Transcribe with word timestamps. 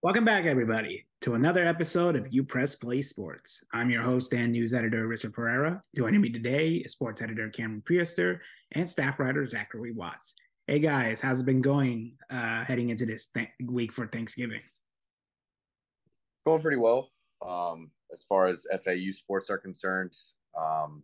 Welcome 0.00 0.24
back, 0.24 0.44
everybody, 0.44 1.08
to 1.22 1.34
another 1.34 1.64
episode 1.64 2.14
of 2.14 2.32
You 2.32 2.44
Press 2.44 2.76
Play 2.76 3.02
Sports. 3.02 3.64
I'm 3.72 3.90
your 3.90 4.04
host 4.04 4.32
and 4.32 4.52
news 4.52 4.72
editor, 4.72 5.08
Richard 5.08 5.34
Pereira. 5.34 5.82
Joining 5.96 6.20
me 6.20 6.30
today 6.30 6.74
is 6.74 6.92
sports 6.92 7.20
editor 7.20 7.48
Cameron 7.48 7.82
Priester 7.84 8.38
and 8.70 8.88
staff 8.88 9.18
writer 9.18 9.44
Zachary 9.48 9.90
Watts. 9.90 10.36
Hey 10.68 10.78
guys, 10.78 11.20
how's 11.20 11.40
it 11.40 11.46
been 11.46 11.60
going 11.60 12.12
uh, 12.30 12.62
heading 12.62 12.90
into 12.90 13.06
this 13.06 13.26
th- 13.26 13.48
week 13.60 13.92
for 13.92 14.06
Thanksgiving? 14.06 14.60
It's 14.60 16.44
going 16.46 16.62
pretty 16.62 16.76
well. 16.76 17.08
Um, 17.44 17.90
as 18.12 18.22
far 18.22 18.46
as 18.46 18.68
FAU 18.84 19.10
sports 19.10 19.50
are 19.50 19.58
concerned, 19.58 20.16
um, 20.56 21.02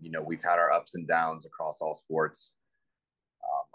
you 0.00 0.10
know, 0.10 0.22
we've 0.22 0.42
had 0.42 0.58
our 0.58 0.72
ups 0.72 0.94
and 0.94 1.06
downs 1.06 1.44
across 1.44 1.82
all 1.82 1.94
sports. 1.94 2.54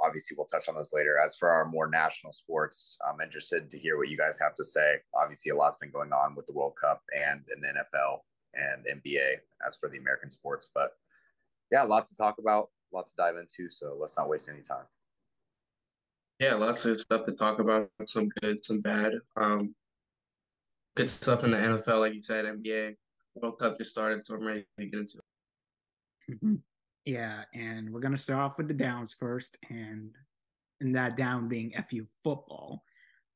Obviously, 0.05 0.35
we'll 0.37 0.45
touch 0.45 0.69
on 0.69 0.75
those 0.75 0.91
later. 0.93 1.17
As 1.23 1.35
for 1.37 1.49
our 1.49 1.65
more 1.65 1.87
national 1.87 2.33
sports, 2.33 2.97
I'm 3.07 3.21
interested 3.21 3.69
to 3.69 3.79
hear 3.79 3.97
what 3.97 4.09
you 4.09 4.17
guys 4.17 4.39
have 4.39 4.55
to 4.55 4.63
say. 4.63 4.95
Obviously, 5.15 5.51
a 5.51 5.55
lot's 5.55 5.77
been 5.77 5.91
going 5.91 6.13
on 6.13 6.35
with 6.35 6.45
the 6.45 6.53
World 6.53 6.73
Cup 6.79 7.01
and 7.15 7.41
in 7.53 7.61
the 7.61 7.67
NFL 7.67 8.19
and 8.53 9.01
NBA 9.01 9.35
as 9.65 9.75
for 9.75 9.89
the 9.89 9.97
American 9.97 10.29
sports. 10.29 10.69
But 10.73 10.89
yeah, 11.71 11.83
lots 11.83 12.09
to 12.11 12.17
talk 12.17 12.37
about, 12.37 12.69
a 12.91 12.95
lot 12.95 13.07
to 13.07 13.13
dive 13.17 13.37
into. 13.37 13.69
So 13.69 13.97
let's 13.99 14.17
not 14.17 14.29
waste 14.29 14.49
any 14.49 14.61
time. 14.61 14.85
Yeah, 16.39 16.55
lots 16.55 16.85
of 16.85 16.99
stuff 16.99 17.23
to 17.23 17.31
talk 17.31 17.59
about. 17.59 17.89
Some 18.07 18.29
good, 18.41 18.63
some 18.63 18.81
bad. 18.81 19.13
Um, 19.37 19.73
good 20.95 21.09
stuff 21.09 21.43
in 21.43 21.51
the 21.51 21.57
NFL, 21.57 22.01
like 22.01 22.13
you 22.13 22.21
said, 22.21 22.45
NBA. 22.45 22.95
World 23.35 23.59
Cup 23.59 23.77
just 23.77 23.89
started, 23.89 24.25
so 24.25 24.35
I'm 24.35 24.45
ready 24.45 24.65
to 24.79 24.85
get 24.85 24.99
into 24.99 25.17
it. 25.17 26.33
Mm-hmm. 26.33 26.55
Yeah, 27.05 27.43
and 27.53 27.91
we're 27.91 27.99
gonna 27.99 28.17
start 28.17 28.39
off 28.39 28.57
with 28.57 28.67
the 28.67 28.73
downs 28.73 29.13
first, 29.13 29.57
and 29.69 30.11
and 30.81 30.95
that 30.95 31.15
down 31.15 31.47
being 31.47 31.71
FAU 31.71 32.05
football. 32.23 32.83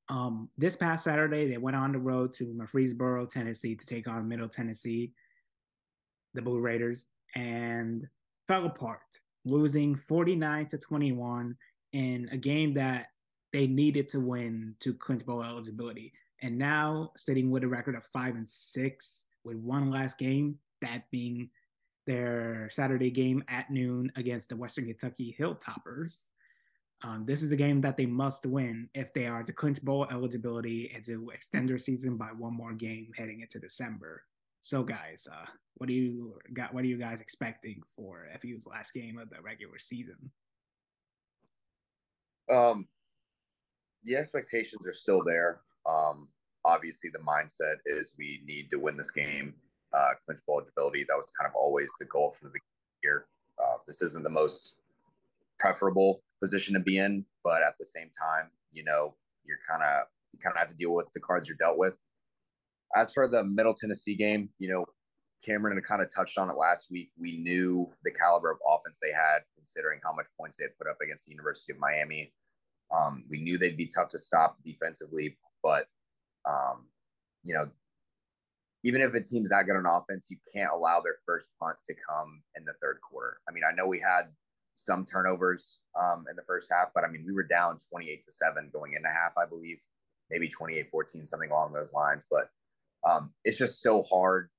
Um, 0.10 0.50
this 0.58 0.76
past 0.76 1.04
Saturday, 1.04 1.48
they 1.48 1.58
went 1.58 1.78
on 1.78 1.92
the 1.92 2.00
road 2.00 2.34
to 2.34 2.54
Murfreesboro, 2.54 3.28
Tennessee, 3.28 3.76
to 3.76 3.86
take 3.86 4.08
on 4.08 4.28
Middle 4.28 4.50
Tennessee, 4.50 5.14
the 6.34 6.42
Blue 6.42 6.60
Raiders, 6.60 7.06
and 7.36 8.08
fell 8.48 8.66
apart, 8.66 9.02
losing 9.46 9.96
49 9.96 10.66
to 10.70 10.78
21 10.80 11.56
in 11.94 12.28
a 12.32 12.38
game 12.38 12.74
that 12.74 13.08
they 13.54 13.68
needed 13.68 14.10
to 14.10 14.20
win 14.20 14.76
to 14.80 14.94
clinch 14.94 15.26
bowl 15.26 15.44
eligibility. 15.44 16.12
And 16.42 16.58
now 16.58 17.12
sitting 17.18 17.52
with 17.52 17.64
a 17.64 17.68
record 17.68 17.96
of 17.96 18.06
five 18.06 18.36
and 18.36 18.48
six 18.48 19.26
with 19.44 19.58
one 19.58 19.92
last 19.92 20.18
game, 20.18 20.58
that 20.82 21.04
being 21.12 21.50
their 22.10 22.70
Saturday 22.72 23.12
game 23.12 23.44
at 23.48 23.70
noon 23.70 24.12
against 24.16 24.50
the 24.50 24.56
Western 24.56 24.88
Kentucky 24.88 25.36
Hilltoppers. 25.40 26.30
Um, 27.04 27.24
this 27.28 27.44
is 27.44 27.52
a 27.52 27.56
game 27.56 27.82
that 27.82 27.98
they 27.98 28.08
must 28.08 28.48
win 28.48 28.90
if 28.96 29.14
they 29.14 29.28
are 29.28 29.44
to 29.44 29.54
clinch 29.54 29.80
bowl 29.84 30.08
eligibility 30.10 30.92
and 30.94 31.06
to 31.06 31.30
extend 31.30 31.70
their 31.70 31.78
season 31.78 32.18
by 32.18 32.30
one 32.30 32.56
more 32.56 32.74
game 32.74 33.12
heading 33.16 33.42
into 33.42 33.60
December. 33.60 34.24
So, 34.62 34.82
guys, 34.82 35.28
uh, 35.32 35.46
what 35.76 35.86
do 35.86 35.94
you 35.94 36.34
got? 36.52 36.74
What 36.74 36.84
are 36.84 36.88
you 36.88 36.98
guys 36.98 37.22
expecting 37.22 37.84
for 37.96 38.28
FAU's 38.42 38.66
last 38.66 38.92
game 38.92 39.20
of 39.20 39.30
the 39.30 39.40
regular 39.44 39.78
season? 39.78 40.32
Um, 42.52 42.88
the 44.04 44.16
expectations 44.16 44.88
are 44.88 44.94
still 44.94 45.24
there. 45.24 45.62
Um, 45.86 46.28
obviously, 46.66 47.12
the 47.14 47.20
mindset 47.20 47.76
is 47.86 48.14
we 48.18 48.42
need 48.46 48.72
to 48.72 48.80
win 48.80 48.98
this 48.98 49.12
game 49.12 49.54
uh, 49.94 50.12
clinch 50.26 50.40
bowl 50.46 50.60
eligibility. 50.60 51.06
That 51.08 51.16
was 51.16 51.32
kind 51.40 51.50
of 51.50 51.56
always 51.56 51.92
the 52.00 52.06
goal 52.06 52.32
from 52.32 52.50
the 52.50 52.54
beginning 52.54 53.04
year. 53.04 53.28
Uh, 53.60 53.78
this 53.88 54.02
isn't 54.02 54.24
the 54.24 54.30
most 54.30 54.76
preferable 55.60 56.22
position 56.40 56.74
to 56.74 56.80
be 56.80 56.98
in, 56.98 57.26
but 57.44 57.62
at 57.62 57.74
the 57.80 57.86
same 57.86 58.10
time, 58.18 58.50
you 58.72 58.84
know, 58.84 59.16
you're 59.46 59.60
kind 59.70 59.84
of 59.84 60.08
you 60.32 60.40
kind 60.40 60.54
of 60.54 60.60
have 60.60 60.70
to 60.70 60.76
deal 60.76 60.94
with 60.94 61.08
the 61.14 61.20
cards 61.20 61.48
you're 61.48 61.58
dealt 61.58 61.78
with. 61.78 61.96
As 62.96 63.14
for 63.14 63.28
the 63.28 63.44
Middle 63.44 63.74
Tennessee 63.74 64.16
game, 64.16 64.50
you 64.60 64.70
know, 64.70 64.86
Cameron 65.46 65.82
kind 65.82 66.02
of 66.02 66.14
touched 66.14 66.38
on 66.38 66.50
it 66.50 66.58
last 66.58 66.88
week. 66.92 67.12
We 67.18 67.38
knew 67.38 67.90
the 68.04 68.12
caliber 68.12 68.52
of 68.52 68.58
offense 68.68 69.00
they 69.02 69.14
had, 69.14 69.40
considering 69.56 70.00
how 70.04 70.14
much 70.14 70.26
points 70.38 70.58
they 70.58 70.66
had 70.66 70.78
put 70.78 70.90
up 70.90 70.98
against 71.02 71.26
the 71.26 71.32
University 71.32 71.72
of 71.72 71.80
Miami. 71.80 72.34
Um, 72.96 73.26
we 73.30 73.42
knew 73.42 73.58
they'd 73.58 73.78
be 73.78 73.90
tough 73.94 74.10
to 74.10 74.20
stop 74.20 74.58
defensively, 74.66 75.38
but 75.64 75.86
um, 76.48 76.88
you 77.44 77.54
know 77.54 77.66
even 78.84 79.02
if 79.02 79.14
a 79.14 79.22
team's 79.22 79.50
that 79.50 79.66
good 79.66 79.76
on 79.76 79.86
offense, 79.86 80.28
you 80.30 80.38
can't 80.54 80.72
allow 80.74 81.02
their 81.02 81.18
first 81.26 81.48
punt 81.60 81.76
to 81.86 81.94
come 81.94 82.42
in 82.56 82.64
the 82.66 82.74
third 82.82 83.00
quarter. 83.02 83.38
I 83.48 83.52
mean, 83.52 83.64
I 83.70 83.76
know 83.76 83.88
we 83.88 84.00
had 84.00 84.24
some 84.76 85.06
turnovers 85.06 85.80
um, 86.00 86.26
in 86.30 86.36
the 86.38 86.44
first 86.48 86.72
half, 86.72 86.90
but 86.96 87.04
I 87.04 87.08
mean, 87.08 87.26
we 87.28 87.34
were 87.34 87.44
down 87.44 87.78
28 87.90 88.24
to 88.24 88.32
7 88.32 88.70
going 88.72 88.94
into 88.94 89.10
half, 89.10 89.34
I 89.38 89.46
believe, 89.46 89.80
maybe 90.30 90.48
28 90.48 90.90
14, 90.90 91.26
something 91.26 91.52
along 91.52 91.74
those 91.74 91.92
lines. 91.92 92.26
But 92.30 92.50
um, 93.08 93.34
it's 93.44 93.58
just 93.58 93.82
so 93.82 94.04
hard 94.04 94.50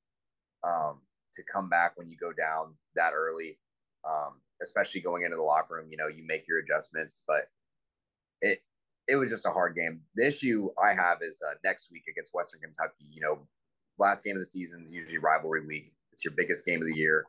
um, 0.64 1.00
to 1.34 1.42
come 1.50 1.70
back 1.70 1.92
when 1.97 2.06
you 2.06 2.16
go 2.20 2.32
down 2.32 2.75
that 2.97 3.12
early, 3.14 3.58
um, 4.08 4.41
especially 4.62 5.00
going 5.00 5.25
into 5.25 5.37
the 5.37 5.42
locker 5.42 5.76
room. 5.76 5.88
You 5.91 5.97
know, 5.97 6.08
you 6.08 6.25
make 6.26 6.47
your 6.47 6.58
adjustments, 6.58 7.25
but 7.26 7.48
it, 8.42 8.62
it 9.08 9.16
was 9.16 9.31
just 9.31 9.47
a 9.47 9.50
hard 9.50 9.75
game. 9.75 10.02
The 10.14 10.26
issue 10.26 10.69
I 10.82 10.92
have 10.92 11.19
is 11.22 11.41
uh, 11.48 11.54
next 11.64 11.88
week 11.91 12.04
against 12.10 12.34
Western 12.34 12.60
Kentucky. 12.60 13.06
You 13.10 13.22
know, 13.22 13.38
last 14.00 14.25
game 14.25 14.37
of 14.37 14.41
the 14.41 14.47
season 14.47 14.83
is 14.84 14.91
usually 14.91 15.19
rivalry 15.19 15.66
week. 15.66 15.93
It's 16.12 16.25
your 16.25 16.34
biggest 16.37 16.65
game 16.65 16.81
of 16.81 16.88
the 16.88 16.97
year. 16.97 17.25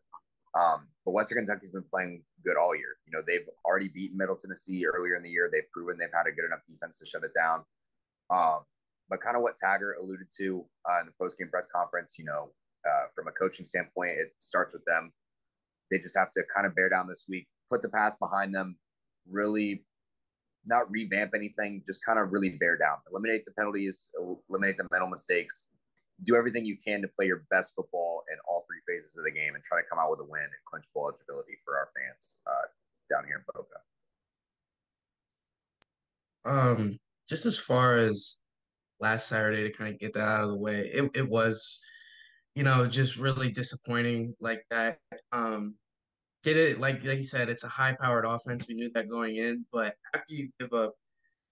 Um, 0.58 0.88
but 1.06 1.12
Western 1.12 1.38
Kentucky's 1.40 1.72
been 1.72 1.86
playing 1.90 2.24
good 2.44 2.58
all 2.58 2.76
year. 2.76 2.98
You 3.06 3.12
know, 3.14 3.24
they've 3.26 3.48
already 3.66 3.90
beaten 3.94 4.18
Middle 4.18 4.36
Tennessee 4.36 4.86
earlier 4.86 5.16
in 5.16 5.24
the 5.24 5.30
year. 5.30 5.50
They've 5.52 5.70
proven 5.72 5.98
they've 5.98 6.14
had 6.14 6.28
a 6.28 6.36
good 6.36 6.46
enough 6.46 6.62
defense 6.68 7.00
to 7.00 7.06
shut 7.06 7.24
it 7.24 7.32
down. 7.36 7.64
Um, 8.30 8.66
but 9.10 9.22
kind 9.22 9.36
of 9.36 9.44
what 9.44 9.56
Taggart 9.58 9.98
alluded 10.02 10.28
to 10.40 10.66
uh, 10.90 11.00
in 11.02 11.06
the 11.08 11.14
post 11.20 11.38
game 11.38 11.50
press 11.50 11.68
conference, 11.74 12.16
you 12.18 12.26
know, 12.26 12.52
uh, 12.88 13.08
from 13.14 13.28
a 13.28 13.32
coaching 13.32 13.66
standpoint, 13.66 14.12
it 14.12 14.34
starts 14.40 14.74
with 14.74 14.84
them. 14.86 15.12
They 15.90 16.00
just 16.00 16.18
have 16.18 16.32
to 16.32 16.42
kind 16.54 16.66
of 16.66 16.76
bear 16.76 16.90
down 16.90 17.08
this 17.08 17.26
week, 17.28 17.48
put 17.70 17.82
the 17.82 17.90
past 17.90 18.18
behind 18.20 18.56
them, 18.56 18.78
really 19.30 19.84
not 20.66 20.90
revamp 20.90 21.32
anything, 21.36 21.84
just 21.86 22.04
kind 22.06 22.20
of 22.20 22.32
really 22.32 22.58
bear 22.60 22.78
down, 22.78 22.98
eliminate 23.10 23.44
the 23.46 23.52
penalties, 23.52 24.10
eliminate 24.50 24.78
the 24.78 24.88
mental 24.92 25.10
mistakes, 25.10 25.66
do 26.24 26.36
everything 26.36 26.66
you 26.66 26.78
can 26.78 27.02
to 27.02 27.08
play 27.08 27.26
your 27.26 27.44
best 27.50 27.74
football 27.76 28.24
in 28.32 28.38
all 28.48 28.66
three 28.68 28.82
phases 28.88 29.18
of 29.18 29.24
the 29.24 29.32
game 29.32 29.56
and 29.56 29.64
try 29.64 29.80
to 29.80 29.88
come 29.90 30.00
out 30.00 30.12
with 30.12 30.20
a 30.20 30.24
win 30.24 30.42
and 30.42 30.66
clinch 30.70 30.86
bowl 30.94 31.10
eligibility 31.10 31.58
for 31.66 31.78
our 31.78 31.90
fans 31.96 32.38
uh, 32.48 32.68
down 33.10 33.26
here 33.26 33.38
in 33.38 33.44
Boca. 33.54 33.80
Um, 36.44 36.92
just 37.28 37.46
as 37.46 37.58
far 37.58 37.98
as 37.98 38.42
last 39.00 39.28
Saturday 39.28 39.64
to 39.64 39.72
kind 39.72 39.94
of 39.94 40.00
get 40.00 40.14
that 40.14 40.28
out 40.28 40.44
of 40.44 40.50
the 40.50 40.58
way, 40.58 40.90
it, 40.94 41.10
it 41.16 41.28
was, 41.28 41.80
you 42.56 42.64
know, 42.64 42.86
just 42.88 43.18
really 43.18 43.52
disappointing 43.52 44.34
like 44.40 44.64
that. 44.70 44.98
Um, 45.32 45.76
did 46.44 46.58
it 46.58 46.80
like 46.80 47.04
like 47.04 47.18
you 47.18 47.24
said, 47.24 47.50
it's 47.50 47.64
a 47.64 47.68
high 47.68 47.96
powered 48.02 48.26
offense. 48.26 48.66
We 48.68 48.74
knew 48.74 48.90
that 48.94 49.08
going 49.10 49.36
in, 49.36 49.66
but 49.72 49.96
after 50.16 50.34
you 50.34 50.50
give 50.60 50.74
up 50.74 50.94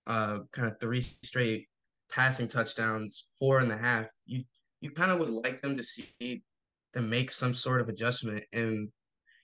uh 0.08 0.40
kind 0.52 0.68
of 0.68 0.80
three 0.80 1.02
straight 1.02 1.68
passing 2.12 2.48
touchdowns, 2.48 3.28
four 3.38 3.60
and 3.60 3.72
a 3.72 3.78
half, 3.78 4.10
you 4.26 4.44
you 4.82 4.92
kind 4.92 5.12
of 5.12 5.20
would 5.20 5.30
like 5.30 5.62
them 5.62 5.78
to 5.78 5.84
see 5.84 6.44
them 6.94 7.10
make 7.10 7.32
some 7.32 7.54
sort 7.54 7.82
of 7.82 7.90
adjustment. 7.90 8.44
And 8.54 8.90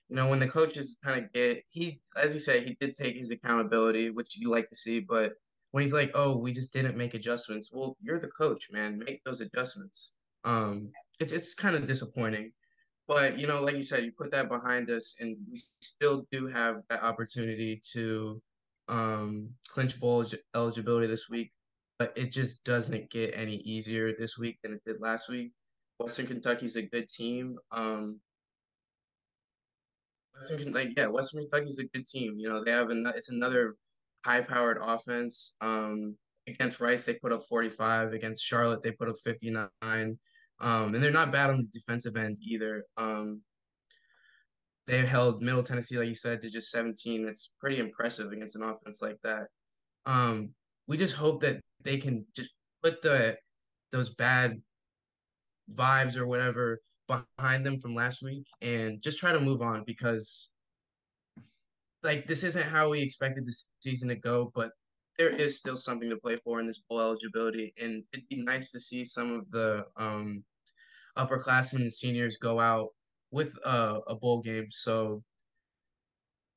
you 0.08 0.16
know, 0.16 0.28
when 0.28 0.38
the 0.38 0.48
coaches 0.48 0.98
kind 1.02 1.24
of 1.24 1.32
get 1.32 1.62
he, 1.68 2.00
as 2.20 2.34
you 2.34 2.40
say, 2.40 2.60
he 2.62 2.76
did 2.80 2.96
take 2.96 3.16
his 3.16 3.30
accountability, 3.30 4.10
which 4.10 4.38
you 4.38 4.50
like 4.50 4.68
to 4.70 4.76
see. 4.76 5.00
But 5.00 5.32
when 5.72 5.82
he's 5.82 5.92
like, 5.94 6.12
"Oh, 6.14 6.36
we 6.36 6.52
just 6.52 6.72
didn't 6.72 6.96
make 6.96 7.14
adjustments," 7.14 7.70
well, 7.72 7.96
you're 8.00 8.20
the 8.20 8.28
coach, 8.28 8.68
man. 8.70 8.98
Make 8.98 9.22
those 9.24 9.40
adjustments. 9.40 10.14
Um, 10.44 10.90
it's 11.18 11.32
it's 11.32 11.54
kind 11.54 11.74
of 11.74 11.86
disappointing. 11.86 12.52
But 13.08 13.38
you 13.38 13.46
know, 13.46 13.62
like 13.62 13.76
you 13.76 13.84
said, 13.84 14.04
you 14.04 14.12
put 14.16 14.30
that 14.32 14.48
behind 14.48 14.90
us, 14.90 15.16
and 15.20 15.36
we 15.50 15.60
still 15.80 16.26
do 16.30 16.46
have 16.46 16.82
that 16.88 17.02
opportunity 17.02 17.80
to 17.92 18.40
um, 18.88 19.50
clinch 19.68 19.98
bowl 19.98 20.24
eligibility 20.54 21.08
this 21.08 21.28
week 21.28 21.52
but 21.98 22.12
it 22.16 22.32
just 22.32 22.64
doesn't 22.64 23.10
get 23.10 23.32
any 23.34 23.56
easier 23.56 24.12
this 24.12 24.36
week 24.38 24.58
than 24.62 24.72
it 24.72 24.82
did 24.84 25.00
last 25.00 25.28
week. 25.28 25.52
Western 25.98 26.26
Kentucky's 26.26 26.76
a 26.76 26.82
good 26.82 27.08
team. 27.08 27.56
Um, 27.72 28.20
Western, 30.38 30.72
like 30.72 30.90
yeah, 30.96 31.06
Western 31.06 31.40
Kentucky's 31.40 31.78
a 31.78 31.84
good 31.84 32.04
team. 32.06 32.34
You 32.38 32.48
know, 32.48 32.62
they 32.62 32.70
have 32.70 32.90
an, 32.90 33.10
it's 33.16 33.30
another 33.30 33.76
high-powered 34.24 34.78
offense. 34.82 35.54
Um, 35.60 36.16
against 36.46 36.80
Rice, 36.80 37.04
they 37.04 37.14
put 37.14 37.32
up 37.32 37.44
45. 37.48 38.12
Against 38.12 38.44
Charlotte, 38.44 38.82
they 38.82 38.92
put 38.92 39.08
up 39.08 39.16
59. 39.24 39.68
Um, 39.82 40.94
and 40.94 40.96
they're 40.96 41.10
not 41.10 41.32
bad 41.32 41.50
on 41.50 41.58
the 41.58 41.68
defensive 41.72 42.16
end 42.16 42.38
either. 42.42 42.84
Um, 42.96 43.42
they 44.86 45.04
held 45.04 45.42
Middle 45.42 45.62
Tennessee, 45.62 45.98
like 45.98 46.08
you 46.08 46.14
said, 46.14 46.40
to 46.42 46.50
just 46.50 46.70
17. 46.70 47.26
It's 47.26 47.52
pretty 47.60 47.78
impressive 47.78 48.32
against 48.32 48.56
an 48.56 48.62
offense 48.62 49.02
like 49.02 49.18
that. 49.24 49.46
Um, 50.06 50.50
we 50.86 50.96
just 50.96 51.14
hope 51.14 51.40
that 51.40 51.60
they 51.82 51.96
can 51.98 52.24
just 52.34 52.50
put 52.82 53.02
the 53.02 53.36
those 53.92 54.10
bad 54.14 54.60
vibes 55.74 56.16
or 56.16 56.26
whatever 56.26 56.80
behind 57.08 57.64
them 57.64 57.78
from 57.80 57.94
last 57.94 58.22
week 58.22 58.46
and 58.62 59.00
just 59.00 59.18
try 59.18 59.32
to 59.32 59.40
move 59.40 59.62
on 59.62 59.84
because 59.84 60.48
like 62.02 62.26
this 62.26 62.42
isn't 62.42 62.64
how 62.64 62.90
we 62.90 63.00
expected 63.00 63.46
the 63.46 63.56
season 63.80 64.08
to 64.08 64.16
go 64.16 64.50
but 64.54 64.70
there 65.18 65.30
is 65.30 65.58
still 65.58 65.76
something 65.76 66.10
to 66.10 66.16
play 66.16 66.36
for 66.36 66.60
in 66.60 66.66
this 66.66 66.82
bowl 66.88 67.00
eligibility, 67.00 67.72
and 67.80 68.02
it'd 68.12 68.28
be 68.28 68.42
nice 68.42 68.70
to 68.72 68.80
see 68.80 69.04
some 69.04 69.32
of 69.32 69.50
the 69.50 69.84
um, 69.96 70.44
upperclassmen 71.16 71.80
and 71.80 71.92
seniors 71.92 72.36
go 72.36 72.60
out 72.60 72.88
with 73.30 73.54
a, 73.64 74.00
a 74.08 74.14
bowl 74.14 74.40
game. 74.40 74.66
So 74.70 75.22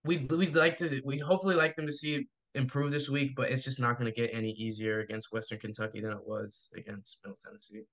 we'd 0.03 0.31
we'd 0.31 0.55
like 0.55 0.77
to 0.77 1.01
we'd 1.05 1.21
hopefully 1.21 1.55
like 1.55 1.75
them 1.75 1.87
to 1.87 1.93
see 1.93 2.27
improve 2.59 2.91
this 2.91 3.09
week, 3.09 3.35
but 3.35 3.49
it's 3.49 3.63
just 3.63 3.79
not 3.79 3.97
going 3.97 4.11
to 4.11 4.21
get 4.21 4.33
any 4.33 4.51
easier 4.51 4.99
against 4.99 5.31
Western 5.31 5.59
Kentucky 5.59 6.01
than 6.01 6.11
it 6.11 6.25
was 6.25 6.69
against 6.75 7.19
Middle 7.23 7.37
Tennessee. 7.43 7.83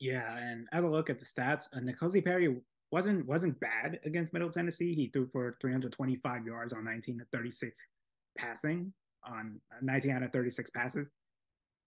Yeah, 0.00 0.36
and 0.36 0.66
as 0.72 0.84
I 0.84 0.88
look 0.88 1.10
at 1.10 1.18
the 1.18 1.24
stats, 1.24 1.64
uh, 1.74 1.80
N'Kosi 1.80 2.24
Perry 2.24 2.56
wasn't 2.90 3.26
wasn't 3.26 3.58
bad 3.60 4.00
against 4.04 4.32
Middle 4.32 4.50
Tennessee. 4.50 4.94
He 4.94 5.08
threw 5.08 5.26
for 5.26 5.56
325 5.60 6.46
yards 6.46 6.72
on 6.72 6.84
19 6.84 7.18
to 7.18 7.24
36 7.32 7.84
passing 8.38 8.92
on 9.24 9.60
19 9.82 10.10
out 10.12 10.22
of 10.22 10.32
36 10.32 10.70
passes. 10.70 11.10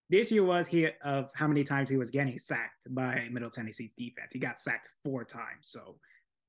The 0.10 0.20
issue 0.20 0.46
was 0.46 0.68
he 0.68 0.90
of 1.04 1.32
how 1.34 1.48
many 1.48 1.64
times 1.64 1.88
he 1.88 1.96
was 1.96 2.12
getting 2.12 2.38
sacked 2.38 2.94
by 2.94 3.30
Middle 3.32 3.50
Tennessee's 3.50 3.94
defense. 3.94 4.34
He 4.34 4.40
got 4.40 4.60
sacked 4.60 4.90
four 5.06 5.24
times. 5.24 5.62
So 5.62 5.96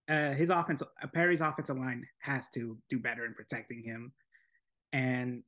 uh, 0.08 0.32
his 0.32 0.50
offense, 0.50 0.82
uh, 0.82 1.06
Perry's 1.14 1.40
offensive 1.40 1.78
line 1.78 2.04
has 2.18 2.48
to 2.50 2.76
do 2.90 2.98
better 2.98 3.24
in 3.24 3.34
protecting 3.34 3.82
him. 3.84 4.12
And 4.92 5.42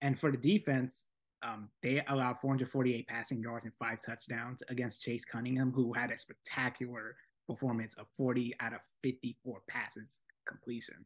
and 0.00 0.18
for 0.18 0.30
the 0.30 0.38
defense, 0.38 1.06
um, 1.42 1.68
they 1.82 2.02
allowed 2.08 2.38
448 2.38 3.06
passing 3.06 3.40
yards 3.40 3.64
and 3.64 3.74
five 3.78 4.00
touchdowns 4.00 4.62
against 4.68 5.02
Chase 5.02 5.24
Cunningham, 5.24 5.72
who 5.72 5.92
had 5.92 6.10
a 6.10 6.18
spectacular 6.18 7.16
performance 7.48 7.94
of 7.94 8.06
40 8.16 8.54
out 8.60 8.74
of 8.74 8.80
54 9.02 9.62
passes 9.68 10.22
completion. 10.46 11.04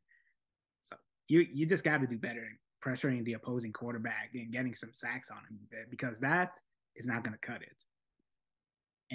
So 0.82 0.96
you 1.28 1.46
you 1.52 1.66
just 1.66 1.84
got 1.84 2.00
to 2.00 2.06
do 2.06 2.18
better 2.18 2.44
in 2.44 2.58
pressuring 2.84 3.24
the 3.24 3.34
opposing 3.34 3.72
quarterback 3.72 4.30
and 4.34 4.52
getting 4.52 4.74
some 4.74 4.92
sacks 4.92 5.30
on 5.30 5.38
him 5.38 5.86
because 5.90 6.18
that 6.20 6.58
is 6.96 7.06
not 7.06 7.22
going 7.22 7.34
to 7.34 7.46
cut 7.46 7.62
it. 7.62 7.84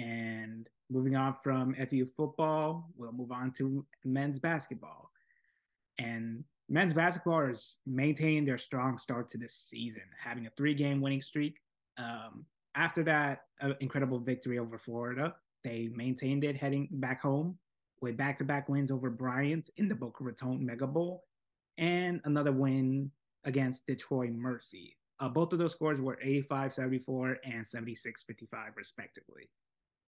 And 0.00 0.68
moving 0.90 1.16
on 1.16 1.36
from 1.42 1.74
FAU 1.74 2.04
football, 2.16 2.88
we'll 2.96 3.12
move 3.12 3.32
on 3.32 3.52
to 3.52 3.84
men's 4.04 4.38
basketball. 4.38 5.10
And 5.98 6.44
men's 6.68 6.94
basketball 6.94 7.46
has 7.46 7.78
maintained 7.86 8.46
their 8.46 8.58
strong 8.58 8.98
start 8.98 9.28
to 9.30 9.38
this 9.38 9.54
season, 9.54 10.02
having 10.22 10.46
a 10.46 10.50
three 10.56 10.74
game 10.74 11.00
winning 11.00 11.22
streak. 11.22 11.60
Um, 11.96 12.44
after 12.74 13.02
that 13.04 13.42
uh, 13.60 13.72
incredible 13.80 14.20
victory 14.20 14.58
over 14.58 14.78
Florida, 14.78 15.34
they 15.64 15.90
maintained 15.94 16.44
it 16.44 16.56
heading 16.56 16.88
back 16.92 17.20
home 17.20 17.58
with 18.00 18.16
back 18.16 18.36
to 18.36 18.44
back 18.44 18.68
wins 18.68 18.90
over 18.90 19.10
Bryant 19.10 19.70
in 19.76 19.88
the 19.88 19.94
Boca 19.94 20.22
Raton 20.22 20.64
Mega 20.64 20.86
Bowl 20.86 21.24
and 21.78 22.20
another 22.24 22.52
win 22.52 23.10
against 23.44 23.86
Detroit 23.86 24.30
Mercy. 24.30 24.96
Uh, 25.20 25.28
both 25.28 25.52
of 25.52 25.58
those 25.58 25.72
scores 25.72 26.00
were 26.00 26.18
85 26.22 26.74
74 26.74 27.38
and 27.44 27.66
76 27.66 28.22
55, 28.22 28.72
respectively. 28.76 29.50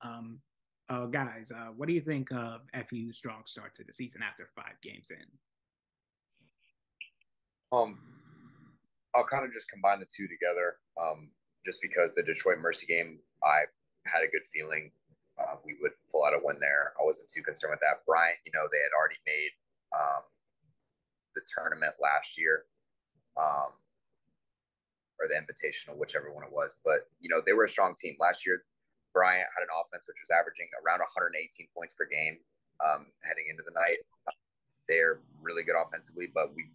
Um, 0.03 0.41
uh, 0.89 1.07
guys, 1.07 1.53
uh, 1.55 1.71
what 1.77 1.89
do 1.89 1.95
you 1.95 2.01
think 2.01 2.31
of 2.33 2.63
FAU's 2.73 3.17
strong 3.17 3.43
start 3.47 3.75
to 3.77 3.85
the 3.85 3.93
season 3.93 4.23
after 4.23 4.49
five 4.55 4.75
games 4.83 5.11
in? 5.11 5.27
Um, 7.73 7.99
I'll 9.15 9.25
kind 9.25 9.45
of 9.45 9.53
just 9.53 9.71
combine 9.71 10.01
the 10.01 10.07
two 10.07 10.29
together. 10.29 10.77
Um, 11.01 11.31
just 11.65 11.83
because 11.83 12.15
the 12.15 12.23
Detroit 12.23 12.59
Mercy 12.59 12.87
game, 12.87 13.19
I 13.45 13.65
had 14.07 14.23
a 14.23 14.29
good 14.29 14.47
feeling 14.53 14.91
uh, 15.41 15.57
we 15.65 15.77
would 15.81 15.97
pull 16.13 16.25
out 16.25 16.37
a 16.37 16.41
win 16.43 16.61
there. 16.61 16.93
I 17.01 17.05
wasn't 17.05 17.33
too 17.33 17.43
concerned 17.43 17.73
with 17.73 17.81
that. 17.81 18.05
Bryant, 18.05 18.37
you 18.45 18.53
know, 18.53 18.69
they 18.69 18.83
had 18.85 18.93
already 18.93 19.21
made 19.25 19.53
um, 19.97 20.23
the 21.33 21.43
tournament 21.49 21.97
last 21.97 22.37
year 22.37 22.69
um, 23.41 23.73
or 25.17 25.29
the 25.29 25.41
Invitational, 25.41 25.97
whichever 25.97 26.29
one 26.29 26.45
it 26.45 26.53
was. 26.53 26.77
But 26.85 27.09
you 27.21 27.33
know, 27.33 27.41
they 27.41 27.57
were 27.57 27.65
a 27.65 27.73
strong 27.73 27.97
team 27.97 28.17
last 28.21 28.45
year. 28.45 28.65
Bryant 29.17 29.49
had 29.57 29.65
an 29.65 29.73
offense 29.75 30.05
which 30.07 30.21
was 30.23 30.31
averaging 30.31 30.71
around 30.85 31.01
118 31.01 31.35
points 31.75 31.97
per 31.97 32.07
game 32.07 32.39
um, 32.85 33.11
heading 33.25 33.49
into 33.51 33.65
the 33.65 33.75
night. 33.75 34.05
They're 34.87 35.23
really 35.41 35.63
good 35.63 35.79
offensively, 35.79 36.29
but 36.35 36.55
we 36.55 36.69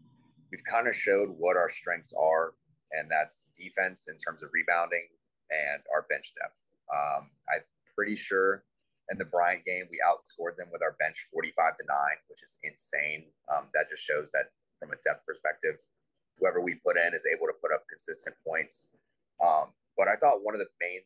we've 0.56 0.64
kind 0.64 0.88
of 0.88 0.96
showed 0.96 1.36
what 1.36 1.60
our 1.60 1.68
strengths 1.68 2.16
are, 2.16 2.56
and 2.96 3.12
that's 3.12 3.44
defense 3.52 4.08
in 4.08 4.16
terms 4.16 4.40
of 4.40 4.56
rebounding 4.56 5.04
and 5.52 5.84
our 5.92 6.08
bench 6.08 6.32
depth. 6.40 6.64
Um, 6.88 7.28
I'm 7.52 7.68
pretty 7.92 8.16
sure 8.16 8.64
in 9.12 9.20
the 9.20 9.28
Bryant 9.28 9.68
game 9.68 9.84
we 9.92 10.00
outscored 10.00 10.56
them 10.56 10.72
with 10.72 10.80
our 10.80 10.96
bench 10.96 11.28
45 11.28 11.76
to 11.76 11.84
nine, 11.92 12.18
which 12.32 12.40
is 12.40 12.56
insane. 12.64 13.28
Um, 13.52 13.68
that 13.76 13.92
just 13.92 14.08
shows 14.08 14.32
that 14.32 14.56
from 14.80 14.96
a 14.96 15.00
depth 15.04 15.28
perspective, 15.28 15.76
whoever 16.40 16.64
we 16.64 16.80
put 16.80 16.96
in 16.96 17.12
is 17.12 17.28
able 17.28 17.52
to 17.52 17.60
put 17.60 17.76
up 17.76 17.84
consistent 17.92 18.40
points. 18.48 18.88
Um, 19.44 19.76
but 20.00 20.08
I 20.08 20.16
thought 20.16 20.40
one 20.40 20.56
of 20.56 20.64
the 20.64 20.72
main 20.80 21.04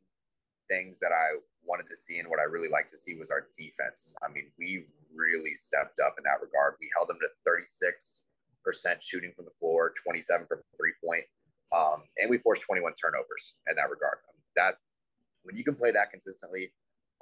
things 0.69 1.01
that 1.01 1.09
I 1.09 1.41
wanted 1.65 1.89
to 1.89 1.97
see 1.97 2.21
and 2.21 2.29
what 2.29 2.37
I 2.37 2.45
really 2.45 2.69
like 2.69 2.85
to 2.93 2.97
see 3.01 3.17
was 3.17 3.33
our 3.33 3.49
defense. 3.57 4.13
I 4.21 4.29
mean, 4.29 4.53
we 4.61 4.85
really 5.09 5.57
stepped 5.57 5.97
up 5.97 6.21
in 6.21 6.23
that 6.29 6.37
regard. 6.37 6.77
We 6.77 6.93
held 6.93 7.09
them 7.09 7.17
to 7.17 7.33
36% 7.49 8.28
shooting 8.99 9.31
from 9.35 9.45
the 9.45 9.55
floor, 9.59 9.93
27 10.03 10.47
from 10.47 10.59
three 10.77 10.93
point, 11.03 11.23
um, 11.75 12.03
and 12.17 12.29
we 12.29 12.37
forced 12.39 12.63
21 12.63 12.93
turnovers 12.93 13.55
in 13.69 13.75
that 13.75 13.89
regard. 13.89 14.19
I 14.25 14.31
mean, 14.33 14.45
that 14.55 14.75
when 15.43 15.55
you 15.55 15.63
can 15.63 15.75
play 15.75 15.91
that 15.91 16.11
consistently 16.11 16.71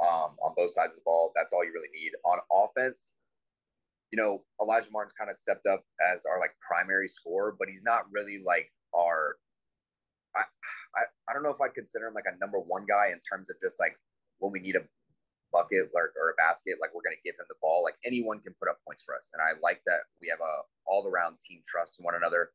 um, 0.02 0.36
on 0.44 0.54
both 0.56 0.72
sides 0.72 0.94
of 0.94 1.00
the 1.00 1.06
ball, 1.06 1.32
that's 1.36 1.54
all 1.54 1.64
you 1.64 1.72
really 1.74 1.92
need. 1.94 2.12
On 2.26 2.40
offense, 2.52 3.14
you 4.12 4.18
know, 4.18 4.44
Alijah 4.62 4.92
Martin's 4.92 5.14
kind 5.14 5.30
of 5.30 5.38
stepped 5.38 5.66
up 5.66 5.84
as 6.14 6.24
our 6.26 6.40
like 6.40 6.56
primary 6.62 7.08
scorer, 7.08 7.56
but 7.58 7.68
he's 7.68 7.84
not 7.84 8.10
really 8.12 8.40
like 8.46 8.72
our. 8.96 9.36
I, 10.36 10.44
I, 10.96 11.02
I 11.30 11.34
don't 11.34 11.44
know 11.44 11.50
if 11.52 11.62
I'd 11.62 11.74
consider 11.74 12.08
him 12.08 12.14
like 12.14 12.30
a 12.30 12.38
number 12.40 12.60
one 12.60 12.86
guy 12.88 13.12
in 13.12 13.20
terms 13.26 13.50
of 13.50 13.58
just 13.62 13.80
like 13.80 13.98
when 14.40 14.52
we 14.52 14.60
need 14.60 14.76
a 14.76 14.84
bucket 15.52 15.90
or, 15.94 16.14
or 16.20 16.32
a 16.32 16.38
basket, 16.38 16.78
like 16.82 16.94
we're 16.94 17.06
going 17.06 17.16
to 17.16 17.26
give 17.26 17.36
him 17.40 17.48
the 17.50 17.60
ball. 17.62 17.84
Like 17.84 17.96
anyone 18.06 18.40
can 18.40 18.54
put 18.60 18.70
up 18.70 18.80
points 18.86 19.04
for 19.04 19.16
us, 19.16 19.30
and 19.34 19.42
I 19.42 19.58
like 19.62 19.82
that 19.86 20.08
we 20.22 20.28
have 20.30 20.42
a 20.42 20.54
all 20.86 21.08
around 21.08 21.40
team 21.40 21.62
trust 21.68 22.00
in 22.00 22.06
one 22.06 22.16
another. 22.16 22.52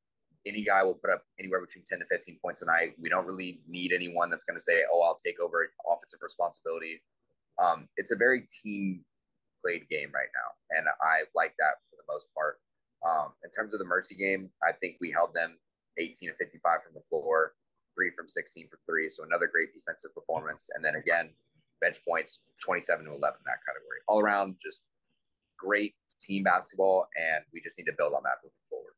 Any 0.47 0.65
guy 0.65 0.83
will 0.83 0.99
put 0.99 1.11
up 1.11 1.23
anywhere 1.39 1.63
between 1.65 1.85
ten 1.87 2.01
to 2.01 2.07
fifteen 2.11 2.39
points 2.43 2.63
a 2.63 2.67
night. 2.67 2.99
We 3.01 3.09
don't 3.09 3.27
really 3.27 3.61
need 3.69 3.93
anyone 3.93 4.31
that's 4.31 4.45
going 4.45 4.59
to 4.59 4.65
say, 4.65 4.83
"Oh, 4.93 5.03
I'll 5.03 5.19
take 5.19 5.39
over 5.41 5.67
offensive 5.87 6.21
responsibility." 6.23 7.03
Um, 7.61 7.89
it's 7.97 8.11
a 8.11 8.17
very 8.17 8.49
team 8.49 9.05
played 9.63 9.87
game 9.89 10.11
right 10.11 10.33
now, 10.35 10.49
and 10.77 10.89
I 11.01 11.29
like 11.35 11.55
that 11.59 11.79
for 11.91 11.97
the 11.97 12.09
most 12.09 12.27
part. 12.35 12.59
Um, 13.03 13.35
in 13.43 13.51
terms 13.51 13.75
of 13.75 13.79
the 13.79 13.87
Mercy 13.87 14.15
game, 14.15 14.51
I 14.63 14.73
think 14.73 14.97
we 15.01 15.11
held 15.11 15.35
them 15.35 15.59
18 15.99 16.31
to 16.31 16.37
55 16.37 16.87
from 16.87 16.95
the 16.95 17.03
floor, 17.09 17.55
three 17.95 18.11
from 18.17 18.29
16 18.29 18.69
for 18.69 18.79
three. 18.87 19.11
So 19.11 19.25
another 19.25 19.51
great 19.51 19.75
defensive 19.75 20.15
performance. 20.15 20.71
And 20.75 20.85
then 20.85 20.95
again, 20.95 21.31
bench 21.83 21.99
points 22.09 22.41
27 22.65 23.05
to 23.05 23.11
11 23.11 23.21
that 23.45 23.59
category. 23.67 23.99
All 24.09 24.21
around, 24.21 24.57
just 24.63 24.81
great 25.59 25.95
team 26.21 26.45
basketball, 26.45 27.07
and 27.17 27.45
we 27.53 27.61
just 27.61 27.79
need 27.79 27.85
to 27.85 27.93
build 27.99 28.15
on 28.15 28.23
that 28.25 28.39
moving 28.43 28.55
forward. 28.71 28.93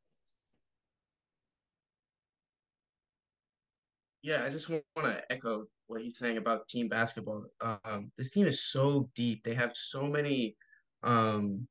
Yeah, 4.23 4.45
I 4.45 4.50
just 4.50 4.71
want 4.71 4.85
to 5.03 5.23
echo 5.31 5.67
what 5.87 6.00
he's 6.00 6.19
saying 6.19 6.38
about 6.38 6.69
team 6.69 6.88
basketball. 6.88 7.45
Um, 7.61 8.11
this 8.17 8.31
team 8.31 8.47
is 8.47 8.64
so 8.64 9.11
deep. 9.14 9.45
They 9.45 9.55
have 9.55 9.73
so 9.75 10.05
many, 10.05 10.57
um, 11.03 11.67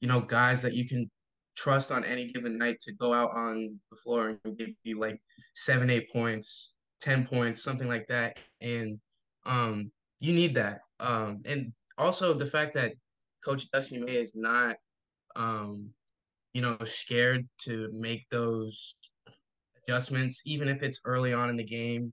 you 0.00 0.08
know, 0.08 0.20
guys 0.20 0.62
that 0.62 0.74
you 0.74 0.88
can 0.88 1.10
trust 1.56 1.90
on 1.90 2.04
any 2.04 2.32
given 2.32 2.56
night 2.56 2.80
to 2.80 2.92
go 2.94 3.12
out 3.12 3.30
on 3.34 3.78
the 3.90 3.96
floor 3.96 4.38
and 4.44 4.56
give 4.56 4.70
you 4.84 4.98
like 4.98 5.20
seven, 5.54 5.90
eight 5.90 6.10
points, 6.10 6.72
ten 7.00 7.26
points, 7.26 7.62
something 7.62 7.88
like 7.88 8.06
that. 8.06 8.38
And 8.62 8.98
um, 9.44 9.90
you 10.20 10.32
need 10.32 10.54
that. 10.54 10.80
Um, 11.00 11.42
and 11.44 11.72
also 11.96 12.34
the 12.34 12.46
fact 12.46 12.74
that 12.74 12.94
Coach 13.44 13.70
Dusty 13.70 13.98
May 13.98 14.16
is 14.16 14.34
not, 14.34 14.76
um, 15.36 15.90
you 16.52 16.62
know, 16.62 16.76
scared 16.84 17.48
to 17.62 17.88
make 17.92 18.28
those 18.30 18.96
adjustments, 19.82 20.42
even 20.46 20.68
if 20.68 20.82
it's 20.82 21.00
early 21.04 21.32
on 21.32 21.50
in 21.50 21.56
the 21.56 21.64
game. 21.64 22.12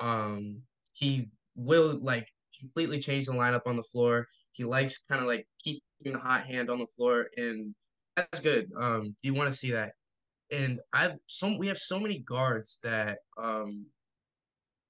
Um, 0.00 0.62
he 0.92 1.28
will 1.54 1.98
like 2.02 2.28
completely 2.58 2.98
change 2.98 3.26
the 3.26 3.32
lineup 3.32 3.62
on 3.66 3.76
the 3.76 3.82
floor. 3.82 4.26
He 4.52 4.64
likes 4.64 5.04
kind 5.08 5.20
of 5.20 5.26
like 5.26 5.46
keeping 5.62 5.82
the 6.04 6.18
hot 6.18 6.42
hand 6.42 6.70
on 6.70 6.78
the 6.78 6.86
floor, 6.86 7.28
and 7.36 7.74
that's 8.16 8.40
good. 8.40 8.70
Um, 8.76 9.14
you 9.22 9.34
want 9.34 9.50
to 9.50 9.56
see 9.56 9.70
that. 9.72 9.92
And 10.50 10.80
I've 10.92 11.16
some 11.26 11.58
we 11.58 11.68
have 11.68 11.78
so 11.78 12.00
many 12.00 12.20
guards 12.20 12.78
that 12.82 13.18
um 13.40 13.86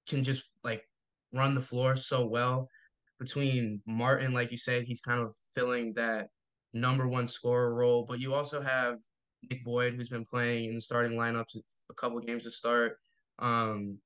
can 0.08 0.22
just 0.24 0.44
like 0.64 0.87
run 1.32 1.54
the 1.54 1.60
floor 1.60 1.96
so 1.96 2.26
well. 2.26 2.68
Between 3.18 3.82
Martin, 3.86 4.32
like 4.32 4.50
you 4.50 4.56
said, 4.56 4.84
he's 4.84 5.00
kind 5.00 5.20
of 5.20 5.34
filling 5.54 5.92
that 5.94 6.28
number 6.72 7.08
one 7.08 7.26
scorer 7.26 7.74
role, 7.74 8.04
but 8.08 8.20
you 8.20 8.32
also 8.34 8.60
have 8.60 8.96
Nick 9.50 9.64
Boyd, 9.64 9.94
who's 9.94 10.08
been 10.08 10.24
playing 10.24 10.68
in 10.68 10.76
the 10.76 10.80
starting 10.80 11.18
lineups 11.18 11.56
a 11.90 11.94
couple 11.94 12.20
games 12.20 12.44
to 12.44 12.50
start. 12.50 12.98
Um, 13.38 13.98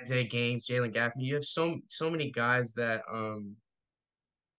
Isaiah 0.00 0.24
Gaines, 0.24 0.66
Jalen 0.66 0.92
Gaffney. 0.92 1.24
You 1.24 1.34
have 1.34 1.44
so 1.44 1.76
so 1.88 2.10
many 2.10 2.30
guys 2.30 2.72
that 2.74 3.02
um, 3.10 3.56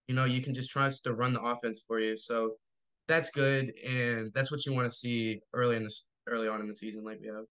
you 0.08 0.14
know, 0.14 0.24
you 0.24 0.40
can 0.42 0.54
just 0.54 0.70
trust 0.70 1.04
to 1.04 1.14
run 1.14 1.32
the 1.32 1.40
offense 1.40 1.82
for 1.86 1.98
you. 1.98 2.18
So 2.18 2.56
that's 3.08 3.30
good, 3.30 3.72
and 3.86 4.30
that's 4.34 4.50
what 4.50 4.64
you 4.66 4.74
want 4.74 4.88
to 4.88 4.94
see 4.94 5.40
early 5.54 5.76
in 5.76 5.84
this 5.84 6.06
early 6.28 6.48
on 6.48 6.60
in 6.60 6.68
the 6.68 6.76
season, 6.76 7.04
like 7.04 7.18
we 7.20 7.28
have. 7.28 7.44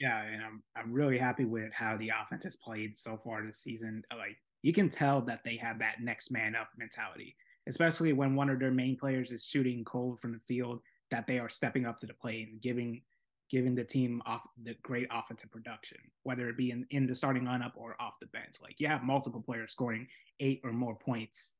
Yeah, 0.00 0.22
and 0.22 0.42
I'm 0.42 0.62
I'm 0.76 0.92
really 0.92 1.18
happy 1.18 1.44
with 1.44 1.72
how 1.72 1.96
the 1.96 2.12
offense 2.20 2.44
has 2.44 2.56
played 2.56 2.96
so 2.96 3.18
far 3.22 3.44
this 3.44 3.58
season. 3.58 4.02
Like 4.16 4.36
you 4.62 4.72
can 4.72 4.88
tell 4.88 5.20
that 5.22 5.40
they 5.44 5.56
have 5.56 5.78
that 5.80 6.00
next 6.00 6.30
man 6.30 6.54
up 6.54 6.68
mentality, 6.76 7.36
especially 7.66 8.12
when 8.12 8.34
one 8.34 8.50
of 8.50 8.60
their 8.60 8.70
main 8.70 8.96
players 8.96 9.32
is 9.32 9.44
shooting 9.44 9.84
cold 9.84 10.20
from 10.20 10.32
the 10.32 10.40
field. 10.40 10.80
That 11.10 11.26
they 11.26 11.38
are 11.38 11.48
stepping 11.48 11.86
up 11.86 11.98
to 12.00 12.06
the 12.06 12.14
plate 12.14 12.48
and 12.48 12.60
giving 12.60 13.02
giving 13.50 13.74
the 13.74 13.84
team 13.84 14.22
off 14.26 14.42
the 14.62 14.74
great 14.82 15.08
offensive 15.10 15.50
production, 15.50 15.98
whether 16.22 16.48
it 16.48 16.56
be 16.56 16.70
in, 16.70 16.86
in 16.90 17.06
the 17.06 17.14
starting 17.14 17.44
lineup 17.44 17.72
or 17.76 17.96
off 17.98 18.20
the 18.20 18.26
bench. 18.26 18.56
Like 18.62 18.78
you 18.78 18.88
have 18.88 19.02
multiple 19.02 19.40
players 19.40 19.72
scoring 19.72 20.06
eight 20.40 20.60
or 20.64 20.72
more 20.72 20.94
points 20.94 21.54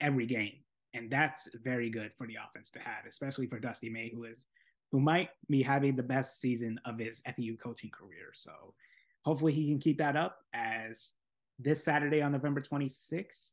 every 0.00 0.26
game. 0.26 0.54
And 0.94 1.10
that's 1.10 1.48
very 1.62 1.90
good 1.90 2.12
for 2.16 2.26
the 2.26 2.36
offense 2.46 2.70
to 2.70 2.78
have, 2.78 3.06
especially 3.08 3.46
for 3.46 3.58
Dusty 3.58 3.88
May, 3.88 4.10
who 4.10 4.24
is 4.24 4.44
who 4.92 5.00
might 5.00 5.30
be 5.48 5.62
having 5.62 5.96
the 5.96 6.02
best 6.02 6.40
season 6.40 6.78
of 6.84 6.98
his 6.98 7.20
FAU 7.24 7.56
coaching 7.58 7.90
career. 7.90 8.30
So 8.34 8.74
hopefully 9.22 9.52
he 9.52 9.66
can 9.66 9.78
keep 9.78 9.98
that 9.98 10.16
up 10.16 10.38
as 10.54 11.14
this 11.58 11.82
Saturday 11.82 12.20
on 12.20 12.32
November 12.32 12.60
26th 12.60 13.52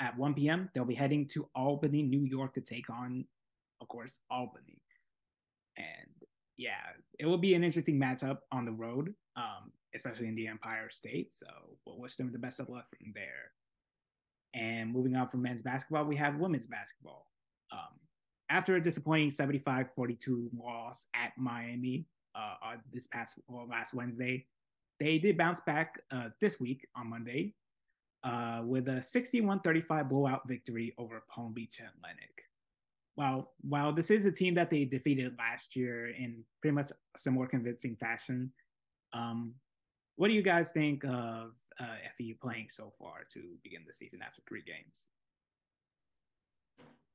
at 0.00 0.18
1 0.18 0.34
p.m. 0.34 0.68
They'll 0.74 0.84
be 0.84 0.94
heading 0.94 1.28
to 1.28 1.48
Albany, 1.54 2.02
New 2.02 2.24
York 2.24 2.54
to 2.54 2.60
take 2.60 2.90
on, 2.90 3.24
of 3.80 3.86
course, 3.86 4.18
Albany. 4.30 4.82
And 5.76 6.26
yeah, 6.56 6.90
it 7.18 7.26
will 7.26 7.38
be 7.38 7.54
an 7.54 7.62
interesting 7.62 7.98
matchup 7.98 8.38
on 8.50 8.64
the 8.64 8.72
road, 8.72 9.14
um, 9.36 9.70
especially 9.94 10.26
in 10.26 10.34
the 10.34 10.48
Empire 10.48 10.90
State. 10.90 11.34
So 11.34 11.46
we'll 11.86 12.00
wish 12.00 12.16
them 12.16 12.32
the 12.32 12.38
best 12.38 12.58
of 12.58 12.68
luck 12.68 12.86
from 12.98 13.12
there. 13.14 13.52
And 14.54 14.92
moving 14.92 15.14
on 15.14 15.28
from 15.28 15.42
men's 15.42 15.62
basketball, 15.62 16.04
we 16.04 16.16
have 16.16 16.36
women's 16.36 16.66
basketball. 16.66 17.26
Um, 17.70 18.00
after 18.50 18.76
a 18.76 18.82
disappointing 18.82 19.30
75-42 19.30 20.50
loss 20.58 21.06
at 21.14 21.32
Miami 21.38 22.06
uh, 22.34 22.76
this 22.92 23.06
past 23.06 23.38
well, 23.48 23.66
last 23.68 23.94
Wednesday, 23.94 24.46
they 24.98 25.18
did 25.18 25.38
bounce 25.38 25.60
back 25.60 26.00
uh, 26.10 26.28
this 26.40 26.60
week 26.60 26.86
on 26.94 27.08
Monday 27.08 27.54
uh, 28.24 28.62
with 28.64 28.88
a 28.88 29.00
61-35 29.00 30.08
blowout 30.08 30.42
victory 30.46 30.94
over 30.98 31.22
Palm 31.28 31.54
Beach 31.54 31.80
Atlantic 31.80 32.44
while 33.20 33.52
while 33.60 33.92
this 33.92 34.10
is 34.10 34.24
a 34.24 34.32
team 34.32 34.54
that 34.54 34.70
they 34.70 34.84
defeated 34.86 35.36
last 35.38 35.76
year 35.76 36.08
in 36.08 36.42
pretty 36.62 36.74
much 36.74 36.90
similar 37.16 37.46
convincing 37.46 37.94
fashion, 37.96 38.50
um, 39.12 39.54
what 40.16 40.28
do 40.28 40.34
you 40.34 40.42
guys 40.42 40.72
think 40.72 41.04
of 41.04 41.52
uh, 41.78 41.96
FAU 42.16 42.32
playing 42.40 42.68
so 42.70 42.90
far 42.98 43.24
to 43.32 43.40
begin 43.62 43.82
the 43.86 43.92
season 43.92 44.20
after 44.22 44.40
three 44.48 44.62
games? 44.62 45.08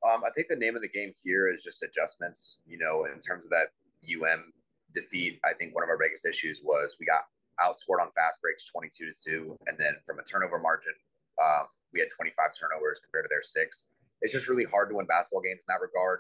Um, 0.05 0.21
I 0.25 0.29
think 0.35 0.47
the 0.47 0.55
name 0.55 0.75
of 0.75 0.81
the 0.81 0.89
game 0.89 1.11
here 1.23 1.51
is 1.51 1.63
just 1.63 1.81
adjustments. 1.83 2.59
You 2.67 2.77
know, 2.77 3.05
in 3.11 3.19
terms 3.19 3.45
of 3.45 3.51
that 3.51 3.73
UM 4.05 4.53
defeat, 4.93 5.39
I 5.43 5.53
think 5.57 5.73
one 5.73 5.83
of 5.83 5.89
our 5.89 5.97
biggest 5.97 6.25
issues 6.25 6.61
was 6.63 6.95
we 6.99 7.05
got 7.05 7.25
outscored 7.59 8.01
on 8.01 8.11
fast 8.13 8.41
breaks 8.41 8.69
22 8.69 9.05
to 9.05 9.13
2. 9.13 9.57
And 9.67 9.77
then 9.77 9.95
from 10.05 10.19
a 10.19 10.23
turnover 10.23 10.59
margin, 10.59 10.93
um, 11.41 11.65
we 11.91 11.99
had 11.99 12.09
25 12.15 12.51
turnovers 12.53 12.99
compared 12.99 13.25
to 13.25 13.29
their 13.31 13.41
six 13.41 13.87
it's 14.21 14.33
just 14.33 14.47
really 14.47 14.65
hard 14.65 14.89
to 14.89 14.95
win 14.95 15.05
basketball 15.05 15.41
games 15.41 15.61
in 15.61 15.69
that 15.69 15.81
regard. 15.81 16.19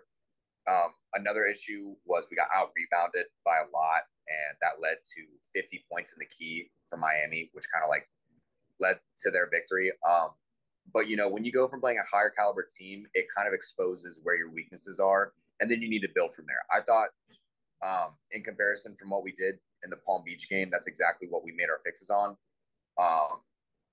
Um, 0.69 0.93
another 1.13 1.45
issue 1.45 1.95
was 2.05 2.25
we 2.29 2.37
got 2.37 2.49
out 2.53 2.71
rebounded 2.75 3.25
by 3.45 3.57
a 3.57 3.69
lot, 3.73 4.05
and 4.29 4.57
that 4.61 4.81
led 4.81 4.97
to 5.17 5.21
50 5.53 5.85
points 5.91 6.13
in 6.13 6.19
the 6.19 6.29
key 6.29 6.69
for 6.89 6.97
Miami, 6.97 7.49
which 7.53 7.65
kind 7.71 7.83
of 7.83 7.89
like 7.89 8.09
led 8.79 8.99
to 9.25 9.31
their 9.31 9.49
victory. 9.49 9.91
Um, 10.07 10.37
but 10.93 11.07
you 11.07 11.15
know, 11.15 11.29
when 11.29 11.43
you 11.43 11.51
go 11.51 11.67
from 11.67 11.81
playing 11.81 11.99
a 11.99 12.15
higher 12.15 12.29
caliber 12.29 12.67
team, 12.77 13.05
it 13.13 13.25
kind 13.35 13.47
of 13.47 13.53
exposes 13.53 14.19
where 14.23 14.37
your 14.37 14.51
weaknesses 14.51 14.99
are, 14.99 15.33
and 15.59 15.69
then 15.69 15.81
you 15.81 15.89
need 15.89 16.01
to 16.01 16.09
build 16.13 16.33
from 16.33 16.45
there. 16.47 16.63
I 16.71 16.83
thought, 16.83 17.09
um, 17.85 18.15
in 18.31 18.43
comparison 18.43 18.95
from 18.99 19.09
what 19.09 19.23
we 19.23 19.31
did 19.31 19.55
in 19.83 19.89
the 19.89 19.97
Palm 19.97 20.23
Beach 20.25 20.49
game, 20.49 20.69
that's 20.71 20.87
exactly 20.87 21.27
what 21.29 21.43
we 21.43 21.51
made 21.51 21.69
our 21.69 21.79
fixes 21.85 22.09
on. 22.09 22.37
Um, 22.97 23.41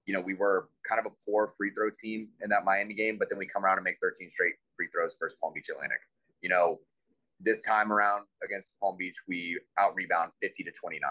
you 0.07 0.15
know, 0.15 0.21
we 0.21 0.35
were 0.35 0.69
kind 0.89 0.99
of 0.99 1.07
a 1.07 1.15
poor 1.25 1.53
free 1.57 1.71
throw 1.71 1.91
team 1.91 2.29
in 2.43 2.51
that 2.51 2.65
Miami 2.65 2.95
game, 2.95 3.17
but 3.19 3.29
then 3.31 3.39
we 3.39 3.47
come 3.47 3.65
around 3.65 3.79
and 3.79 3.85
make 3.85 3.97
13 4.03 4.31
straight 4.31 4.55
free 4.77 4.89
throws 4.93 5.17
versus 5.19 5.37
Palm 5.41 5.53
Beach 5.55 5.69
Atlantic. 5.71 6.01
You 6.41 6.49
know, 6.49 6.81
this 7.41 7.63
time 7.63 7.93
around 7.93 8.27
against 8.45 8.75
Palm 8.81 8.97
Beach, 8.99 9.17
we 9.29 9.59
out 9.79 9.95
rebound 9.95 10.33
50 10.43 10.65
to 10.65 10.73
29. 10.73 11.11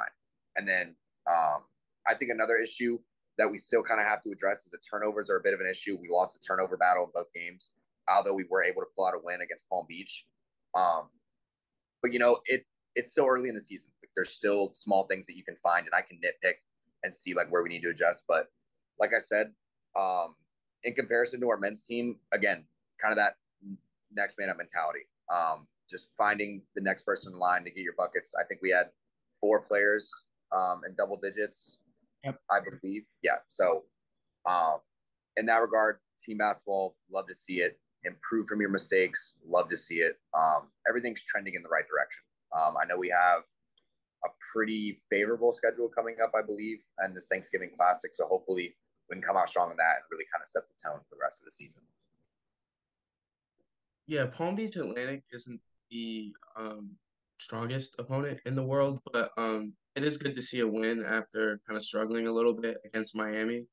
And 0.58 0.68
then 0.68 0.96
um, 1.30 1.64
I 2.08 2.14
think 2.16 2.32
another 2.32 2.58
issue 2.58 3.00
that 3.38 3.50
we 3.50 3.58
still 3.58 3.84
kind 3.84 4.00
of 4.00 4.08
have 4.08 4.22
to 4.22 4.32
address 4.32 4.64
is 4.64 4.70
the 4.70 4.78
turnovers 4.78 5.30
are 5.30 5.38
a 5.38 5.42
bit 5.42 5.54
of 5.54 5.60
an 5.60 5.68
issue. 5.70 5.98
We 6.00 6.10
lost 6.10 6.34
the 6.34 6.46
turnover 6.46 6.78
battle 6.78 7.06
in 7.06 7.12
both 7.14 7.34
games, 7.34 7.74
although 8.10 8.34
we 8.34 8.46
were 8.50 8.64
able 8.64 8.82
to 8.82 8.88
pull 8.96 9.06
out 9.06 9.14
a 9.14 9.20
win 9.24 9.42
against 9.42 9.68
Palm 9.70 9.86
Beach. 9.88 10.26
Um, 10.76 11.10
but 12.02 12.12
you 12.12 12.20
know, 12.20 12.40
it 12.46 12.66
it's 12.96 13.12
still 13.12 13.26
early 13.26 13.50
in 13.50 13.56
the 13.56 13.62
season. 13.62 13.92
Like, 14.02 14.10
there's 14.16 14.34
still 14.34 14.72
small 14.74 15.08
things 15.08 15.26
that 15.28 15.38
you 15.38 15.44
can 15.44 15.56
find, 15.58 15.86
and 15.86 15.96
I 15.96 16.02
can 16.02 16.18
nitpick 16.18 16.56
and 17.04 17.14
see 17.14 17.34
like 17.34 17.52
where 17.52 17.64
we 17.64 17.70
need 17.70 17.82
to 17.82 17.90
adjust. 17.90 18.26
But 18.28 18.52
like 19.00 19.12
I 19.16 19.20
said, 19.20 19.54
um, 19.98 20.36
in 20.84 20.94
comparison 20.94 21.40
to 21.42 21.50
our 21.50 21.58
men's 21.58 21.86
team, 21.86 22.18
again, 22.34 22.66
kind 23.02 23.12
of 23.12 23.18
that 23.18 23.36
next 24.14 24.36
man 24.38 24.50
up 24.50 24.58
mentality. 24.58 25.08
Um, 25.34 25.68
just 25.90 26.08
finding 26.18 26.62
the 26.76 26.82
next 26.82 27.02
person 27.02 27.34
in 27.34 27.40
line 27.40 27.64
to 27.64 27.72
get 27.72 27.84
your 27.84 27.96
buckets. 27.98 28.34
I 28.40 28.46
think 28.48 28.62
we 28.62 28.72
had 28.72 28.88
four 29.40 29.62
players 29.62 30.10
um, 30.56 30.82
in 30.88 30.96
double 30.96 31.18
digits, 31.18 31.78
yep. 32.24 32.40
I 32.50 32.60
believe. 32.60 33.04
Yeah. 33.24 33.38
So, 33.48 33.84
um, 34.46 34.78
in 35.38 35.46
that 35.46 35.58
regard, 35.58 35.98
team 36.24 36.38
basketball, 36.38 36.96
love 37.12 37.28
to 37.28 37.36
see 37.36 37.62
it. 37.62 37.80
Improve 38.04 38.48
from 38.48 38.60
your 38.60 38.70
mistakes, 38.70 39.34
love 39.48 39.70
to 39.70 39.78
see 39.78 39.96
it. 39.96 40.20
Um, 40.34 40.70
everything's 40.88 41.24
trending 41.24 41.54
in 41.54 41.62
the 41.62 41.70
right 41.70 41.86
direction. 41.88 42.24
Um, 42.56 42.76
I 42.82 42.86
know 42.86 42.98
we 42.98 43.10
have 43.10 43.44
a 44.26 44.30
pretty 44.54 45.00
favorable 45.10 45.54
schedule 45.54 45.88
coming 45.88 46.16
up, 46.24 46.32
I 46.36 46.42
believe, 46.42 46.80
and 47.00 47.16
this 47.16 47.28
Thanksgiving 47.28 47.70
Classic. 47.78 48.14
So 48.14 48.26
hopefully 48.26 48.76
we 49.10 49.16
can 49.16 49.22
come 49.22 49.38
out 49.38 49.50
strong 49.50 49.72
in 49.72 49.78
that 49.78 49.96
and 49.98 50.04
really 50.12 50.26
kind 50.34 50.42
of 50.42 50.48
set 50.48 50.64
the 50.68 50.74
tone 50.84 51.00
for 51.00 51.16
the 51.16 51.22
rest 51.22 51.42
of 51.42 51.46
the 51.46 51.52
season. 51.52 51.84
Yeah, 54.08 54.26
Palm 54.26 54.56
Beach 54.56 54.76
Atlantic 54.76 55.24
isn't 55.32 55.62
the 55.90 56.34
um, 56.56 56.92
strongest 57.40 57.96
opponent 58.00 58.40
in 58.46 58.56
the 58.56 58.64
world, 58.64 59.00
but 59.12 59.32
um, 59.38 59.74
it 59.96 60.04
is 60.04 60.18
good 60.18 60.36
to 60.36 60.42
see 60.42 60.60
a 60.60 60.68
win 60.68 61.04
after 61.06 61.60
kind 61.68 61.78
of 61.78 61.86
struggling 61.86 62.28
a 62.28 62.32
little 62.32 62.54
bit 62.54 62.78
against 62.86 63.16
Miami. 63.16 63.66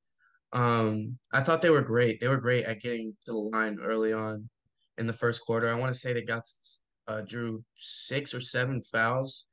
Um, 0.52 1.18
I 1.32 1.42
thought 1.42 1.62
they 1.62 1.70
were 1.70 1.82
great. 1.82 2.20
They 2.20 2.28
were 2.28 2.38
great 2.38 2.64
at 2.64 2.80
getting 2.80 3.14
to 3.26 3.32
the 3.32 3.38
line 3.38 3.78
early 3.82 4.12
on 4.12 4.48
in 4.96 5.06
the 5.06 5.12
first 5.12 5.42
quarter. 5.42 5.68
I 5.68 5.78
want 5.78 5.92
to 5.92 5.98
say 5.98 6.12
they 6.12 6.22
got 6.22 6.44
uh, 7.06 7.22
drew 7.22 7.62
six 7.76 8.34
or 8.34 8.40
seven 8.40 8.82
fouls 8.82 9.46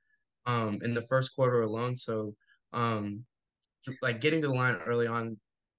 um, 0.45 0.79
in 0.83 0.93
the 0.93 1.01
first 1.01 1.35
quarter 1.35 1.61
alone. 1.61 1.95
So, 1.95 2.33
um, 2.73 3.25
like 4.01 4.21
getting 4.21 4.41
to 4.41 4.47
the 4.47 4.53
line 4.53 4.75
early 4.85 5.07
on 5.07 5.37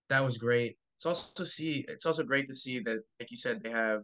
that 0.09 0.25
was 0.25 0.39
great. 0.39 0.77
It's 0.97 1.07
also 1.07 1.45
see 1.45 1.85
it's 1.89 2.07
also 2.07 2.23
great 2.23 2.47
to 2.47 2.55
see 2.55 2.79
that, 2.81 2.99
like 3.21 3.31
you 3.31 3.37
said, 3.37 3.63
they 3.63 3.71
have 3.71 4.03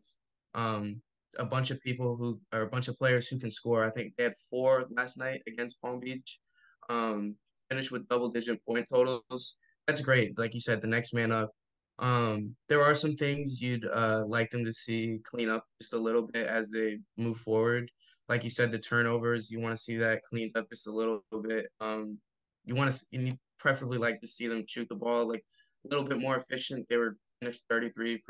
um, 0.55 1.01
a 1.39 1.45
bunch 1.45 1.71
of 1.71 1.81
people 1.81 2.17
who 2.17 2.41
are 2.53 2.63
a 2.63 2.69
bunch 2.69 2.89
of 2.89 2.99
players 2.99 3.29
who 3.29 3.39
can 3.39 3.51
score. 3.51 3.85
I 3.85 3.91
think 3.91 4.15
they 4.17 4.25
had 4.25 4.35
four 4.51 4.87
last 4.91 5.17
night 5.17 5.43
against 5.47 5.81
Palm 5.81 6.01
Beach. 6.01 6.41
Um, 6.89 7.37
finished 7.71 7.93
with 7.93 8.09
double 8.09 8.29
digit 8.29 8.65
point 8.67 8.87
totals. 8.91 9.57
That's 9.87 10.01
great. 10.01 10.39
Like 10.39 10.55
you 10.55 10.61
said, 10.61 10.81
the 10.81 10.89
next 10.89 11.15
man 11.15 11.33
up. 11.33 11.51
Um, 11.99 12.55
there 12.69 12.83
are 12.83 12.95
some 12.95 13.15
things 13.15 13.61
you'd 13.61 13.87
uh, 13.87 14.25
like 14.27 14.51
them 14.51 14.65
to 14.65 14.73
see 14.73 15.21
clean 15.25 15.49
up 15.49 15.65
just 15.81 15.93
a 15.93 15.99
little 15.99 16.27
bit 16.27 16.47
as 16.47 16.71
they 16.71 16.99
move 17.17 17.39
forward. 17.39 17.91
Like 18.29 18.45
you 18.45 18.51
said, 18.51 18.73
the 18.73 18.79
turnovers, 18.79 19.51
you 19.51 19.61
want 19.61 19.77
to 19.77 19.83
see 19.83 19.97
that 19.99 20.23
cleaned 20.25 20.57
up 20.57 20.69
just 20.71 20.87
a 20.87 20.93
little 20.93 21.23
bit. 21.43 21.67
Um, 21.81 22.19
you 22.65 22.75
want 22.75 22.93
to, 22.93 23.05
you 23.11 23.35
preferably 23.59 23.99
like 23.99 24.21
to 24.21 24.27
see 24.27 24.49
them 24.49 24.65
shoot 24.67 24.89
the 24.89 24.95
ball 24.95 25.29
like 25.29 25.45
a 25.85 25.89
little 25.89 26.05
bit 26.05 26.19
more 26.19 26.37
efficient. 26.37 26.87
They 26.89 26.97
were 26.97 27.17
finished 27.41 27.63
33% 27.71 28.21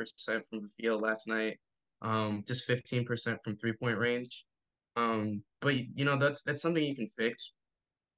from 0.49 0.63
the 0.63 0.69
field 0.79 1.03
last 1.03 1.29
night, 1.29 1.59
um, 2.03 2.43
just 2.47 2.69
15% 2.69 3.39
from 3.43 3.57
three 3.57 3.73
point 3.73 3.99
range. 3.99 4.45
Um, 4.97 5.43
but 5.61 5.75
you 5.75 6.05
know 6.05 6.17
that's 6.17 6.43
that's 6.43 6.61
something 6.61 6.85
you 6.85 6.95
can 6.95 7.09
fix. 7.09 7.53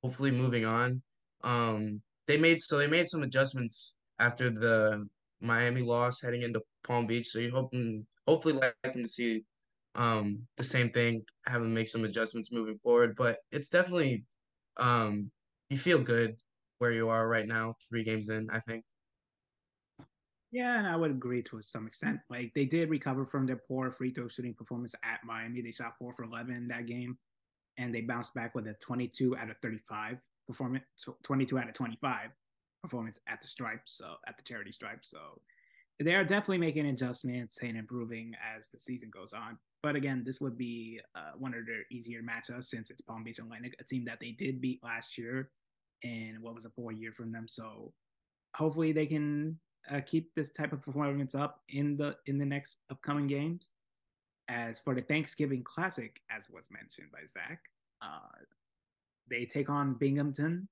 Hopefully, 0.04 0.30
moving 0.30 0.66
on. 0.66 1.00
Um, 1.44 2.02
they 2.26 2.36
made 2.36 2.60
so 2.60 2.76
they 2.76 2.86
made 2.86 3.08
some 3.08 3.22
adjustments 3.22 3.94
after 4.18 4.50
the 4.50 5.08
Miami 5.40 5.80
loss 5.80 6.20
heading 6.20 6.42
into 6.42 6.60
Palm 6.86 7.06
Beach. 7.06 7.28
So 7.28 7.38
you're 7.38 7.50
hoping 7.50 8.06
hopefully 8.28 8.52
like 8.52 8.76
them 8.82 9.02
to 9.02 9.08
see 9.08 9.44
um 9.94 10.46
the 10.58 10.62
same 10.62 10.90
thing, 10.90 11.22
have 11.46 11.62
them 11.62 11.72
make 11.72 11.88
some 11.88 12.04
adjustments 12.04 12.52
moving 12.52 12.78
forward. 12.82 13.16
But 13.16 13.38
it's 13.50 13.70
definitely 13.70 14.26
um 14.76 15.30
you 15.70 15.78
feel 15.78 16.02
good 16.02 16.36
where 16.80 16.92
you 16.92 17.08
are 17.08 17.26
right 17.26 17.46
now, 17.46 17.74
three 17.88 18.04
games 18.04 18.28
in, 18.28 18.50
I 18.50 18.60
think. 18.60 18.84
Yeah, 20.52 20.78
and 20.78 20.86
I 20.86 20.96
would 20.96 21.12
agree 21.12 21.42
to 21.44 21.62
some 21.62 21.86
extent. 21.86 22.20
Like 22.28 22.52
they 22.54 22.66
did 22.66 22.90
recover 22.90 23.24
from 23.24 23.46
their 23.46 23.60
poor 23.66 23.90
free 23.90 24.12
throw 24.12 24.28
shooting 24.28 24.52
performance 24.52 24.94
at 25.02 25.20
Miami. 25.24 25.62
They 25.62 25.70
shot 25.72 25.96
four 25.98 26.12
for 26.14 26.24
eleven 26.24 26.54
in 26.56 26.68
that 26.68 26.84
game, 26.84 27.16
and 27.78 27.94
they 27.94 28.00
bounced 28.00 28.34
back 28.34 28.54
with 28.54 28.66
a 28.66 28.74
twenty-two 28.74 29.36
out 29.36 29.50
of 29.50 29.56
thirty-five 29.62 30.18
performance, 30.46 30.84
twenty-two 31.22 31.58
out 31.58 31.68
of 31.68 31.74
twenty-five 31.74 32.30
performance 32.82 33.18
at 33.26 33.40
the 33.40 33.48
stripes, 33.48 33.96
so 33.96 34.14
at 34.26 34.36
the 34.36 34.42
charity 34.42 34.72
stripe. 34.72 35.00
So 35.02 35.40
they 36.00 36.14
are 36.14 36.24
definitely 36.24 36.58
making 36.58 36.86
adjustments 36.86 37.58
and 37.62 37.76
improving 37.76 38.34
as 38.56 38.70
the 38.70 38.78
season 38.78 39.10
goes 39.12 39.32
on. 39.32 39.58
but 39.84 39.96
again, 39.96 40.22
this 40.24 40.40
would 40.40 40.56
be 40.56 40.98
uh, 41.14 41.32
one 41.36 41.52
of 41.52 41.66
their 41.66 41.82
easier 41.92 42.22
matchups 42.22 42.64
since 42.64 42.88
it's 42.88 43.02
Palm 43.02 43.22
Beach 43.22 43.38
Atlantic, 43.38 43.76
a 43.78 43.84
team 43.84 44.06
that 44.06 44.18
they 44.18 44.30
did 44.30 44.58
beat 44.58 44.82
last 44.82 45.18
year, 45.18 45.50
and 46.02 46.40
what 46.40 46.54
was 46.54 46.64
a 46.64 46.70
poor 46.70 46.90
year 46.90 47.12
from 47.12 47.30
them. 47.30 47.44
So 47.46 47.92
hopefully 48.56 48.92
they 48.92 49.04
can 49.04 49.58
uh, 49.90 50.00
keep 50.00 50.34
this 50.34 50.50
type 50.50 50.72
of 50.72 50.80
performance 50.80 51.34
up 51.34 51.60
in 51.68 51.98
the 51.98 52.16
in 52.24 52.38
the 52.38 52.46
next 52.46 52.78
upcoming 52.90 53.26
games. 53.26 53.72
As 54.48 54.78
for 54.78 54.94
the 54.94 55.02
Thanksgiving 55.02 55.62
Classic, 55.62 56.20
as 56.30 56.50
was 56.50 56.66
mentioned 56.70 57.08
by 57.12 57.20
Zach, 57.26 57.60
uh, 58.02 58.44
they 59.28 59.46
take 59.46 59.70
on 59.70 59.94
Binghamton 59.94 60.68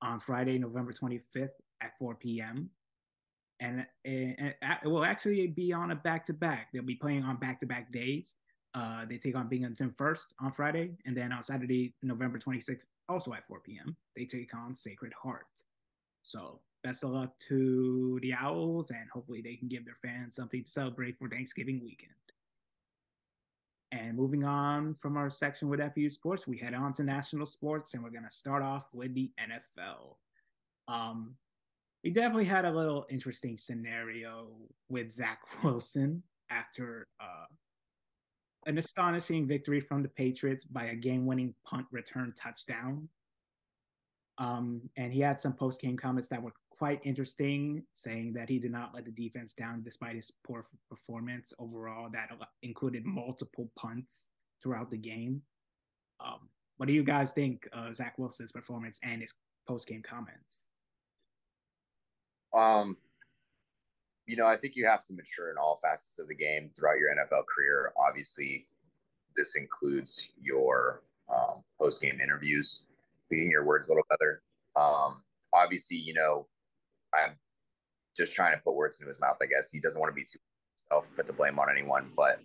on 0.00 0.20
Friday, 0.20 0.58
November 0.58 0.92
25th 0.92 1.50
at 1.80 1.98
4 1.98 2.14
p.m. 2.14 2.70
And 3.60 3.86
it, 4.04 4.56
it 4.62 4.88
will 4.88 5.04
actually 5.04 5.46
be 5.46 5.72
on 5.72 5.90
a 5.90 5.96
back 5.96 6.24
to 6.26 6.32
back. 6.32 6.68
They'll 6.72 6.82
be 6.82 6.94
playing 6.96 7.24
on 7.24 7.36
back 7.36 7.60
to 7.60 7.66
back 7.66 7.92
days. 7.92 8.36
Uh, 8.74 9.04
they 9.08 9.18
take 9.18 9.36
on 9.36 9.48
Binghamton 9.48 9.94
first 9.98 10.34
on 10.40 10.50
Friday, 10.50 10.92
and 11.04 11.16
then 11.16 11.30
on 11.30 11.42
Saturday, 11.42 11.94
November 12.02 12.38
26th, 12.38 12.86
also 13.08 13.34
at 13.34 13.46
4 13.46 13.60
p.m., 13.60 13.96
they 14.16 14.24
take 14.24 14.54
on 14.54 14.74
Sacred 14.74 15.12
Heart. 15.12 15.44
So, 16.22 16.60
best 16.82 17.04
of 17.04 17.10
luck 17.10 17.38
to 17.48 18.18
the 18.22 18.32
Owls, 18.32 18.90
and 18.90 19.10
hopefully 19.12 19.42
they 19.42 19.56
can 19.56 19.68
give 19.68 19.84
their 19.84 19.98
fans 20.02 20.36
something 20.36 20.64
to 20.64 20.70
celebrate 20.70 21.18
for 21.18 21.28
Thanksgiving 21.28 21.82
weekend. 21.84 22.12
And 23.92 24.16
moving 24.16 24.42
on 24.42 24.94
from 24.94 25.18
our 25.18 25.28
section 25.28 25.68
with 25.68 25.78
FAU 25.78 26.08
sports, 26.08 26.46
we 26.46 26.56
head 26.56 26.72
on 26.72 26.94
to 26.94 27.02
national 27.02 27.44
sports, 27.44 27.92
and 27.92 28.02
we're 28.02 28.10
going 28.10 28.24
to 28.24 28.30
start 28.30 28.62
off 28.62 28.88
with 28.94 29.14
the 29.14 29.30
NFL. 29.38 30.16
Um, 30.88 31.36
we 32.02 32.10
definitely 32.10 32.46
had 32.46 32.64
a 32.64 32.70
little 32.70 33.06
interesting 33.10 33.58
scenario 33.58 34.48
with 34.88 35.10
Zach 35.10 35.40
Wilson 35.62 36.22
after 36.50 37.06
uh, 37.20 37.44
an 38.64 38.78
astonishing 38.78 39.46
victory 39.46 39.80
from 39.80 40.02
the 40.02 40.08
Patriots 40.08 40.64
by 40.64 40.86
a 40.86 40.94
game-winning 40.94 41.54
punt 41.66 41.86
return 41.90 42.32
touchdown. 42.34 43.10
Um, 44.38 44.88
and 44.96 45.12
he 45.12 45.20
had 45.20 45.38
some 45.38 45.52
post-game 45.52 45.98
comments 45.98 46.28
that 46.28 46.42
were 46.42 46.54
quite 46.82 47.00
interesting, 47.04 47.84
saying 47.92 48.32
that 48.32 48.48
he 48.48 48.58
did 48.58 48.72
not 48.72 48.92
let 48.92 49.04
the 49.04 49.10
defense 49.12 49.54
down 49.54 49.84
despite 49.84 50.16
his 50.16 50.32
poor 50.44 50.66
performance 50.90 51.54
overall. 51.60 52.10
That 52.10 52.30
included 52.64 53.04
multiple 53.04 53.70
punts 53.76 54.30
throughout 54.60 54.90
the 54.90 54.96
game. 54.96 55.42
Um, 56.18 56.48
what 56.78 56.86
do 56.86 56.92
you 56.92 57.04
guys 57.04 57.30
think 57.30 57.68
of 57.72 57.94
Zach 57.94 58.18
Wilson's 58.18 58.50
performance 58.50 58.98
and 59.04 59.20
his 59.20 59.32
post-game 59.68 60.02
comments? 60.02 60.66
Um, 62.52 62.96
you 64.26 64.34
know, 64.34 64.46
I 64.46 64.56
think 64.56 64.74
you 64.74 64.84
have 64.84 65.04
to 65.04 65.12
mature 65.12 65.52
in 65.52 65.58
all 65.58 65.78
facets 65.80 66.18
of 66.18 66.26
the 66.26 66.34
game 66.34 66.72
throughout 66.76 66.98
your 66.98 67.10
NFL 67.10 67.44
career. 67.46 67.92
Obviously, 67.96 68.66
this 69.36 69.54
includes 69.54 70.30
your 70.36 71.04
um, 71.32 71.62
post-game 71.80 72.18
interviews, 72.20 72.86
picking 73.30 73.52
your 73.52 73.64
words 73.64 73.88
a 73.88 73.92
little 73.92 74.06
better. 74.10 74.42
Um, 74.74 75.22
obviously, 75.54 75.96
you 75.96 76.14
know, 76.14 76.48
I'm 77.14 77.36
just 78.16 78.34
trying 78.34 78.54
to 78.54 78.62
put 78.62 78.74
words 78.74 78.98
into 78.98 79.08
his 79.08 79.20
mouth. 79.20 79.36
I 79.42 79.46
guess 79.46 79.70
he 79.70 79.80
doesn't 79.80 80.00
want 80.00 80.10
to 80.10 80.14
be 80.14 80.24
too 80.24 80.38
self 80.90 81.06
put 81.16 81.26
the 81.26 81.32
blame 81.32 81.58
on 81.58 81.68
anyone, 81.70 82.12
but 82.16 82.40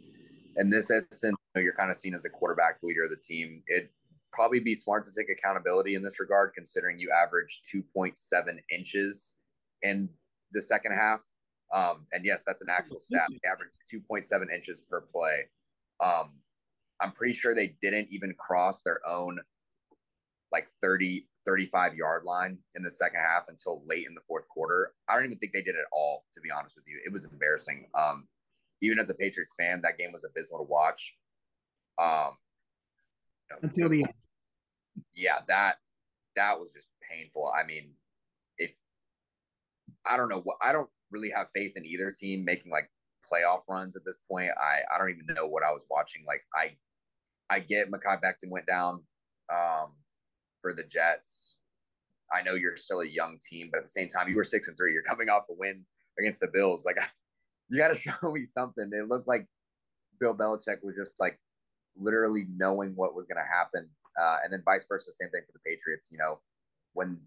in 0.57 0.69
this 0.69 0.89
instance, 0.89 1.21
you 1.23 1.33
know, 1.55 1.61
you're 1.61 1.73
kind 1.73 1.91
of 1.91 1.97
seen 1.97 2.13
as 2.13 2.25
a 2.25 2.29
quarterback 2.29 2.77
leader 2.83 3.03
of 3.03 3.09
the 3.09 3.17
team. 3.17 3.61
It 3.67 3.91
probably 4.31 4.59
be 4.59 4.75
smart 4.75 5.05
to 5.05 5.11
take 5.15 5.27
accountability 5.29 5.95
in 5.95 6.03
this 6.03 6.19
regard, 6.19 6.53
considering 6.53 6.99
you 6.99 7.11
averaged 7.11 7.65
2.7 7.73 8.13
inches 8.71 9.33
in 9.83 10.09
the 10.51 10.61
second 10.61 10.93
half. 10.93 11.21
Um, 11.73 12.05
and 12.11 12.23
yes, 12.25 12.43
that's 12.45 12.61
an 12.61 12.69
actual 12.69 12.99
stat. 12.99 13.27
They 13.29 13.49
averaged 13.49 13.77
2.7 13.93 14.53
inches 14.53 14.81
per 14.81 15.01
play. 15.01 15.41
Um, 16.03 16.41
I'm 17.01 17.11
pretty 17.11 17.33
sure 17.33 17.53
they 17.53 17.75
didn't 17.81 18.07
even 18.09 18.33
cross 18.37 18.81
their 18.83 18.99
own 19.07 19.39
like 20.51 20.67
30, 20.81 21.27
35 21.47 21.95
yard 21.95 22.23
line 22.25 22.57
in 22.75 22.83
the 22.83 22.91
second 22.91 23.21
half 23.21 23.43
until 23.47 23.81
late 23.87 24.05
in 24.05 24.13
the 24.13 24.21
fourth 24.27 24.47
quarter. 24.49 24.91
I 25.07 25.15
don't 25.15 25.25
even 25.25 25.37
think 25.37 25.53
they 25.53 25.61
did 25.61 25.75
it 25.75 25.79
at 25.79 25.87
all, 25.93 26.25
to 26.33 26.41
be 26.41 26.49
honest 26.51 26.75
with 26.75 26.85
you. 26.87 26.99
It 27.05 27.13
was 27.13 27.31
embarrassing. 27.31 27.87
Um, 27.95 28.27
even 28.81 28.99
as 28.99 29.09
a 29.09 29.15
Patriots 29.15 29.53
fan, 29.57 29.81
that 29.81 29.97
game 29.97 30.11
was 30.11 30.25
abysmal 30.25 30.59
to 30.59 30.69
watch. 30.69 31.15
Um, 31.97 32.33
until 33.63 33.89
the 33.89 34.05
yeah, 35.15 35.39
that 35.47 35.77
that 36.35 36.59
was 36.59 36.73
just 36.73 36.87
painful. 37.09 37.51
I 37.57 37.65
mean, 37.65 37.91
it. 38.57 38.75
I 40.05 40.17
don't 40.17 40.29
know 40.29 40.41
what 40.41 40.57
I 40.61 40.73
don't 40.73 40.89
really 41.11 41.31
have 41.31 41.47
faith 41.55 41.73
in 41.75 41.85
either 41.85 42.11
team 42.11 42.43
making 42.43 42.71
like 42.71 42.91
playoff 43.31 43.61
runs 43.69 43.95
at 43.95 44.03
this 44.05 44.17
point. 44.29 44.49
I 44.61 44.79
I 44.93 44.97
don't 44.97 45.09
even 45.09 45.33
know 45.33 45.47
what 45.47 45.63
I 45.63 45.71
was 45.71 45.85
watching. 45.89 46.23
Like 46.27 46.43
I 46.53 46.75
I 47.49 47.59
get 47.59 47.89
Mekhi 47.89 48.21
Becton 48.21 48.51
went 48.51 48.67
down. 48.67 49.01
Um, 49.49 49.93
for 50.67 50.73
the 50.73 50.83
Jets. 50.83 51.55
I 52.33 52.41
know 52.41 52.55
you're 52.55 52.75
still 52.75 52.99
a 52.99 53.07
young 53.07 53.39
team, 53.47 53.69
but 53.71 53.77
at 53.77 53.85
the 53.85 53.89
same 53.89 54.09
time, 54.09 54.27
you 54.27 54.35
were 54.35 54.43
six 54.43 54.67
and 54.67 54.75
three. 54.75 54.91
You're 54.91 55.03
coming 55.03 55.29
off 55.29 55.43
a 55.49 55.53
win 55.53 55.85
against 56.19 56.41
the 56.41 56.47
Bills. 56.47 56.85
Like, 56.85 56.97
you 57.69 57.77
got 57.77 57.93
to 57.93 57.95
show 57.99 58.31
me 58.31 58.45
something. 58.45 58.89
It 58.91 59.07
looked 59.07 59.27
like 59.27 59.47
Bill 60.19 60.33
Belichick 60.33 60.83
was 60.83 60.95
just 60.95 61.19
like 61.19 61.39
literally 61.95 62.45
knowing 62.55 62.93
what 62.95 63.15
was 63.15 63.27
going 63.27 63.41
to 63.41 63.49
happen, 63.49 63.87
uh, 64.21 64.37
and 64.43 64.51
then 64.51 64.61
vice 64.65 64.85
versa. 64.89 65.11
Same 65.11 65.29
thing 65.29 65.41
for 65.45 65.53
the 65.53 65.63
Patriots. 65.65 66.09
You 66.11 66.17
know, 66.17 66.39
when 66.93 67.17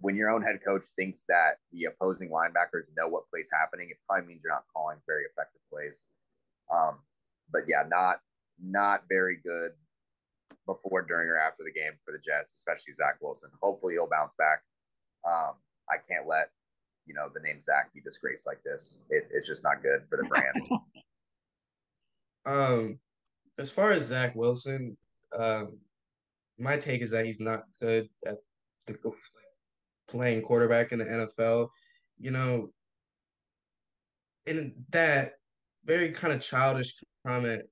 when 0.00 0.14
your 0.14 0.30
own 0.30 0.42
head 0.42 0.60
coach 0.64 0.86
thinks 0.94 1.24
that 1.28 1.58
the 1.72 1.86
opposing 1.86 2.30
linebackers 2.30 2.86
know 2.96 3.08
what 3.08 3.28
plays 3.30 3.48
happening, 3.52 3.88
it 3.90 3.96
probably 4.06 4.28
means 4.28 4.42
you're 4.44 4.52
not 4.52 4.66
calling 4.72 4.98
very 5.06 5.24
effective 5.24 5.62
plays. 5.72 6.04
Um, 6.72 6.98
but 7.50 7.62
yeah, 7.66 7.82
not 7.88 8.18
not 8.62 9.02
very 9.08 9.38
good 9.42 9.72
before, 10.66 11.02
during, 11.02 11.28
or 11.28 11.36
after 11.36 11.62
the 11.64 11.72
game 11.72 11.92
for 12.04 12.12
the 12.12 12.18
Jets, 12.18 12.54
especially 12.54 12.92
Zach 12.92 13.16
Wilson. 13.20 13.50
Hopefully, 13.62 13.94
he'll 13.94 14.08
bounce 14.08 14.34
back. 14.38 14.62
Um, 15.26 15.54
I 15.88 15.96
can't 16.08 16.26
let 16.26 16.50
you 17.06 17.14
know 17.14 17.28
the 17.32 17.40
name 17.40 17.60
Zach 17.62 17.92
be 17.92 18.00
disgraced 18.00 18.46
like 18.46 18.62
this. 18.64 18.98
It, 19.10 19.28
it's 19.30 19.46
just 19.46 19.62
not 19.62 19.82
good 19.82 20.02
for 20.08 20.16
the 20.16 20.28
brand. 20.28 20.68
um, 22.46 22.98
as 23.58 23.70
far 23.70 23.90
as 23.90 24.06
Zach 24.06 24.34
Wilson, 24.34 24.96
um, 25.36 25.78
my 26.58 26.76
take 26.76 27.02
is 27.02 27.10
that 27.10 27.26
he's 27.26 27.40
not 27.40 27.64
good 27.80 28.08
at 28.26 28.36
the 28.86 28.96
playing 30.08 30.42
quarterback 30.42 30.92
in 30.92 30.98
the 30.98 31.04
NFL. 31.04 31.68
You 32.18 32.30
know, 32.30 32.70
in 34.46 34.74
that 34.90 35.32
very 35.84 36.10
kind 36.10 36.32
of 36.32 36.40
childish 36.40 36.94
comment 37.26 37.62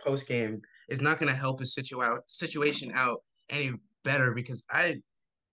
post 0.00 0.26
game 0.26 0.62
is 0.88 1.00
not 1.00 1.18
going 1.18 1.32
to 1.32 1.38
help 1.38 1.60
his 1.60 1.74
situa- 1.74 2.18
situation 2.26 2.92
out 2.94 3.22
any 3.50 3.72
better 4.04 4.32
because 4.32 4.62
I 4.70 4.96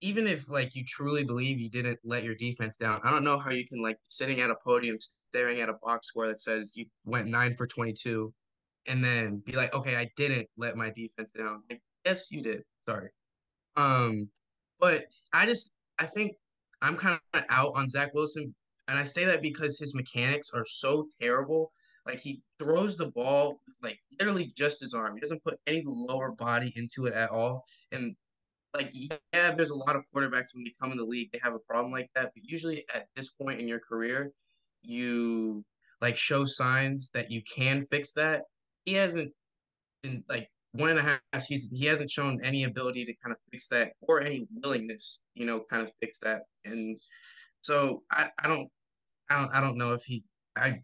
even 0.00 0.26
if 0.26 0.50
like 0.50 0.74
you 0.74 0.84
truly 0.84 1.24
believe 1.24 1.60
you 1.60 1.70
didn't 1.70 1.98
let 2.04 2.24
your 2.24 2.34
defense 2.34 2.76
down, 2.76 3.00
I 3.04 3.10
don't 3.10 3.24
know 3.24 3.38
how 3.38 3.50
you 3.50 3.66
can 3.66 3.80
like 3.80 3.98
sitting 4.08 4.40
at 4.40 4.50
a 4.50 4.56
podium 4.64 4.98
staring 5.28 5.60
at 5.60 5.68
a 5.68 5.74
box 5.82 6.08
score 6.08 6.26
that 6.26 6.40
says 6.40 6.74
you 6.76 6.86
went 7.04 7.28
9 7.28 7.56
for 7.56 7.66
22 7.66 8.32
and 8.88 9.02
then 9.02 9.40
be 9.46 9.52
like, 9.52 9.72
"Okay, 9.72 9.96
I 9.96 10.10
didn't 10.16 10.48
let 10.56 10.76
my 10.76 10.90
defense 10.90 11.30
down." 11.32 11.62
Yes, 12.04 12.30
you 12.30 12.42
did. 12.42 12.62
Sorry. 12.86 13.10
Um 13.76 14.28
but 14.80 15.04
I 15.32 15.46
just 15.46 15.72
I 15.98 16.06
think 16.06 16.32
I'm 16.82 16.96
kind 16.96 17.18
of 17.34 17.44
out 17.48 17.72
on 17.76 17.88
Zach 17.88 18.12
Wilson 18.12 18.54
and 18.88 18.98
I 18.98 19.04
say 19.04 19.24
that 19.24 19.40
because 19.40 19.78
his 19.78 19.94
mechanics 19.94 20.50
are 20.52 20.64
so 20.66 21.06
terrible 21.20 21.70
like 22.06 22.20
he 22.20 22.42
throws 22.58 22.96
the 22.96 23.06
ball 23.06 23.60
like 23.82 23.98
literally 24.18 24.52
just 24.56 24.80
his 24.80 24.94
arm. 24.94 25.14
He 25.14 25.20
doesn't 25.20 25.42
put 25.44 25.58
any 25.66 25.82
lower 25.86 26.32
body 26.32 26.72
into 26.76 27.06
it 27.06 27.14
at 27.14 27.30
all. 27.30 27.64
And 27.90 28.16
like 28.74 28.90
yeah, 28.92 29.18
there's 29.54 29.70
a 29.70 29.74
lot 29.74 29.96
of 29.96 30.04
quarterbacks 30.14 30.54
when 30.54 30.64
they 30.64 30.74
come 30.80 30.92
in 30.92 30.98
the 30.98 31.04
league, 31.04 31.30
they 31.32 31.40
have 31.42 31.54
a 31.54 31.58
problem 31.58 31.92
like 31.92 32.10
that. 32.14 32.32
But 32.34 32.42
usually 32.44 32.84
at 32.94 33.06
this 33.16 33.30
point 33.30 33.60
in 33.60 33.68
your 33.68 33.80
career, 33.80 34.32
you 34.82 35.64
like 36.00 36.16
show 36.16 36.44
signs 36.44 37.10
that 37.14 37.30
you 37.30 37.42
can 37.42 37.82
fix 37.86 38.12
that. 38.14 38.42
He 38.84 38.94
hasn't 38.94 39.32
been 40.02 40.24
like 40.28 40.48
one 40.72 40.90
and 40.90 40.98
a 40.98 41.02
half 41.02 41.46
he's 41.46 41.70
he 41.70 41.84
hasn't 41.84 42.10
shown 42.10 42.40
any 42.42 42.64
ability 42.64 43.04
to 43.04 43.12
kind 43.22 43.32
of 43.32 43.38
fix 43.50 43.68
that 43.68 43.92
or 44.00 44.20
any 44.22 44.46
willingness, 44.62 45.20
you 45.34 45.44
know, 45.44 45.60
kind 45.70 45.82
of 45.82 45.92
fix 46.00 46.18
that. 46.20 46.42
And 46.64 46.98
so 47.60 48.02
I, 48.10 48.28
I 48.42 48.48
don't 48.48 48.68
I 49.30 49.40
don't 49.40 49.54
I 49.54 49.60
don't 49.60 49.76
know 49.76 49.92
if 49.92 50.02
he 50.04 50.22
I 50.56 50.80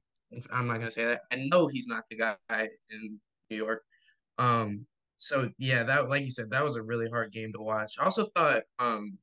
I'm 0.52 0.66
not 0.66 0.78
gonna 0.78 0.90
say 0.90 1.04
that. 1.04 1.22
I 1.32 1.36
know 1.50 1.66
he's 1.68 1.86
not 1.86 2.04
the 2.10 2.16
guy 2.16 2.36
in 2.90 3.20
New 3.50 3.56
York. 3.56 3.82
Um, 4.38 4.86
so 5.16 5.50
yeah, 5.58 5.82
that 5.84 6.08
like 6.08 6.24
you 6.24 6.30
said, 6.30 6.50
that 6.50 6.64
was 6.64 6.76
a 6.76 6.82
really 6.82 7.08
hard 7.08 7.32
game 7.32 7.52
to 7.52 7.60
watch. 7.60 7.94
I 7.98 8.04
also 8.04 8.28
thought, 8.36 8.62
um, 8.78 9.18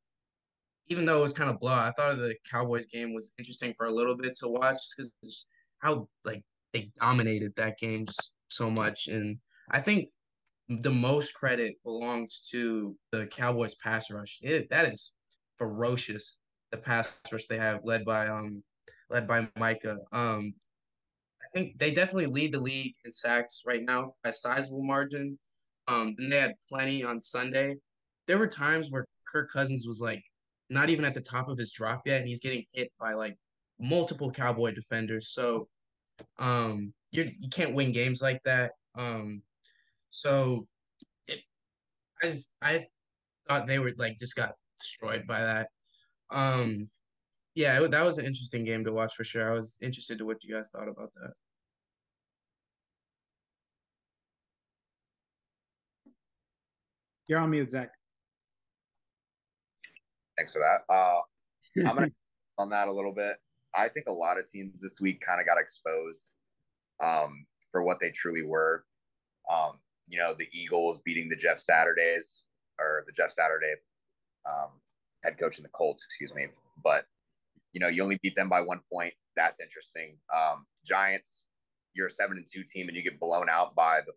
even 0.88 1.06
though 1.06 1.20
it 1.20 1.22
was 1.22 1.34
kind 1.34 1.50
of 1.50 1.60
blow, 1.60 1.74
I 1.74 1.92
thought 1.92 2.18
the 2.18 2.36
Cowboys 2.50 2.86
game 2.86 3.14
was 3.14 3.34
interesting 3.40 3.74
for 3.78 3.88
a 3.88 3.94
little 3.94 4.16
bit 4.18 4.36
to 4.40 4.48
watch 4.48 4.80
because 4.96 5.48
how 5.80 6.08
like 6.24 6.44
they 6.74 6.92
dominated 7.00 7.54
that 7.56 7.78
game 7.80 8.06
just 8.06 8.32
so 8.50 8.70
much, 8.70 9.08
and 9.08 9.38
I 9.72 9.82
think 9.82 10.10
the 10.68 10.92
most 10.92 11.34
credit 11.34 11.76
belongs 11.84 12.48
to 12.52 12.96
the 13.12 13.28
Cowboys 13.28 13.76
pass 13.76 14.10
rush. 14.12 14.40
It 14.42 14.70
that 14.70 14.86
is 14.86 15.14
ferocious. 15.58 16.40
The 16.72 16.78
pass 16.78 17.20
rush 17.32 17.46
they 17.46 17.58
have 17.58 17.82
led 17.84 18.04
by 18.04 18.28
um 18.28 18.64
led 19.10 19.28
by 19.28 19.48
Micah. 19.58 19.98
Um 20.12 20.56
think 21.56 21.80
they 21.80 21.92
definitely 21.92 22.26
lead 22.28 22.52
the 22.52 22.60
league 22.60 22.96
in 23.06 23.12
sacks 23.12 23.64
right 23.66 23.82
now 23.82 24.14
by 24.24 24.30
a 24.30 24.34
sizable 24.34 24.84
margin. 24.84 25.40
Um, 25.88 26.16
then 26.18 26.30
they 26.30 26.40
had 26.40 26.56
plenty 26.68 27.04
on 27.04 27.20
Sunday. 27.20 27.76
There 28.28 28.38
were 28.38 28.48
times 28.48 28.92
where 28.92 29.06
Kirk 29.26 29.50
Cousins 29.52 29.88
was 29.88 30.02
like 30.02 30.24
not 30.70 30.90
even 30.90 31.06
at 31.06 31.14
the 31.14 31.22
top 31.22 31.48
of 31.48 31.58
his 31.58 31.72
drop 31.72 32.02
yet, 32.06 32.20
and 32.20 32.28
he's 32.28 32.40
getting 32.40 32.66
hit 32.74 32.92
by 33.00 33.14
like 33.14 33.38
multiple 33.80 34.32
Cowboy 34.32 34.74
defenders. 34.74 35.30
So, 35.30 35.68
um, 36.40 36.94
you 37.12 37.30
you 37.40 37.50
can't 37.50 37.76
win 37.76 37.92
games 37.92 38.22
like 38.22 38.42
that. 38.44 38.74
Um, 38.96 39.42
so 40.10 40.68
it, 41.28 41.42
I 42.22 42.28
just, 42.28 42.52
I 42.62 42.88
thought 43.48 43.68
they 43.68 43.80
were 43.80 43.94
like 43.98 44.18
just 44.18 44.36
got 44.36 44.54
destroyed 44.78 45.26
by 45.28 45.42
that. 45.42 45.70
Um, 46.32 46.90
yeah, 47.54 47.80
it, 47.80 47.92
that 47.92 48.04
was 48.04 48.18
an 48.18 48.26
interesting 48.26 48.66
game 48.66 48.84
to 48.86 48.92
watch 48.92 49.16
for 49.16 49.24
sure. 49.24 49.50
I 49.50 49.54
was 49.54 49.78
interested 49.82 50.18
to 50.18 50.26
what 50.26 50.44
you 50.44 50.54
guys 50.54 50.70
thought 50.70 50.90
about 50.90 51.12
that. 51.16 51.32
You're 57.28 57.40
on 57.40 57.50
mute, 57.50 57.72
Zach. 57.72 57.92
Thanks 60.38 60.52
for 60.52 60.60
that. 60.60 60.94
Uh, 60.94 61.22
I'm 61.88 61.96
gonna 61.96 62.12
on 62.58 62.70
that 62.70 62.88
a 62.88 62.92
little 62.92 63.14
bit. 63.14 63.38
I 63.74 63.90
think 63.90 64.08
a 64.08 64.12
lot 64.12 64.38
of 64.38 64.50
teams 64.50 64.82
this 64.82 65.02
week 65.02 65.22
kind 65.22 65.40
of 65.40 65.48
got 65.48 65.58
exposed 65.58 66.34
um, 67.04 67.46
for 67.72 67.84
what 67.84 68.00
they 68.00 68.12
truly 68.12 68.44
were. 68.44 68.86
Um, 69.52 69.80
you 70.08 70.20
know, 70.20 70.34
the 70.38 70.48
Eagles 70.54 71.00
beating 71.04 71.30
the 71.30 71.36
Jeff 71.36 71.58
Saturdays 71.58 72.44
or 72.80 73.04
the 73.08 73.12
Jeff 73.12 73.32
Saturday 73.32 73.74
um, 74.48 74.70
head 75.24 75.38
coach 75.38 75.58
in 75.58 75.64
the 75.64 75.70
Colts, 75.70 76.04
excuse 76.06 76.34
me. 76.34 76.48
But 76.84 77.06
you 77.74 77.80
know, 77.80 77.88
you 77.88 78.04
only 78.04 78.20
beat 78.22 78.36
them 78.36 78.50
by 78.50 78.62
one 78.62 78.82
point. 78.92 79.14
That's 79.36 79.60
interesting. 79.60 80.18
Um, 80.34 80.66
Giants, 80.86 81.42
you're 81.94 82.08
a 82.08 82.12
seven 82.12 82.38
and 82.38 82.48
two 82.50 82.64
team, 82.64 82.88
and 82.88 82.96
you 82.96 83.04
get 83.04 83.20
blown 83.20 83.50
out 83.50 83.76
by 83.76 84.02
the 84.06 84.14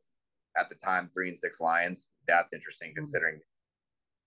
at 0.57 0.69
the 0.69 0.75
time 0.75 1.11
three 1.15 1.29
and 1.29 1.39
six 1.39 1.61
Lions. 1.61 2.09
That's 2.27 2.53
interesting 2.53 2.91
mm-hmm. 2.91 2.99
considering. 2.99 3.41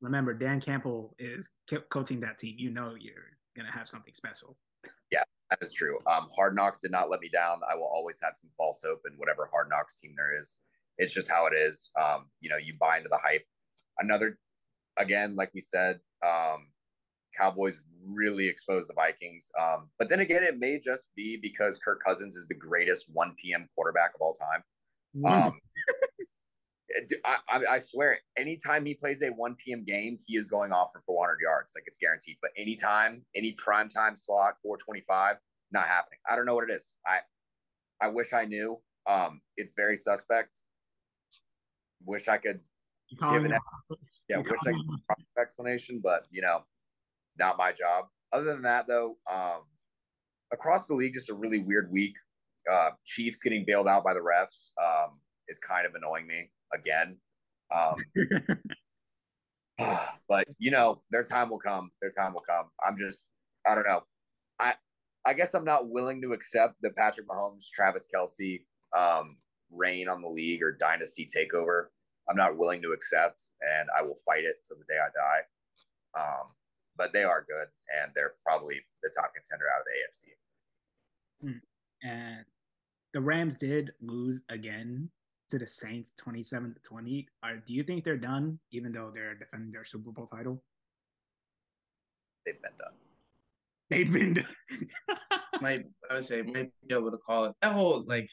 Remember, 0.02 0.34
Dan 0.34 0.60
Campbell 0.60 1.16
is 1.20 1.50
coaching 1.92 2.20
that 2.22 2.40
team. 2.40 2.56
You 2.58 2.72
know, 2.72 2.96
you're 3.00 3.38
gonna 3.56 3.72
have 3.72 3.88
something 3.88 4.14
special. 4.14 4.58
Yeah, 5.12 5.24
that 5.50 5.60
is 5.62 5.74
true. 5.74 6.00
Um, 6.08 6.28
Hard 6.36 6.56
Knocks 6.56 6.80
did 6.80 6.92
not 6.92 7.10
let 7.10 7.20
me 7.20 7.30
down. 7.30 7.60
I 7.70 7.76
will 7.76 7.90
always 7.94 8.20
have 8.24 8.34
some 8.36 8.50
false 8.58 8.82
hope 8.86 9.02
in 9.06 9.14
whatever 9.18 9.50
Hard 9.52 9.70
Knocks 9.70 10.00
team 10.00 10.14
there 10.18 10.38
is. 10.38 10.58
It's 10.98 11.14
just 11.14 11.30
how 11.30 11.46
it 11.46 11.54
is. 11.56 11.92
Um, 12.02 12.28
you 12.40 12.50
know, 12.50 12.58
you 12.58 12.74
buy 12.80 12.98
into 12.98 13.10
the 13.10 13.20
hype. 13.24 13.46
Another, 14.00 14.38
again, 14.98 15.36
like 15.36 15.52
we 15.54 15.62
said, 15.62 16.00
um, 16.26 16.68
Cowboys 17.38 17.80
really 18.06 18.48
exposed 18.48 18.90
the 18.90 18.94
Vikings. 18.94 19.50
Um, 19.60 19.90
but 20.00 20.10
then 20.10 20.20
again, 20.22 20.44
it 20.44 20.58
may 20.58 20.80
just 20.80 21.06
be 21.16 21.38
because 21.42 21.80
Kirk 21.84 22.02
Cousins 22.04 22.36
is 22.36 22.48
the 22.48 22.56
greatest 22.56 23.06
1 23.14 23.36
p.m. 23.42 23.68
quarterback 23.76 24.14
of 24.16 24.22
all 24.22 24.34
time. 24.34 24.64
Um, 25.26 25.60
I, 27.26 27.38
I, 27.50 27.60
I, 27.76 27.80
swear, 27.80 28.18
anytime 28.38 28.86
he 28.86 28.94
plays 28.94 29.22
a 29.22 29.30
1 29.30 29.56
p.m. 29.64 29.84
game, 29.84 30.18
he 30.26 30.38
is 30.38 30.48
going 30.48 30.72
off 30.72 30.90
for 30.94 31.02
400 31.06 31.38
yards. 31.42 31.74
Like 31.76 31.84
it's 31.88 31.98
guaranteed. 31.98 32.38
But 32.42 32.52
anytime, 32.58 33.24
any 33.36 33.54
prime 33.54 33.90
time 33.90 34.16
slot, 34.16 34.56
425, 34.64 35.38
not 35.72 35.88
happening. 35.88 36.20
I 36.30 36.36
don't 36.36 36.46
know 36.46 36.56
what 36.56 36.70
it 36.70 36.74
is. 36.74 36.94
I 37.06 37.20
I 38.02 38.08
wish 38.08 38.34
I 38.34 38.46
knew. 38.46 38.80
Um, 39.08 39.42
it's 39.58 39.74
very 39.76 39.96
suspect. 39.96 40.62
Wish 42.06 42.28
I 42.28 42.38
could 42.38 42.60
give 43.10 43.46
an 43.46 43.54
yeah, 44.28 44.38
wish 44.38 44.50
I 44.50 44.72
could 44.72 45.42
explanation, 45.42 46.00
but 46.04 46.26
you 46.32 46.42
know, 46.42 46.62
not 47.38 47.58
my 47.58 47.72
job. 47.72 48.06
Other 48.34 48.46
than 48.46 48.62
that, 48.64 48.88
though, 48.88 49.18
um, 49.32 49.62
across 50.52 50.88
the 50.88 50.94
league, 50.94 51.14
just 51.14 51.30
a 51.30 51.34
really 51.34 51.60
weird 51.60 51.92
week. 51.92 52.16
Uh, 52.72 52.92
Chiefs 53.06 53.40
getting 53.42 53.66
bailed 53.66 53.88
out 53.88 54.04
by 54.04 54.14
the 54.14 54.20
refs 54.20 54.70
um, 54.82 55.20
is 55.48 55.58
kind 55.58 55.86
of 55.86 55.96
annoying 55.96 56.28
me 56.28 56.50
again. 56.74 57.18
Um, 57.74 57.96
but 60.30 60.48
you 60.60 60.72
know, 60.72 60.98
their 61.12 61.24
time 61.24 61.50
will 61.50 61.60
come. 61.60 61.92
Their 62.02 62.12
time 62.12 62.34
will 62.34 62.44
come. 62.48 62.66
I'm 62.86 62.98
just, 62.98 63.26
I 63.68 63.76
don't 63.76 63.86
know. 63.86 64.04
I, 64.60 64.76
I 65.26 65.34
guess 65.34 65.54
I'm 65.54 65.66
not 65.66 65.90
willing 65.90 66.22
to 66.22 66.34
accept 66.34 66.76
the 66.82 66.92
Patrick 66.92 67.28
Mahomes, 67.28 67.66
Travis 67.74 68.08
Kelce 68.14 68.62
um, 68.98 69.38
reign 69.72 70.10
on 70.10 70.22
the 70.22 70.28
league 70.28 70.64
or 70.64 70.72
dynasty 70.72 71.28
takeover. 71.28 71.86
I'm 72.30 72.36
not 72.36 72.58
willing 72.58 72.82
to 72.84 72.92
accept, 72.92 73.48
and 73.62 73.90
I 73.98 74.02
will 74.02 74.18
fight 74.26 74.44
it 74.44 74.56
till 74.68 74.78
the 74.78 74.86
day 74.86 75.00
I 75.00 75.10
die. 75.14 75.42
Um, 76.24 76.48
but 76.98 77.14
they 77.14 77.24
are 77.24 77.46
good, 77.48 77.68
and 78.02 78.12
they're 78.16 78.34
probably 78.46 78.80
the 79.04 79.12
top 79.16 79.32
contender 79.34 79.66
out 79.74 79.82
of 79.82 79.86
the 79.86 81.48
AFC. 81.48 81.52
Hmm. 81.52 82.08
And 82.08 82.46
the 83.14 83.22
Rams 83.22 83.58
did 83.58 83.92
lose 84.02 84.44
again 84.50 85.10
to 85.52 85.60
the 85.60 85.68
Saints 85.68 86.14
27 86.18 86.74
to 86.74 86.80
20. 86.82 87.28
Are, 87.44 87.58
do 87.58 87.74
you 87.74 87.84
think 87.84 88.04
they're 88.04 88.18
done, 88.18 88.58
even 88.72 88.92
though 88.92 89.12
they're 89.14 89.36
defending 89.36 89.72
their 89.72 89.86
Super 89.86 90.12
Bowl 90.12 90.26
title? 90.26 90.64
They've 92.46 92.62
been 92.62 92.72
done. 92.80 92.94
They've 93.90 94.12
been 94.12 94.34
done. 94.34 95.40
might 95.62 95.86
I 96.10 96.16
would 96.16 96.26
say 96.26 96.42
might 96.42 96.72
be 96.88 96.96
able 96.96 97.12
to 97.12 97.18
call 97.18 97.46
it 97.46 97.54
that 97.62 97.74
whole 97.74 98.04
like 98.08 98.28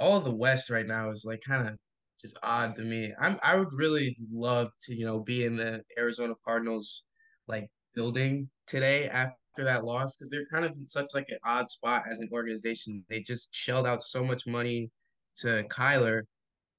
all 0.00 0.16
of 0.16 0.24
the 0.24 0.34
West 0.34 0.68
right 0.68 0.86
now 0.86 1.10
is 1.10 1.24
like 1.24 1.40
kind 1.46 1.68
of 1.68 1.76
just 2.20 2.36
odd 2.42 2.74
to 2.76 2.82
me. 2.82 3.12
I'm 3.20 3.38
I 3.42 3.54
would 3.56 3.72
really 3.72 4.16
love 4.32 4.70
to 4.86 4.94
you 4.94 5.04
know 5.04 5.20
be 5.20 5.44
in 5.44 5.56
the 5.56 5.82
Arizona 5.98 6.34
Cardinals 6.44 7.04
like 7.46 7.68
building 7.94 8.48
today 8.66 9.08
after 9.08 9.36
that 9.58 9.84
loss 9.84 10.16
because 10.16 10.30
they're 10.30 10.46
kind 10.52 10.64
of 10.64 10.72
in 10.72 10.84
such 10.84 11.06
like 11.14 11.26
an 11.28 11.38
odd 11.44 11.68
spot 11.70 12.04
as 12.10 12.18
an 12.18 12.28
organization. 12.32 13.04
They 13.08 13.20
just 13.20 13.54
shelled 13.54 13.86
out 13.86 14.02
so 14.02 14.24
much 14.24 14.46
money 14.46 14.90
to 15.40 15.64
Kyler, 15.64 16.22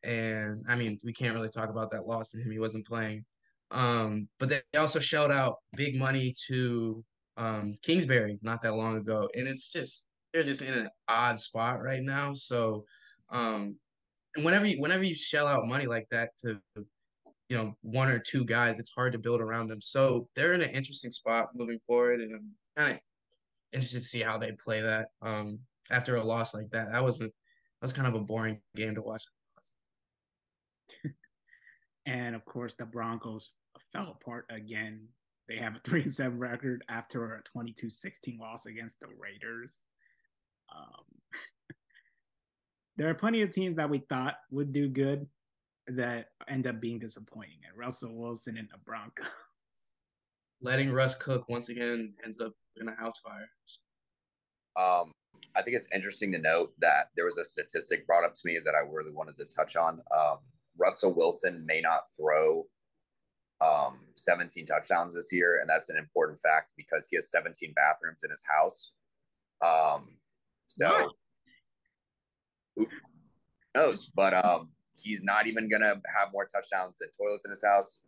and 0.04 0.64
I 0.68 0.76
mean 0.76 1.00
we 1.04 1.14
can't 1.14 1.36
really 1.36 1.50
talk 1.50 1.70
about 1.70 1.92
that 1.92 2.08
loss 2.08 2.34
in 2.34 2.42
him. 2.42 2.52
He 2.52 2.60
wasn't 2.60 2.88
playing. 2.88 3.26
Um, 3.72 4.28
but 4.40 4.50
they 4.50 4.62
also 4.78 5.00
shelled 5.00 5.32
out 5.32 5.58
big 5.76 5.96
money 5.96 6.34
to 6.48 7.04
um, 7.38 7.74
Kingsbury 7.82 8.40
not 8.42 8.62
that 8.62 8.76
long 8.76 8.98
ago, 8.98 9.30
and 9.36 9.48
it's 9.48 9.72
just 9.72 10.06
they're 10.34 10.44
just 10.44 10.62
in 10.62 10.74
an 10.74 10.90
odd 11.08 11.40
spot 11.40 11.82
right 11.82 12.02
now. 12.02 12.34
So, 12.34 12.86
um, 13.30 13.76
and 14.36 14.46
whenever 14.46 14.66
you 14.66 14.80
whenever 14.80 15.04
you 15.04 15.16
shell 15.16 15.48
out 15.48 15.66
money 15.66 15.88
like 15.88 16.08
that 16.12 16.38
to 16.40 16.60
you 17.50 17.58
know 17.58 17.74
one 17.82 18.10
or 18.10 18.20
two 18.20 18.46
guys, 18.46 18.80
it's 18.80 18.92
hard 18.92 19.14
to 19.14 19.20
build 19.20 19.42
around 19.42 19.68
them. 19.68 19.82
So 19.82 20.28
they're 20.36 20.54
in 20.54 20.62
an 20.62 20.70
interesting 20.70 21.12
spot 21.12 21.50
moving 21.56 21.80
forward, 21.88 22.22
and 22.22 22.36
I'm 22.36 22.52
kind 22.76 22.94
of 22.94 23.00
interested 23.74 24.00
to 24.00 24.06
see 24.06 24.22
how 24.22 24.38
they 24.38 24.52
play 24.54 24.82
that. 24.82 25.08
Um, 25.22 25.60
after 25.92 26.16
a 26.16 26.24
loss 26.24 26.54
like 26.54 26.70
that, 26.72 26.92
that 26.92 27.04
was 27.04 27.20
that 27.20 27.32
was 27.86 27.94
kind 27.94 28.08
of 28.08 28.16
a 28.16 28.20
boring 28.20 28.60
game 28.76 28.96
to 28.96 29.02
watch. 29.04 29.24
and 32.08 32.36
of 32.36 32.44
course, 32.46 32.74
the 32.74 32.86
Broncos 32.86 33.52
fell 33.94 34.18
apart 34.20 34.46
again. 34.50 35.08
They 35.48 35.58
have 35.58 35.76
a 35.76 35.80
three 35.84 36.02
and 36.02 36.12
seven 36.12 36.40
record 36.40 36.84
after 36.90 37.36
a 37.36 37.58
22-16 37.58 38.40
loss 38.40 38.66
against 38.66 39.00
the 39.00 39.06
Raiders. 39.20 39.82
Um, 40.76 41.06
there 42.98 43.08
are 43.08 43.14
plenty 43.14 43.44
of 43.44 43.52
teams 43.52 43.76
that 43.76 43.88
we 43.88 44.00
thought 44.10 44.38
would 44.50 44.74
do 44.74 44.90
good 44.90 45.28
that 45.86 46.30
end 46.48 46.66
up 46.66 46.82
being 46.82 46.98
disappointing. 46.98 47.60
And 47.70 47.78
Russell 47.78 48.16
Wilson 48.16 48.58
and 48.58 48.68
the 48.72 48.80
Broncos. 48.84 49.28
Letting 50.60 50.92
Russ 50.92 51.14
cook 51.14 51.48
once 51.50 51.70
again 51.70 52.16
ends 52.24 52.40
up 52.40 52.54
in 52.82 52.88
a 52.88 52.96
house 52.96 53.22
fire. 53.24 53.48
Um, 54.76 55.12
I 55.56 55.62
think 55.62 55.78
it's 55.78 55.88
interesting 55.94 56.32
to 56.34 56.38
note 56.38 56.74
that 56.80 57.10
there 57.16 57.26
was 57.26 57.38
a 57.38 57.46
statistic 57.46 58.06
brought 58.06 58.26
up 58.26 58.34
to 58.34 58.42
me 58.46 58.60
that 58.64 58.76
I 58.76 58.88
really 58.90 59.12
wanted 59.12 59.38
to 59.38 59.46
touch 59.46 59.76
on. 59.76 60.02
Um, 60.18 60.38
Russell 60.78 61.14
Wilson 61.14 61.64
may 61.66 61.82
not 61.82 62.02
throw 62.18 62.66
um, 63.62 64.02
17 64.16 64.66
touchdowns 64.66 65.16
this 65.16 65.30
year, 65.32 65.60
and 65.62 65.70
that's 65.70 65.90
an 65.90 65.98
important 65.98 66.40
fact 66.40 66.72
because 66.78 67.08
he 67.10 67.16
has 67.16 67.32
17 67.32 67.74
bathrooms 67.76 68.24
in 68.24 68.32
his 68.32 68.44
house. 68.48 68.92
Um, 69.66 70.18
so 70.68 71.12
who 72.76 72.88
knows? 73.74 74.12
But 74.14 74.34
um, 74.46 74.72
he's 74.94 75.24
not 75.24 75.48
even 75.48 75.70
gonna 75.70 76.02
have 76.14 76.30
more 76.34 76.46
touchdowns 76.46 77.00
than 77.00 77.10
toilets 77.18 77.46
in 77.46 77.52
his 77.52 77.64
house. 77.64 78.02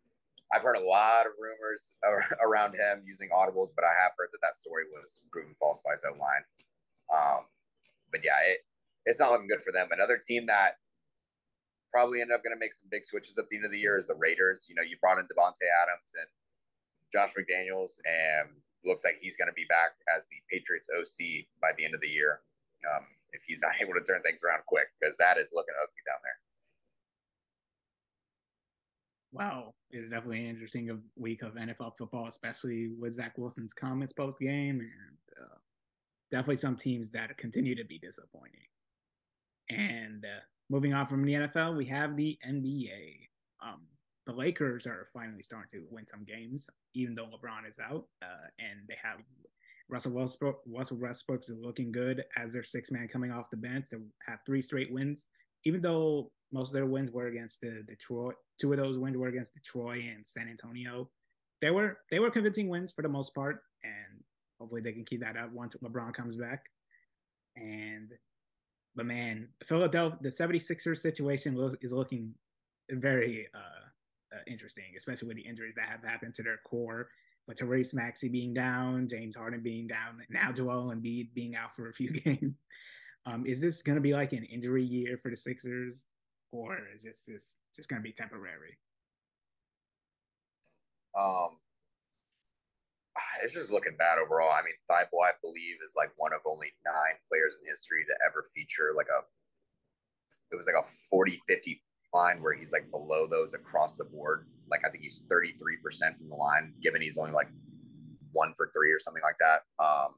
I've 0.53 0.63
heard 0.63 0.77
a 0.77 0.83
lot 0.83 1.25
of 1.25 1.33
rumors 1.39 1.95
around 2.43 2.73
him 2.73 3.03
using 3.05 3.29
audibles, 3.29 3.69
but 3.75 3.83
I 3.83 3.93
have 4.01 4.11
heard 4.17 4.29
that 4.31 4.39
that 4.41 4.55
story 4.55 4.83
was 4.91 5.23
proven 5.31 5.55
false 5.59 5.81
by 5.85 5.91
his 5.91 6.05
own 6.09 6.17
line. 6.17 6.43
Um, 7.13 7.45
but 8.11 8.21
yeah, 8.23 8.37
it, 8.45 8.59
it's 9.05 9.19
not 9.19 9.31
looking 9.31 9.47
good 9.47 9.63
for 9.63 9.71
them. 9.71 9.87
Another 9.91 10.17
team 10.17 10.45
that 10.47 10.77
probably 11.91 12.21
ended 12.21 12.35
up 12.35 12.43
going 12.43 12.55
to 12.55 12.59
make 12.59 12.73
some 12.73 12.89
big 12.91 13.05
switches 13.05 13.37
at 13.37 13.47
the 13.49 13.55
end 13.55 13.65
of 13.65 13.71
the 13.71 13.79
year 13.79 13.97
is 13.97 14.07
the 14.07 14.15
Raiders. 14.15 14.67
You 14.67 14.75
know, 14.75 14.83
you 14.83 14.97
brought 15.01 15.19
in 15.19 15.25
Davante 15.25 15.65
Adams 15.81 16.11
and 16.19 16.29
Josh 17.11 17.31
McDaniels, 17.33 17.99
and 18.03 18.49
looks 18.85 19.03
like 19.03 19.17
he's 19.21 19.37
going 19.37 19.47
to 19.47 19.55
be 19.55 19.65
back 19.69 19.95
as 20.15 20.23
the 20.27 20.37
Patriots 20.51 20.87
OC 20.91 21.47
by 21.61 21.71
the 21.77 21.85
end 21.85 21.95
of 21.95 22.01
the 22.01 22.07
year. 22.07 22.41
Um, 22.85 23.05
if 23.31 23.41
he's 23.47 23.61
not 23.61 23.73
able 23.81 23.93
to 23.93 24.03
turn 24.03 24.21
things 24.21 24.41
around 24.43 24.61
quick, 24.67 24.87
because 24.99 25.17
that 25.17 25.37
is 25.37 25.49
looking 25.53 25.75
ugly 25.81 26.03
down 26.05 26.19
there. 26.23 26.39
Wow, 29.33 29.73
it's 29.91 30.09
definitely 30.09 30.39
an 30.39 30.49
interesting 30.49 31.01
week 31.15 31.43
of 31.43 31.53
NFL 31.53 31.97
football, 31.97 32.27
especially 32.27 32.89
with 32.97 33.13
Zach 33.13 33.37
Wilson's 33.37 33.73
comments 33.73 34.13
post 34.13 34.39
game, 34.39 34.79
and 34.79 35.17
uh, 35.39 35.57
definitely 36.31 36.57
some 36.57 36.75
teams 36.75 37.11
that 37.11 37.37
continue 37.37 37.75
to 37.75 37.85
be 37.85 37.99
disappointing. 37.99 38.67
And 39.69 40.25
uh, 40.25 40.41
moving 40.69 40.93
on 40.93 41.07
from 41.07 41.25
the 41.25 41.33
NFL, 41.33 41.77
we 41.77 41.85
have 41.85 42.15
the 42.15 42.37
NBA. 42.47 43.27
Um, 43.61 43.81
the 44.25 44.33
Lakers 44.33 44.85
are 44.85 45.07
finally 45.13 45.41
starting 45.41 45.69
to 45.71 45.87
win 45.89 46.05
some 46.05 46.25
games, 46.25 46.69
even 46.93 47.15
though 47.15 47.25
LeBron 47.25 47.67
is 47.67 47.79
out, 47.79 48.05
uh, 48.21 48.47
and 48.59 48.81
they 48.87 48.95
have 49.01 49.19
Russell 49.89 50.13
Westbrook. 50.13 50.61
Russell 50.67 50.97
Westbrook 50.97 51.43
is 51.43 51.55
looking 51.61 51.91
good 51.91 52.23
as 52.35 52.53
their 52.53 52.63
six 52.63 52.91
man 52.91 53.07
coming 53.07 53.31
off 53.31 53.49
the 53.49 53.57
bench 53.57 53.85
to 53.91 54.01
have 54.27 54.39
three 54.45 54.61
straight 54.61 54.91
wins. 54.91 55.27
Even 55.65 55.81
though 55.81 56.31
most 56.51 56.69
of 56.69 56.73
their 56.73 56.85
wins 56.85 57.11
were 57.11 57.27
against 57.27 57.61
the 57.61 57.83
Detroit, 57.87 58.35
two 58.59 58.71
of 58.71 58.79
those 58.79 58.97
wins 58.97 59.17
were 59.17 59.27
against 59.27 59.53
Detroit 59.53 60.03
and 60.03 60.27
San 60.27 60.49
Antonio. 60.49 61.09
They 61.61 61.71
were 61.71 61.97
they 62.11 62.19
were 62.19 62.29
convincing 62.29 62.67
wins 62.67 62.91
for 62.91 63.01
the 63.01 63.09
most 63.09 63.33
part, 63.33 63.63
and 63.83 64.23
hopefully 64.59 64.81
they 64.81 64.91
can 64.91 65.05
keep 65.05 65.21
that 65.21 65.37
up 65.37 65.51
once 65.51 65.75
LeBron 65.83 66.13
comes 66.13 66.35
back. 66.35 66.65
And 67.55 68.11
but 68.95 69.05
man, 69.05 69.47
Philadelphia, 69.63 70.17
the 70.21 70.29
76ers 70.29 70.97
situation 70.97 71.55
is 71.81 71.93
looking 71.93 72.33
very 72.89 73.47
uh, 73.53 74.35
uh, 74.35 74.39
interesting, 74.47 74.85
especially 74.97 75.27
with 75.27 75.37
the 75.37 75.43
injuries 75.43 75.75
that 75.75 75.87
have 75.87 76.03
happened 76.03 76.33
to 76.35 76.43
their 76.43 76.59
core. 76.65 77.09
But 77.47 77.57
Tyrese 77.57 77.93
Maxey 77.93 78.27
being 78.27 78.53
down, 78.53 79.07
James 79.07 79.35
Harden 79.35 79.61
being 79.61 79.87
down, 79.87 80.21
now 80.29 80.51
Joel 80.51 80.93
Embiid 80.93 81.33
being 81.33 81.55
out 81.55 81.75
for 81.75 81.89
a 81.89 81.93
few 81.93 82.09
games. 82.25 82.55
Um, 83.25 83.45
is 83.45 83.61
this 83.61 83.81
going 83.81 83.95
to 83.95 84.01
be 84.01 84.13
like 84.13 84.33
an 84.33 84.45
injury 84.45 84.83
year 84.83 85.17
for 85.17 85.29
the 85.29 85.37
Sixers, 85.37 86.05
or 86.51 86.77
is 86.95 87.03
this 87.03 87.23
just 87.25 87.57
just 87.75 87.89
going 87.89 88.01
to 88.01 88.03
be 88.03 88.13
temporary? 88.13 88.77
Um, 91.17 91.57
it's 93.43 93.53
just 93.53 93.71
looking 93.71 93.95
bad 93.97 94.17
overall. 94.17 94.51
I 94.51 94.61
mean, 94.61 94.77
Thybulle, 94.89 95.25
I 95.25 95.33
believe, 95.41 95.77
is 95.83 95.93
like 95.97 96.11
one 96.17 96.33
of 96.33 96.41
only 96.45 96.73
nine 96.85 97.17
players 97.29 97.57
in 97.59 97.67
history 97.67 98.05
to 98.05 98.15
ever 98.25 98.45
feature 98.53 98.93
like 98.95 99.09
a, 99.09 99.25
it 100.51 100.57
was 100.57 100.67
like 100.67 100.79
a 100.79 100.87
40, 101.09 101.41
50 101.47 101.81
line 102.13 102.41
where 102.41 102.53
he's 102.53 102.71
like 102.71 102.89
below 102.91 103.27
those 103.27 103.53
across 103.53 103.97
the 103.97 104.05
board. 104.05 104.47
Like 104.69 104.81
I 104.85 104.89
think 104.89 105.03
he's 105.03 105.23
33% 105.31 106.17
from 106.17 106.29
the 106.29 106.35
line, 106.35 106.73
given 106.81 107.01
he's 107.01 107.17
only 107.17 107.31
like 107.31 107.49
one 108.31 108.53
for 108.55 108.71
three 108.75 108.91
or 108.91 108.99
something 108.99 109.23
like 109.23 109.37
that. 109.39 109.63
Um, 109.83 110.15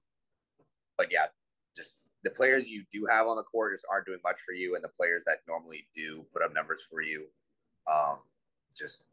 but 0.98 1.08
yeah, 1.12 1.28
just 1.78 2.00
the 2.24 2.30
players 2.30 2.70
you 2.70 2.84
do 2.92 3.06
have 3.10 3.28
on 3.28 3.38
the 3.38 3.44
court 3.44 3.74
just 3.74 3.86
aren't 3.90 4.06
doing 4.06 4.20
much 4.24 4.42
for 4.42 4.54
you, 4.54 4.76
and 4.76 4.84
the 4.84 4.90
players 4.90 5.24
that 5.26 5.40
normally 5.48 5.88
do 5.96 6.26
put 6.34 6.42
up 6.42 6.54
numbers 6.54 6.86
for 6.90 7.02
you, 7.02 7.28
um, 7.90 8.18
just 8.78 9.04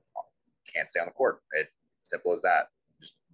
can't 0.74 0.88
stay 0.88 0.98
on 0.98 1.06
the 1.06 1.12
court. 1.12 1.42
It 1.52 1.68
simple 2.04 2.32
as 2.32 2.42
that 2.42 2.68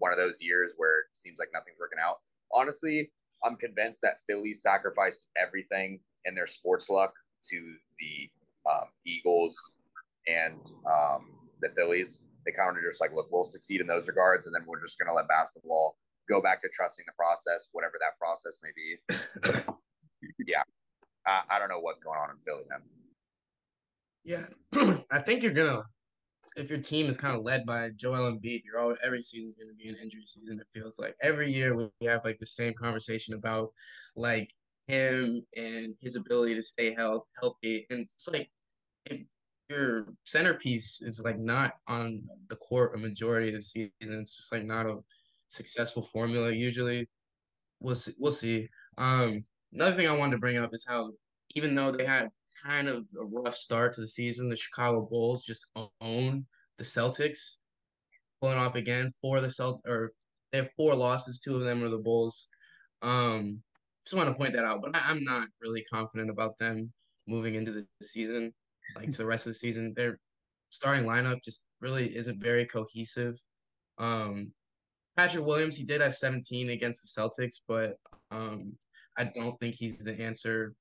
one 0.02 0.10
of 0.10 0.18
those 0.18 0.42
years 0.42 0.74
where 0.76 1.06
it 1.06 1.06
seems 1.16 1.38
like 1.38 1.50
nothing's 1.54 1.78
working 1.78 2.00
out. 2.02 2.16
Honestly, 2.52 3.08
I'm 3.44 3.54
convinced 3.54 4.00
that 4.02 4.18
Philly 4.26 4.52
sacrificed 4.52 5.28
everything 5.40 6.00
in 6.24 6.34
their 6.34 6.48
sports 6.48 6.90
luck 6.90 7.14
to 7.50 7.74
the 8.00 8.28
um, 8.68 8.88
Eagles 9.06 9.56
and 10.26 10.58
um, 10.90 11.30
the 11.60 11.68
Phillies. 11.76 12.24
They 12.44 12.50
kind 12.50 12.76
of 12.76 12.82
just 12.82 13.00
like, 13.00 13.12
look, 13.14 13.28
we'll 13.30 13.44
succeed 13.44 13.80
in 13.80 13.86
those 13.86 14.08
regards, 14.08 14.46
and 14.46 14.54
then 14.54 14.62
we're 14.66 14.82
just 14.82 14.98
going 14.98 15.06
to 15.06 15.14
let 15.14 15.28
basketball 15.28 15.96
go 16.28 16.42
back 16.42 16.60
to 16.62 16.68
trusting 16.68 17.04
the 17.06 17.12
process, 17.12 17.68
whatever 17.70 17.94
that 18.00 18.18
process 18.18 18.58
may 18.60 18.70
be. 18.74 19.62
yeah, 20.46 20.62
I, 21.26 21.42
I 21.48 21.58
don't 21.60 21.68
know 21.68 21.78
what's 21.78 22.00
going 22.00 22.18
on 22.18 22.30
in 22.30 22.36
Philly, 22.44 22.64
man. 22.68 22.82
Yeah, 24.24 24.98
I 25.12 25.20
think 25.20 25.44
you're 25.44 25.52
gonna 25.52 25.84
if 26.56 26.70
your 26.70 26.78
team 26.78 27.06
is 27.06 27.18
kind 27.18 27.36
of 27.36 27.44
led 27.44 27.64
by 27.64 27.90
Joel 27.96 28.30
Embiid, 28.30 28.62
you're 28.64 28.78
all 28.78 28.94
every 29.02 29.22
season 29.22 29.48
is 29.50 29.56
going 29.56 29.68
to 29.68 29.74
be 29.74 29.88
an 29.88 29.96
injury 30.02 30.24
season. 30.26 30.60
It 30.60 30.66
feels 30.78 30.98
like 30.98 31.16
every 31.22 31.50
year 31.50 31.76
we 31.76 32.06
have 32.06 32.24
like 32.24 32.38
the 32.38 32.46
same 32.46 32.74
conversation 32.74 33.34
about 33.34 33.72
like 34.16 34.52
him 34.86 35.42
and 35.56 35.94
his 36.00 36.16
ability 36.16 36.54
to 36.54 36.62
stay 36.62 36.94
health, 36.94 37.24
healthy, 37.40 37.86
and 37.90 38.00
it's 38.00 38.28
like 38.28 38.50
if 39.06 39.22
your 39.70 40.08
centerpiece 40.24 41.00
is 41.00 41.22
like 41.24 41.38
not 41.38 41.72
on 41.88 42.22
the 42.48 42.56
court 42.56 42.94
a 42.94 42.98
majority 42.98 43.48
of 43.48 43.54
the 43.54 43.62
season, 43.62 43.90
it's 44.00 44.36
just 44.36 44.52
like 44.52 44.64
not 44.64 44.86
a 44.86 44.98
successful 45.48 46.02
formula. 46.02 46.50
Usually, 46.50 47.08
we'll 47.80 47.94
see. 47.94 48.12
We'll 48.18 48.32
see. 48.32 48.68
Um, 48.98 49.42
another 49.72 49.92
thing 49.92 50.08
I 50.08 50.16
wanted 50.16 50.32
to 50.32 50.38
bring 50.38 50.58
up 50.58 50.74
is 50.74 50.84
how 50.86 51.12
even 51.54 51.74
though 51.74 51.90
they 51.90 52.04
had 52.04 52.28
kind 52.64 52.88
of 52.88 53.04
a 53.20 53.24
rough 53.24 53.54
start 53.54 53.94
to 53.94 54.00
the 54.00 54.08
season. 54.08 54.48
The 54.48 54.56
Chicago 54.56 55.02
Bulls 55.02 55.44
just 55.44 55.66
own 56.00 56.46
the 56.78 56.84
Celtics, 56.84 57.58
pulling 58.40 58.58
off 58.58 58.74
again 58.74 59.12
for 59.20 59.40
the 59.40 59.48
Celt 59.48 59.80
or 59.86 60.12
they 60.50 60.58
have 60.58 60.70
four 60.76 60.94
losses. 60.94 61.38
Two 61.38 61.56
of 61.56 61.62
them 61.62 61.82
are 61.82 61.88
the 61.88 61.98
Bulls. 61.98 62.48
Um, 63.00 63.62
just 64.06 64.16
want 64.16 64.28
to 64.28 64.34
point 64.34 64.52
that 64.54 64.64
out, 64.64 64.82
but 64.82 64.94
I, 64.94 65.10
am 65.10 65.24
not 65.24 65.48
really 65.60 65.84
confident 65.92 66.30
about 66.30 66.58
them 66.58 66.92
moving 67.26 67.54
into 67.54 67.72
the 67.72 67.86
season, 68.02 68.52
like 68.96 69.10
to 69.12 69.18
the 69.18 69.26
rest 69.26 69.46
of 69.46 69.52
the 69.52 69.58
season. 69.58 69.94
Their 69.96 70.18
starting 70.70 71.04
lineup 71.04 71.42
just 71.44 71.64
really 71.80 72.14
isn't 72.14 72.42
very 72.42 72.66
cohesive. 72.66 73.40
Um, 73.98 74.52
Patrick 75.16 75.44
Williams, 75.44 75.76
he 75.76 75.84
did 75.84 76.00
have 76.00 76.14
17 76.14 76.70
against 76.70 77.02
the 77.02 77.20
Celtics, 77.20 77.60
but 77.68 77.96
um, 78.30 78.72
I 79.18 79.24
don't 79.24 79.58
think 79.60 79.74
he's 79.74 79.98
the 79.98 80.20
answer 80.20 80.74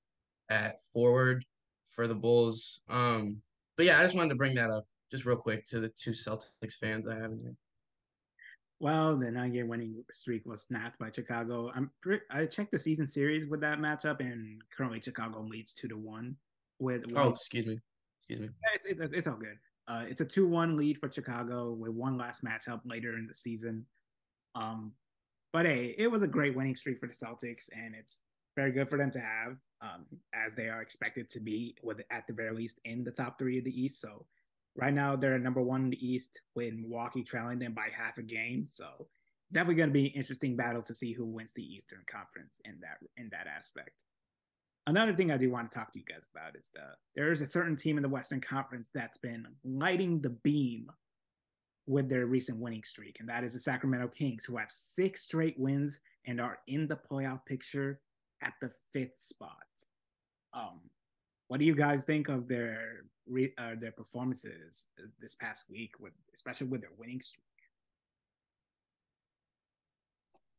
at 0.49 0.77
forward 0.93 1.45
for 1.91 2.07
the 2.07 2.15
Bulls. 2.15 2.81
Um, 2.89 3.37
but 3.77 3.85
yeah, 3.85 3.99
I 3.99 4.03
just 4.03 4.15
wanted 4.15 4.29
to 4.29 4.35
bring 4.35 4.55
that 4.55 4.71
up 4.71 4.87
just 5.11 5.25
real 5.25 5.37
quick 5.37 5.65
to 5.67 5.79
the 5.79 5.89
two 5.89 6.11
Celtics 6.11 6.75
fans 6.79 7.07
I 7.07 7.15
have 7.15 7.31
in 7.31 7.39
here. 7.41 7.55
Well, 8.79 9.15
the 9.15 9.29
nine-game 9.29 9.67
winning 9.67 10.03
streak 10.11 10.43
was 10.45 10.63
snapped 10.63 10.97
by 10.97 11.11
Chicago. 11.11 11.71
I'm 11.75 11.91
pre- 12.01 12.21
I 12.31 12.47
checked 12.47 12.71
the 12.71 12.79
season 12.79 13.07
series 13.07 13.45
with 13.45 13.61
that 13.61 13.77
matchup, 13.77 14.21
and 14.21 14.59
currently 14.75 14.99
Chicago 14.99 15.41
leads 15.41 15.73
two 15.73 15.87
to 15.87 15.97
one. 15.97 16.35
With, 16.79 17.05
with 17.05 17.17
oh, 17.17 17.29
excuse 17.29 17.67
me, 17.67 17.79
excuse 18.21 18.39
me. 18.39 18.49
It's 18.73 18.85
it's, 18.87 19.13
it's 19.13 19.27
all 19.27 19.35
good. 19.35 19.59
Uh, 19.87 20.05
it's 20.09 20.21
a 20.21 20.25
two-one 20.25 20.77
lead 20.77 20.97
for 20.97 21.11
Chicago 21.11 21.73
with 21.73 21.91
one 21.91 22.17
last 22.17 22.43
matchup 22.43 22.81
later 22.85 23.17
in 23.17 23.27
the 23.27 23.35
season. 23.35 23.85
Um, 24.55 24.93
but 25.53 25.67
hey, 25.67 25.93
it 25.97 26.07
was 26.07 26.23
a 26.23 26.27
great 26.27 26.55
winning 26.55 26.75
streak 26.75 26.99
for 26.99 27.07
the 27.07 27.13
Celtics, 27.13 27.69
and 27.73 27.93
it's 27.93 28.17
very 28.55 28.71
good 28.71 28.89
for 28.89 28.97
them 28.97 29.11
to 29.11 29.19
have 29.19 29.57
um, 29.81 30.05
as 30.33 30.55
they 30.55 30.67
are 30.67 30.81
expected 30.81 31.29
to 31.29 31.39
be 31.39 31.75
with 31.83 32.01
at 32.11 32.27
the 32.27 32.33
very 32.33 32.55
least 32.55 32.79
in 32.85 33.03
the 33.03 33.11
top 33.11 33.37
three 33.37 33.57
of 33.57 33.65
the 33.65 33.81
East. 33.81 34.01
So 34.01 34.25
right 34.75 34.93
now 34.93 35.15
they're 35.15 35.37
number 35.39 35.61
one 35.61 35.85
in 35.85 35.89
the 35.89 36.05
East 36.05 36.41
with 36.55 36.73
Milwaukee 36.73 37.23
trailing 37.23 37.59
them 37.59 37.73
by 37.73 37.87
half 37.95 38.17
a 38.17 38.23
game. 38.23 38.65
So 38.67 39.07
definitely 39.51 39.75
going 39.75 39.89
to 39.89 39.93
be 39.93 40.07
an 40.07 40.13
interesting 40.13 40.55
battle 40.55 40.81
to 40.83 40.95
see 40.95 41.13
who 41.13 41.25
wins 41.25 41.53
the 41.53 41.63
Eastern 41.63 42.03
Conference 42.11 42.59
in 42.65 42.79
that 42.81 42.97
in 43.17 43.29
that 43.31 43.47
aspect. 43.47 44.03
Another 44.87 45.13
thing 45.13 45.31
I 45.31 45.37
do 45.37 45.51
want 45.51 45.69
to 45.69 45.77
talk 45.77 45.91
to 45.93 45.99
you 45.99 46.05
guys 46.05 46.25
about 46.33 46.55
is 46.55 46.69
the 46.73 46.81
there 47.15 47.31
is 47.31 47.41
a 47.41 47.47
certain 47.47 47.75
team 47.75 47.97
in 47.97 48.03
the 48.03 48.09
Western 48.09 48.41
Conference 48.41 48.89
that's 48.93 49.17
been 49.17 49.45
lighting 49.63 50.21
the 50.21 50.29
beam 50.29 50.87
with 51.87 52.09
their 52.09 52.25
recent 52.25 52.59
winning 52.59 52.83
streak, 52.83 53.17
and 53.19 53.29
that 53.29 53.43
is 53.43 53.53
the 53.53 53.59
Sacramento 53.59 54.07
Kings, 54.07 54.45
who 54.45 54.57
have 54.57 54.71
six 54.71 55.21
straight 55.21 55.59
wins 55.59 55.99
and 56.25 56.39
are 56.39 56.59
in 56.67 56.87
the 56.87 56.97
playoff 57.09 57.45
picture 57.45 57.99
at 58.43 58.53
the 58.61 58.71
fifth 58.93 59.17
spot. 59.17 59.51
Um, 60.53 60.79
what 61.47 61.59
do 61.59 61.65
you 61.65 61.75
guys 61.75 62.05
think 62.05 62.29
of 62.29 62.47
their 62.47 63.03
re- 63.27 63.53
uh, 63.57 63.75
their 63.79 63.91
performances 63.91 64.87
this 65.19 65.35
past 65.35 65.65
week, 65.69 65.91
with 65.99 66.13
especially 66.33 66.67
with 66.67 66.81
their 66.81 66.91
winning 66.97 67.21
streak? 67.21 67.45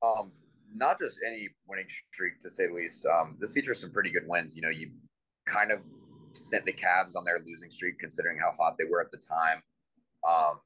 Um, 0.03 0.33
not 0.75 0.99
just 0.99 1.19
any 1.27 1.49
winning 1.67 1.87
streak 2.13 2.41
to 2.43 2.51
say 2.51 2.67
the 2.67 2.75
least. 2.75 3.07
Um, 3.07 3.37
this 3.39 3.53
features 3.53 3.81
some 3.81 3.91
pretty 3.91 4.11
good 4.11 4.27
wins. 4.27 4.57
You 4.57 4.63
know, 4.63 4.71
you 4.71 4.91
kind 5.47 5.71
of 5.71 5.81
sent 6.33 6.65
the 6.65 6.73
Cavs 6.73 7.17
on 7.17 7.25
their 7.25 7.39
losing 7.45 7.71
streak, 7.71 7.99
considering 7.99 8.39
how 8.39 8.53
hot 8.53 8.77
they 8.79 8.85
were 8.91 9.01
at 9.01 9.11
the 9.11 9.19
time. 9.19 9.63
Um, 10.27 10.61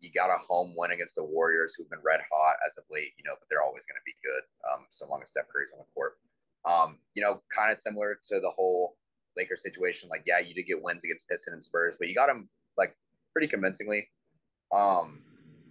you 0.00 0.10
got 0.12 0.30
a 0.30 0.38
home 0.38 0.74
win 0.76 0.92
against 0.92 1.16
the 1.16 1.24
Warriors, 1.24 1.74
who've 1.74 1.88
been 1.88 2.04
red 2.04 2.20
hot 2.30 2.56
as 2.66 2.76
of 2.76 2.84
late. 2.90 3.12
You 3.18 3.24
know, 3.24 3.34
but 3.38 3.48
they're 3.50 3.62
always 3.62 3.86
going 3.86 3.96
to 3.96 4.06
be 4.06 4.14
good, 4.22 4.44
um, 4.72 4.86
so 4.88 5.06
long 5.08 5.20
as 5.22 5.30
Steph 5.30 5.48
Curry's 5.52 5.70
on 5.72 5.80
the 5.80 5.92
court. 5.94 6.16
Um, 6.66 6.98
you 7.14 7.22
know, 7.22 7.42
kind 7.54 7.70
of 7.70 7.78
similar 7.78 8.18
to 8.28 8.40
the 8.40 8.50
whole 8.50 8.96
Lakers 9.36 9.62
situation. 9.62 10.08
Like, 10.08 10.24
yeah, 10.26 10.40
you 10.40 10.54
did 10.54 10.66
get 10.66 10.82
wins 10.82 11.04
against 11.04 11.28
Pistons 11.28 11.54
and 11.54 11.64
Spurs, 11.64 11.96
but 11.98 12.08
you 12.08 12.14
got 12.14 12.26
them 12.26 12.48
like 12.76 12.96
pretty 13.32 13.46
convincingly. 13.46 14.08
Um, 14.74 15.22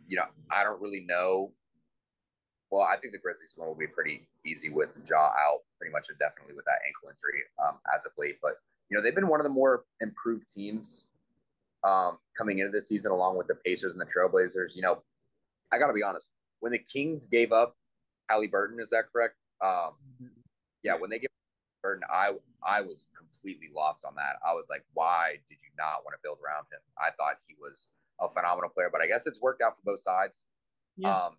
you 0.07 0.17
know, 0.17 0.25
I 0.51 0.63
don't 0.63 0.81
really 0.81 1.05
know. 1.07 1.51
Well, 2.71 2.83
I 2.83 2.97
think 2.97 3.13
the 3.13 3.19
Grizzlies 3.19 3.53
one 3.55 3.67
will 3.67 3.75
be 3.75 3.87
pretty 3.87 4.27
easy 4.45 4.69
with 4.69 4.89
Ja 5.07 5.17
out, 5.17 5.59
pretty 5.77 5.91
much 5.91 6.07
definitely 6.19 6.55
with 6.55 6.65
that 6.65 6.79
ankle 6.85 7.09
injury 7.09 7.43
um, 7.63 7.79
as 7.95 8.05
of 8.05 8.11
late. 8.17 8.35
But 8.41 8.53
you 8.89 8.97
know, 8.97 9.03
they've 9.03 9.15
been 9.15 9.27
one 9.27 9.39
of 9.39 9.43
the 9.43 9.49
more 9.51 9.85
improved 10.01 10.47
teams 10.53 11.05
um, 11.83 12.17
coming 12.37 12.59
into 12.59 12.71
this 12.71 12.87
season, 12.87 13.11
along 13.11 13.37
with 13.37 13.47
the 13.47 13.55
Pacers 13.55 13.93
and 13.93 14.01
the 14.01 14.05
Trailblazers. 14.05 14.75
You 14.75 14.81
know, 14.81 15.03
I 15.71 15.77
got 15.77 15.87
to 15.87 15.93
be 15.93 16.03
honest. 16.03 16.27
When 16.59 16.71
the 16.71 16.79
Kings 16.79 17.25
gave 17.25 17.51
up 17.51 17.75
Haliburton, 18.31 18.79
is 18.79 18.89
that 18.89 19.05
correct? 19.11 19.35
Um, 19.63 19.93
yeah, 20.85 20.93
when 20.95 21.09
they 21.09 21.19
get 21.19 21.31
Burton, 21.81 22.03
I 22.11 22.31
I 22.63 22.81
was 22.81 23.05
completely 23.17 23.69
lost 23.75 24.05
on 24.05 24.15
that. 24.15 24.37
I 24.45 24.53
was 24.53 24.67
like, 24.69 24.85
why 24.93 25.39
did 25.49 25.57
you 25.61 25.69
not 25.77 26.05
want 26.05 26.13
to 26.13 26.19
build 26.23 26.37
around 26.45 26.65
him? 26.71 26.79
I 26.97 27.09
thought 27.17 27.37
he 27.47 27.55
was 27.59 27.89
a 28.21 28.29
phenomenal 28.29 28.69
player, 28.69 28.89
but 28.91 29.01
I 29.01 29.07
guess 29.07 29.27
it's 29.27 29.41
worked 29.41 29.61
out 29.61 29.75
for 29.75 29.83
both 29.83 29.99
sides. 29.99 30.43
Yeah. 30.97 31.13
Um, 31.13 31.37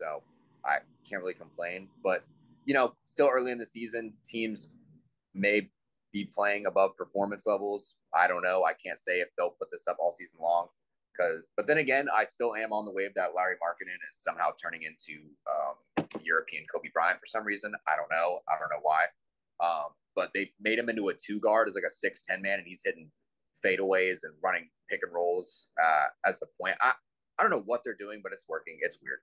so 0.00 0.22
I 0.64 0.78
can't 1.08 1.20
really 1.20 1.34
complain. 1.34 1.88
But 2.02 2.24
you 2.64 2.74
know, 2.74 2.94
still 3.04 3.28
early 3.32 3.50
in 3.50 3.58
the 3.58 3.66
season, 3.66 4.14
teams 4.24 4.70
may 5.34 5.68
be 6.12 6.24
playing 6.24 6.66
above 6.66 6.96
performance 6.96 7.46
levels. 7.46 7.94
I 8.14 8.26
don't 8.28 8.42
know. 8.42 8.64
I 8.64 8.72
can't 8.72 8.98
say 8.98 9.20
if 9.20 9.28
they'll 9.36 9.54
put 9.58 9.70
this 9.70 9.86
up 9.88 9.96
all 10.00 10.12
season 10.12 10.40
long. 10.40 10.68
Because, 11.12 11.42
but 11.56 11.66
then 11.66 11.78
again, 11.78 12.06
I 12.14 12.24
still 12.24 12.54
am 12.54 12.72
on 12.72 12.84
the 12.84 12.92
wave 12.92 13.10
that 13.16 13.34
Lauri 13.34 13.56
Markkanen 13.56 13.98
is 14.10 14.22
somehow 14.22 14.50
turning 14.60 14.82
into 14.82 15.18
um, 15.50 15.74
European 16.22 16.64
Kobe 16.72 16.88
Bryant 16.92 17.20
for 17.20 17.26
some 17.26 17.44
reason. 17.44 17.72
I 17.86 17.96
don't 17.96 18.10
know. 18.10 18.40
I 18.48 18.58
don't 18.58 18.70
know 18.70 18.82
why. 18.82 19.04
Um, 19.60 19.90
but 20.14 20.30
they 20.34 20.52
made 20.60 20.78
him 20.78 20.88
into 20.88 21.08
a 21.08 21.14
two 21.14 21.40
guard 21.40 21.68
as 21.68 21.74
like 21.74 21.84
a 21.86 21.90
six 21.90 22.22
ten 22.26 22.42
man, 22.42 22.58
and 22.58 22.66
he's 22.66 22.82
hitting 22.84 23.10
fadeaways 23.64 24.24
and 24.24 24.34
running 24.42 24.68
pick 24.88 25.00
and 25.02 25.12
rolls 25.12 25.66
uh, 25.82 26.06
as 26.24 26.38
the 26.38 26.46
point. 26.60 26.76
I 26.80 26.92
I 27.38 27.42
don't 27.42 27.50
know 27.50 27.62
what 27.66 27.82
they're 27.84 27.96
doing, 27.98 28.20
but 28.22 28.32
it's 28.32 28.44
working. 28.48 28.78
It's 28.80 28.98
weird. 29.02 29.20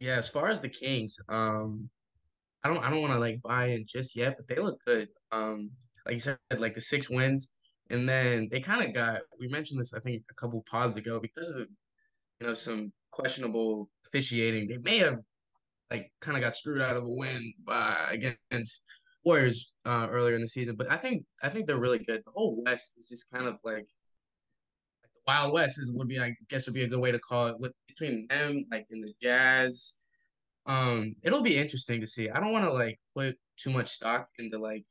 Yeah, 0.00 0.16
as 0.16 0.28
far 0.28 0.48
as 0.48 0.60
the 0.60 0.68
Kings, 0.68 1.18
um, 1.28 1.88
I 2.64 2.68
don't 2.68 2.84
I 2.84 2.90
don't 2.90 3.00
want 3.00 3.12
to 3.12 3.18
like 3.18 3.42
buy 3.42 3.66
in 3.66 3.84
just 3.86 4.16
yet, 4.16 4.36
but 4.36 4.48
they 4.48 4.60
look 4.60 4.80
good. 4.84 5.08
Um, 5.30 5.70
like 6.06 6.14
you 6.14 6.20
said, 6.20 6.38
like 6.58 6.74
the 6.74 6.80
six 6.80 7.08
wins, 7.10 7.52
and 7.90 8.08
then 8.08 8.48
they 8.50 8.60
kind 8.60 8.84
of 8.84 8.94
got. 8.94 9.22
We 9.40 9.48
mentioned 9.48 9.80
this, 9.80 9.94
I 9.94 10.00
think, 10.00 10.22
a 10.30 10.34
couple 10.34 10.64
pods 10.68 10.96
ago 10.96 11.20
because 11.20 11.50
of 11.50 11.68
you 12.40 12.46
know 12.46 12.54
some 12.54 12.92
questionable 13.12 13.88
officiating. 14.06 14.66
They 14.66 14.78
may 14.78 14.98
have 14.98 15.20
like 15.90 16.10
kind 16.20 16.36
of 16.36 16.42
got 16.42 16.56
screwed 16.56 16.82
out 16.82 16.96
of 16.96 17.04
a 17.04 17.08
win 17.08 17.52
by 17.64 18.08
against 18.10 18.82
Warriors 19.24 19.74
uh, 19.84 20.08
earlier 20.10 20.34
in 20.34 20.40
the 20.40 20.48
season, 20.48 20.74
but 20.74 20.90
I 20.90 20.96
think 20.96 21.24
I 21.42 21.48
think 21.48 21.66
they're 21.66 21.78
really 21.78 22.00
good. 22.00 22.22
The 22.24 22.32
whole 22.34 22.60
West 22.64 22.96
is 22.98 23.06
just 23.08 23.30
kind 23.30 23.46
of 23.46 23.60
like, 23.64 23.86
like 25.02 25.12
Wild 25.28 25.52
West 25.52 25.78
is 25.78 25.92
would 25.92 26.08
be 26.08 26.18
I 26.18 26.34
guess 26.48 26.66
would 26.66 26.74
be 26.74 26.82
a 26.82 26.88
good 26.88 26.98
way 26.98 27.12
to 27.12 27.18
call 27.20 27.46
it 27.46 27.60
with 27.60 27.72
between 27.86 28.26
them 28.28 28.64
like 28.70 28.86
in 28.90 29.00
the 29.00 29.12
Jazz. 29.22 29.94
Um, 30.66 31.14
it'll 31.24 31.42
be 31.42 31.58
interesting 31.58 32.00
to 32.00 32.06
see. 32.06 32.30
I 32.30 32.40
don't 32.40 32.52
want 32.52 32.64
to 32.64 32.72
like 32.72 32.98
put 33.14 33.36
too 33.56 33.70
much 33.70 33.88
stock 33.88 34.28
into 34.38 34.58
like, 34.58 34.84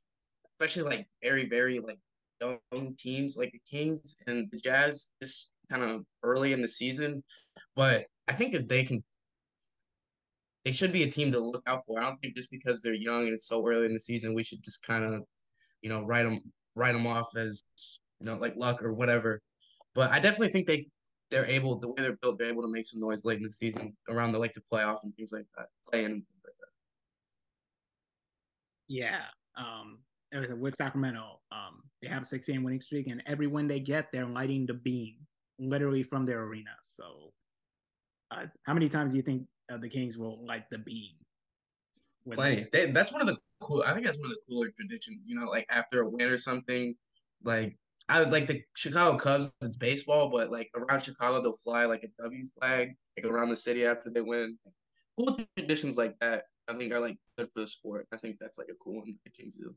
especially 0.54 0.84
like 0.84 1.08
very 1.22 1.50
very 1.50 1.80
like 1.80 2.00
young 2.42 2.96
teams 2.98 3.38
like 3.38 3.52
the 3.52 3.62
Kings 3.70 4.16
and 4.28 4.50
the 4.52 4.58
Jazz 4.58 5.12
this 5.20 5.50
kind 5.70 5.84
of 5.84 6.06
early 6.24 6.54
in 6.54 6.62
the 6.62 6.68
season, 6.68 7.24
but 7.76 8.06
I 8.28 8.34
think 8.34 8.54
if 8.54 8.68
they 8.68 8.84
can 8.84 9.04
they 10.66 10.72
should 10.72 10.94
be 10.94 11.04
a 11.04 11.10
team 11.10 11.32
to 11.32 11.40
look 11.40 11.64
out 11.68 11.84
for. 11.88 12.00
I 12.00 12.04
don't 12.04 12.22
think 12.22 12.36
just 12.36 12.52
because 12.52 12.82
they're 12.82 12.94
young 12.94 13.24
and 13.24 13.34
it's 13.34 13.48
so 13.48 13.66
early 13.68 13.86
in 13.88 13.94
the 13.94 14.00
season, 14.00 14.36
we 14.36 14.44
should 14.44 14.64
just 14.64 14.84
kind 14.84 15.04
of, 15.04 15.24
you 15.82 15.90
know, 15.90 16.06
write 16.06 16.24
them 16.24 16.40
write 16.76 16.94
them 16.94 17.08
off 17.08 17.36
as 17.36 17.64
you 18.20 18.26
know 18.26 18.36
like 18.36 18.56
luck 18.56 18.84
or 18.84 18.94
whatever. 18.94 19.42
But 19.96 20.12
I 20.12 20.20
definitely 20.20 20.50
think 20.50 20.68
they 20.68 20.88
they're 21.32 21.46
able 21.46 21.80
the 21.80 21.88
way 21.88 21.96
they're 21.98 22.18
built, 22.18 22.38
they're 22.38 22.50
able 22.50 22.62
to 22.62 22.72
make 22.72 22.86
some 22.86 23.00
noise 23.00 23.26
late 23.26 23.38
in 23.38 23.44
the 23.44 23.50
season 23.50 23.96
around 24.10 24.34
the 24.34 24.40
like 24.40 24.54
the 24.54 24.62
playoff 24.72 25.00
and 25.04 25.16
things 25.16 25.32
like 25.32 25.46
that, 25.58 25.68
playing. 25.90 26.24
Yeah, 28.88 29.22
um, 29.56 30.00
with 30.60 30.76
Sacramento, 30.76 31.40
um, 31.52 31.82
they 32.02 32.10
have 32.10 32.24
a 32.24 32.26
six 32.26 32.48
game 32.48 32.64
winning 32.64 32.82
streak, 32.82 33.08
and 33.08 33.24
every 33.26 33.48
win 33.48 33.68
they 33.68 33.80
get, 33.80 34.12
they're 34.12 34.26
lighting 34.26 34.66
the 34.66 34.74
beam 34.74 35.16
literally 35.60 36.04
from 36.04 36.26
their 36.26 36.44
arena. 36.44 36.72
So, 36.84 37.32
uh, 38.32 38.46
how 38.64 38.74
many 38.74 38.90
times 38.90 39.12
do 39.12 39.18
you 39.18 39.24
think 39.24 39.46
uh, 39.72 39.78
the 39.78 39.90
Kings 39.90 40.18
will 40.18 40.46
light 40.46 40.70
the 40.70 40.78
beam. 40.78 41.12
Plenty. 42.32 42.68
They, 42.72 42.92
that's 42.92 43.12
one 43.12 43.22
of 43.22 43.28
the 43.28 43.38
cool. 43.62 43.84
I 43.86 43.94
think 43.94 44.06
that's 44.06 44.18
one 44.18 44.28
of 44.28 44.32
the 44.32 44.42
cooler 44.48 44.70
traditions. 44.70 45.28
You 45.28 45.36
know, 45.36 45.46
like 45.46 45.66
after 45.70 46.02
a 46.02 46.10
win 46.10 46.28
or 46.28 46.38
something, 46.38 46.96
like 47.44 47.78
I 48.10 48.20
would 48.20 48.32
like 48.32 48.48
the 48.48 48.62
Chicago 48.76 49.18
Cubs. 49.18 49.52
It's 49.62 49.78
baseball, 49.78 50.30
but 50.30 50.52
like 50.52 50.70
around 50.76 51.02
Chicago, 51.02 51.42
they'll 51.42 51.54
fly 51.54 51.86
like 51.86 52.04
a 52.04 52.22
W 52.22 52.46
flag 52.46 52.96
like 53.18 53.26
around 53.26 53.50
the 53.50 53.56
city 53.56 53.86
after 53.86 54.12
they 54.12 54.22
win. 54.22 54.58
Cool 55.18 55.40
traditions 55.58 55.98
like 55.98 56.16
that, 56.20 56.44
I 56.70 56.74
think, 56.74 56.94
are 56.94 57.00
like 57.00 57.18
good 57.38 57.50
for 57.54 57.62
the 57.62 57.68
sport. 57.68 58.08
I 58.14 58.18
think 58.18 58.38
that's 58.40 58.60
like 58.60 58.70
a 58.70 58.76
cool 58.84 58.98
one 58.98 59.16
the 59.26 59.32
Kings 59.32 59.58
do. 59.58 59.74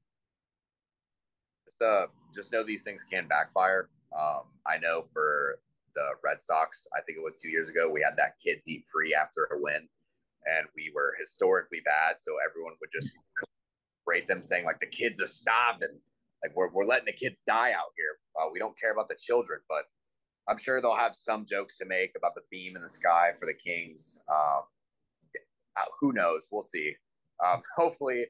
Just, 1.67 1.83
uh, 1.83 2.07
just 2.35 2.53
know 2.53 2.63
these 2.63 2.83
things 2.83 3.05
can 3.11 3.27
backfire. 3.27 3.89
Um, 4.17 4.43
I 4.67 4.79
know 4.79 5.07
for 5.13 5.61
the 5.95 6.15
Red 6.23 6.41
Sox. 6.41 6.87
I 6.97 7.01
think 7.03 7.19
it 7.19 7.25
was 7.25 7.41
two 7.41 7.49
years 7.49 7.69
ago. 7.69 7.91
We 7.91 8.03
had 8.03 8.17
that 8.17 8.39
kids 8.43 8.69
eat 8.69 8.85
free 8.93 9.15
after 9.15 9.49
a 9.53 9.61
win, 9.61 9.89
and 10.45 10.67
we 10.77 10.93
were 10.95 11.15
historically 11.19 11.81
bad. 11.85 12.17
So 12.19 12.33
everyone 12.49 12.75
would 12.81 12.91
just 12.93 13.13
rate 14.07 14.27
them, 14.27 14.43
saying 14.43 14.65
like 14.65 14.81
the 14.81 14.87
kids 14.87 15.21
are 15.23 15.27
stopped 15.27 15.83
and 15.83 15.99
like 16.43 16.55
we're 16.55 16.71
we're 16.71 16.85
letting 16.85 17.07
the 17.07 17.13
kids 17.13 17.41
die 17.47 17.73
out 17.73 17.93
here. 17.97 18.19
Uh, 18.39 18.49
we 18.53 18.59
don't 18.59 18.79
care 18.79 18.93
about 18.93 19.09
the 19.09 19.17
children, 19.17 19.61
but 19.69 19.85
I'm 20.49 20.59
sure 20.59 20.81
they'll 20.81 20.97
have 20.97 21.15
some 21.15 21.47
jokes 21.47 21.79
to 21.79 21.87
make 21.87 22.13
about 22.17 22.35
the 22.35 22.43
beam 22.51 22.77
in 22.77 22.83
the 22.83 22.91
sky 22.91 23.33
for 23.39 23.47
the 23.47 23.55
Kings. 23.55 24.21
Um, 24.29 24.63
uh, 25.77 25.85
who 26.01 26.13
knows? 26.13 26.47
We'll 26.51 26.63
see. 26.63 26.95
Um, 27.45 27.63
hopefully, 27.77 28.27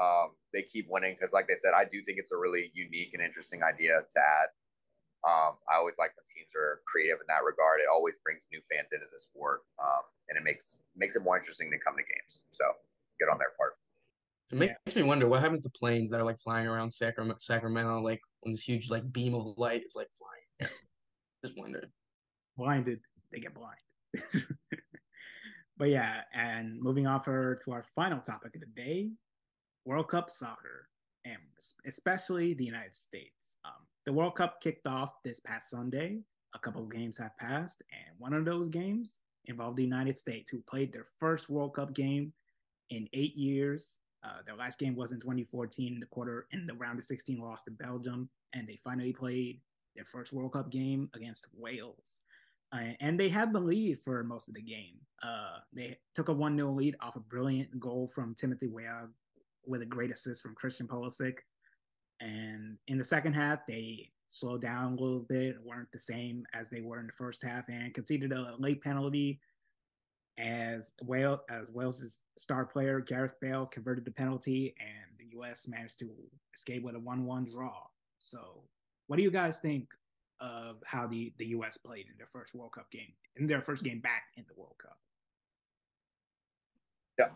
um, 0.00 0.30
they 0.52 0.62
keep 0.62 0.86
winning 0.88 1.16
because, 1.18 1.32
like 1.32 1.48
they 1.48 1.56
said, 1.56 1.72
I 1.76 1.84
do 1.84 2.02
think 2.02 2.18
it's 2.18 2.32
a 2.32 2.38
really 2.38 2.70
unique 2.74 3.10
and 3.14 3.22
interesting 3.22 3.62
idea 3.62 4.00
to 4.10 4.20
add 4.20 4.48
um, 5.22 5.60
I 5.68 5.76
always 5.76 5.98
like 5.98 6.16
when 6.16 6.24
teams 6.24 6.56
are 6.56 6.80
creative 6.86 7.20
in 7.20 7.28
that 7.28 7.44
regard. 7.44 7.80
It 7.80 7.88
always 7.92 8.16
brings 8.24 8.48
new 8.52 8.60
fans 8.64 8.92
into 8.92 9.06
the 9.12 9.18
sport, 9.18 9.60
um, 9.78 10.02
and 10.28 10.38
it 10.38 10.44
makes 10.44 10.78
makes 10.96 11.16
it 11.16 11.22
more 11.22 11.36
interesting 11.36 11.70
to 11.70 11.78
come 11.78 11.94
to 11.96 12.02
games. 12.02 12.42
So 12.52 12.64
good 13.20 13.28
on 13.28 13.38
their 13.38 13.52
part. 13.58 13.76
It 14.50 14.58
makes 14.58 14.96
yeah. 14.96 15.02
me 15.02 15.08
wonder 15.08 15.28
what 15.28 15.40
happens 15.40 15.60
to 15.62 15.70
planes 15.70 16.10
that 16.10 16.20
are 16.20 16.24
like 16.24 16.38
flying 16.38 16.66
around 16.66 16.90
Sacramento, 16.90 17.36
Sacramento, 17.38 18.00
like 18.00 18.20
when 18.40 18.52
this 18.52 18.64
huge 18.64 18.90
like 18.90 19.10
beam 19.12 19.34
of 19.34 19.58
light 19.58 19.84
is 19.84 19.94
like 19.94 20.08
flying. 20.16 20.72
Just 21.44 21.58
wonder. 21.58 21.84
Blinded, 22.56 23.00
they 23.30 23.40
get 23.40 23.54
blind. 23.54 23.78
but 25.76 25.90
yeah, 25.90 26.22
and 26.34 26.80
moving 26.80 27.06
on 27.06 27.22
for 27.22 27.60
to 27.64 27.72
our 27.72 27.84
final 27.94 28.20
topic 28.20 28.54
of 28.54 28.60
the 28.62 28.66
day, 28.74 29.10
World 29.84 30.08
Cup 30.08 30.30
soccer, 30.30 30.88
and 31.24 31.36
especially 31.86 32.54
the 32.54 32.64
United 32.64 32.94
States. 32.94 33.58
Um, 33.64 33.86
the 34.10 34.16
World 34.16 34.34
Cup 34.34 34.60
kicked 34.60 34.88
off 34.88 35.22
this 35.22 35.38
past 35.38 35.70
Sunday. 35.70 36.18
A 36.52 36.58
couple 36.58 36.82
of 36.82 36.90
games 36.90 37.16
have 37.18 37.38
passed, 37.38 37.80
and 37.92 38.18
one 38.18 38.32
of 38.32 38.44
those 38.44 38.66
games 38.66 39.20
involved 39.46 39.76
the 39.76 39.84
United 39.84 40.18
States, 40.18 40.50
who 40.50 40.60
played 40.68 40.92
their 40.92 41.06
first 41.20 41.48
World 41.48 41.76
Cup 41.76 41.94
game 41.94 42.32
in 42.90 43.08
eight 43.12 43.36
years. 43.36 44.00
Uh, 44.24 44.38
their 44.44 44.56
last 44.56 44.80
game 44.80 44.96
was 44.96 45.12
in 45.12 45.20
2014 45.20 45.94
in 45.94 46.00
the 46.00 46.06
quarter 46.06 46.48
in 46.50 46.66
the 46.66 46.74
round 46.74 46.98
of 46.98 47.04
16 47.04 47.38
lost 47.38 47.66
to 47.66 47.70
Belgium, 47.70 48.28
and 48.52 48.66
they 48.66 48.74
finally 48.82 49.12
played 49.12 49.60
their 49.94 50.04
first 50.04 50.32
World 50.32 50.54
Cup 50.54 50.72
game 50.72 51.08
against 51.14 51.46
Wales. 51.56 52.22
Uh, 52.72 52.94
and 52.98 53.18
they 53.18 53.28
had 53.28 53.52
the 53.52 53.60
lead 53.60 54.00
for 54.02 54.24
most 54.24 54.48
of 54.48 54.54
the 54.54 54.60
game. 54.60 54.96
Uh, 55.22 55.58
they 55.72 55.96
took 56.16 56.30
a 56.30 56.32
1 56.32 56.56
0 56.56 56.72
lead 56.72 56.96
off 57.00 57.14
a 57.14 57.20
brilliant 57.20 57.78
goal 57.78 58.10
from 58.12 58.34
Timothy 58.34 58.66
Weah 58.66 59.06
with 59.64 59.82
a 59.82 59.86
great 59.86 60.10
assist 60.10 60.42
from 60.42 60.56
Christian 60.56 60.88
Pulisic. 60.88 61.34
And 62.20 62.76
in 62.88 62.98
the 62.98 63.04
second 63.04 63.32
half, 63.32 63.66
they 63.66 64.10
slowed 64.28 64.62
down 64.62 64.92
a 64.92 65.00
little 65.00 65.20
bit, 65.20 65.56
weren't 65.64 65.90
the 65.92 65.98
same 65.98 66.46
as 66.54 66.70
they 66.70 66.80
were 66.80 67.00
in 67.00 67.06
the 67.06 67.12
first 67.12 67.42
half, 67.42 67.68
and 67.68 67.94
conceded 67.94 68.32
a 68.32 68.54
late 68.58 68.82
penalty 68.82 69.40
as 70.38 70.94
well 71.02 71.44
as 71.50 71.70
Wales' 71.70 72.22
star 72.38 72.64
player 72.64 73.00
Gareth 73.00 73.34
Bale 73.40 73.66
converted 73.66 74.04
the 74.04 74.10
penalty, 74.10 74.74
and 74.80 75.18
the 75.18 75.36
U.S. 75.36 75.68
managed 75.68 75.98
to 76.00 76.10
escape 76.54 76.82
with 76.82 76.94
a 76.94 77.00
one-one 77.00 77.46
draw. 77.52 77.82
So, 78.18 78.62
what 79.06 79.16
do 79.16 79.22
you 79.22 79.30
guys 79.30 79.60
think 79.60 79.88
of 80.40 80.76
how 80.86 81.06
the 81.06 81.32
the 81.38 81.46
U.S. 81.46 81.76
played 81.76 82.06
in 82.06 82.16
their 82.16 82.26
first 82.26 82.54
World 82.54 82.72
Cup 82.72 82.90
game, 82.90 83.12
in 83.36 83.46
their 83.46 83.60
first 83.60 83.84
game 83.84 84.00
back 84.00 84.24
in 84.36 84.44
the 84.48 84.54
World 84.58 84.76
Cup? 84.80 84.98
Yeah, 87.18 87.28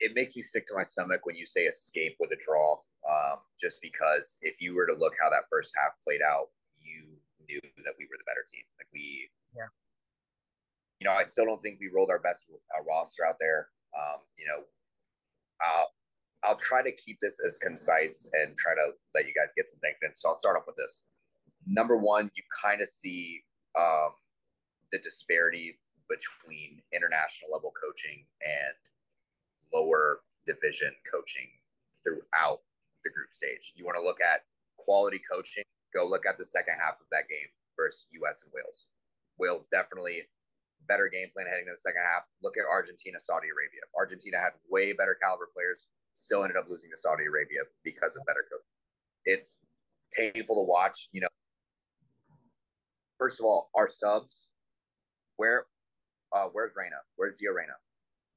it 0.00 0.12
makes 0.14 0.34
me 0.34 0.42
sick 0.42 0.66
to 0.66 0.74
my 0.74 0.82
stomach 0.82 1.20
when 1.24 1.36
you 1.36 1.44
say 1.44 1.64
escape 1.64 2.16
with 2.18 2.32
a 2.32 2.40
draw. 2.44 2.72
Um, 3.08 3.38
just 3.60 3.80
because 3.82 4.38
if 4.42 4.56
you 4.60 4.74
were 4.74 4.86
to 4.86 4.94
look 4.94 5.14
how 5.20 5.28
that 5.30 5.44
first 5.50 5.72
half 5.76 5.92
played 6.02 6.20
out, 6.22 6.48
you 6.80 7.16
knew 7.46 7.60
that 7.84 7.94
we 7.98 8.06
were 8.06 8.16
the 8.18 8.24
better 8.24 8.44
team. 8.50 8.64
Like 8.78 8.88
we, 8.92 9.28
yeah. 9.54 9.68
You 11.00 11.08
know, 11.08 11.12
I 11.12 11.22
still 11.22 11.46
don't 11.46 11.62
think 11.62 11.78
we 11.80 11.90
rolled 11.94 12.10
our 12.10 12.18
best 12.18 12.44
uh, 12.50 12.82
roster 12.84 13.24
out 13.24 13.36
there. 13.40 13.68
Um, 13.96 14.20
you 14.36 14.46
know, 14.46 14.64
I'll 15.60 15.90
I'll 16.42 16.56
try 16.56 16.82
to 16.82 16.92
keep 16.92 17.18
this 17.20 17.40
as 17.44 17.58
concise 17.58 18.30
and 18.32 18.56
try 18.56 18.74
to 18.74 18.92
let 19.14 19.26
you 19.26 19.32
guys 19.36 19.52
get 19.56 19.68
some 19.68 19.80
things 19.80 19.98
in. 20.02 20.14
So 20.14 20.28
I'll 20.28 20.34
start 20.34 20.56
off 20.56 20.64
with 20.66 20.76
this. 20.76 21.02
Number 21.66 21.96
one, 21.96 22.30
you 22.34 22.42
kind 22.62 22.80
of 22.80 22.88
see 22.88 23.42
um, 23.78 24.10
the 24.92 24.98
disparity 24.98 25.78
between 26.08 26.82
international 26.92 27.52
level 27.52 27.72
coaching 27.76 28.24
and 28.40 28.74
lower 29.72 30.20
division 30.46 30.92
coaching 31.10 31.48
throughout 32.02 32.60
the 33.04 33.10
group 33.10 33.32
stage. 33.32 33.72
You 33.74 33.84
want 33.84 33.96
to 33.96 34.04
look 34.04 34.20
at 34.20 34.44
quality 34.76 35.20
coaching, 35.30 35.64
go 35.94 36.06
look 36.06 36.26
at 36.26 36.38
the 36.38 36.44
second 36.44 36.74
half 36.80 37.00
of 37.00 37.06
that 37.12 37.28
game 37.28 37.50
versus 37.76 38.06
US 38.22 38.42
and 38.42 38.52
Wales. 38.52 38.86
Wales 39.38 39.64
definitely 39.70 40.28
better 40.88 41.08
game 41.08 41.28
plan 41.32 41.46
heading 41.46 41.66
to 41.66 41.72
the 41.72 41.80
second 41.80 42.02
half. 42.02 42.24
Look 42.42 42.56
at 42.56 42.64
Argentina, 42.68 43.20
Saudi 43.20 43.48
Arabia. 43.48 43.84
Argentina 43.96 44.38
had 44.38 44.52
way 44.68 44.92
better 44.92 45.16
caliber 45.20 45.48
players, 45.54 45.86
still 46.14 46.42
ended 46.42 46.56
up 46.56 46.68
losing 46.68 46.90
to 46.90 46.96
Saudi 46.96 47.24
Arabia 47.24 47.60
because 47.84 48.16
of 48.16 48.24
better 48.26 48.44
coaching. 48.50 48.74
It's 49.24 49.56
painful 50.12 50.56
to 50.56 50.66
watch. 50.66 51.08
You 51.12 51.22
know, 51.22 51.32
first 53.18 53.38
of 53.38 53.46
all, 53.46 53.70
our 53.74 53.88
subs, 53.88 54.48
where, 55.36 55.66
uh, 56.32 56.48
where's 56.52 56.72
Reyna? 56.76 56.96
Where's 57.16 57.38
Gio 57.40 57.54
Reyna? 57.54 57.76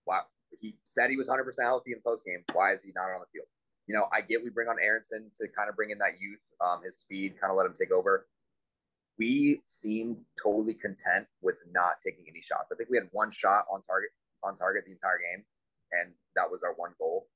Wow, 0.06 0.24
he 0.60 0.76
said 0.84 1.10
he 1.10 1.18
was 1.18 1.28
100% 1.28 1.44
healthy 1.62 1.94
in 1.94 2.02
post 2.06 2.24
game. 2.26 2.44
Why 2.54 2.74
is 2.74 2.84
he 2.84 2.92
not 2.96 3.14
on 3.14 3.22
the 3.22 3.28
field? 3.32 3.48
you 3.88 3.96
know, 3.96 4.08
I 4.14 4.22
get 4.22 4.44
we 4.44 4.50
bring 4.50 4.70
on 4.70 4.78
Aaronson 4.82 5.30
to 5.38 5.48
kind 5.56 5.70
of 5.70 5.76
bring 5.76 5.92
in 5.92 5.98
that 6.00 6.20
youth, 6.20 6.40
um, 6.64 6.82
his 6.84 6.98
speed, 6.98 7.36
kind 7.40 7.52
of 7.52 7.58
let 7.58 7.66
him 7.66 7.74
take 7.78 7.92
over. 7.92 8.28
We 9.20 9.62
seemed 9.68 10.18
totally 10.42 10.74
content 10.74 11.28
with 11.42 11.56
not 11.72 12.00
taking 12.04 12.26
any 12.28 12.42
shots. 12.42 12.72
I 12.72 12.76
think 12.76 12.90
we 12.90 12.98
had 12.98 13.10
one 13.12 13.30
shot 13.30 13.66
on 13.72 13.84
target 13.84 14.10
on 14.44 14.56
target 14.56 14.84
the 14.86 14.92
entire 14.92 15.20
game, 15.20 15.44
and 15.92 16.14
that 16.36 16.50
was 16.50 16.64
our 16.64 16.74
one 16.74 16.92
goal 16.98 17.28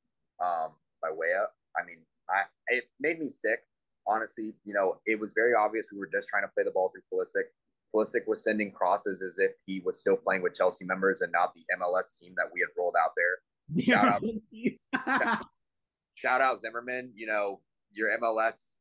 um, 0.41 0.73
by 1.01 1.09
Weah. 1.11 1.51
I 1.77 1.85
mean, 1.85 1.99
I 2.29 2.43
it 2.67 2.85
made 2.99 3.19
me 3.19 3.27
sick. 3.27 3.59
Honestly, 4.07 4.55
you 4.63 4.73
know, 4.73 4.99
it 5.05 5.19
was 5.19 5.33
very 5.35 5.53
obvious 5.53 5.85
we 5.91 5.99
were 5.99 6.09
just 6.11 6.29
trying 6.29 6.43
to 6.43 6.51
play 6.55 6.63
the 6.63 6.71
ball 6.71 6.91
through 6.95 7.03
Pulisic. 7.11 7.51
Pulisic 7.95 8.27
was 8.27 8.43
sending 8.43 8.71
crosses 8.71 9.21
as 9.21 9.37
if 9.37 9.51
he 9.65 9.81
was 9.85 9.99
still 9.99 10.17
playing 10.17 10.43
with 10.43 10.53
Chelsea 10.53 10.85
members 10.85 11.21
and 11.21 11.31
not 11.31 11.53
the 11.53 11.63
MLS 11.79 12.17
team 12.19 12.33
that 12.37 12.47
we 12.53 12.61
had 12.61 12.69
rolled 12.77 12.95
out 13.01 13.11
there. 13.15 13.37
Shout 13.83 14.07
out, 14.07 15.41
shout 16.15 16.39
out 16.41 16.59
Zimmerman. 16.61 17.11
You 17.15 17.27
know, 17.27 17.59
your 17.91 18.09
MLS 18.17 18.75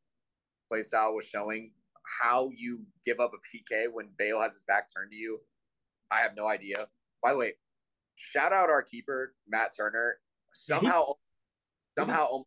play 0.70 0.84
style 0.84 1.12
was 1.12 1.24
showing 1.24 1.72
how 2.20 2.50
you 2.54 2.80
give 3.04 3.18
up 3.18 3.32
a 3.34 3.56
PK 3.56 3.86
when 3.92 4.08
Bale 4.16 4.40
has 4.40 4.52
his 4.52 4.62
back 4.62 4.88
turned 4.94 5.10
to 5.10 5.16
you. 5.16 5.40
I 6.10 6.20
have 6.20 6.32
no 6.36 6.46
idea. 6.46 6.86
By 7.22 7.32
the 7.32 7.38
way, 7.38 7.54
shout 8.14 8.52
out 8.52 8.70
our 8.70 8.82
keeper 8.82 9.34
Matt 9.48 9.76
Turner. 9.76 10.18
Somehow, 10.52 11.14
somehow, 11.98 12.44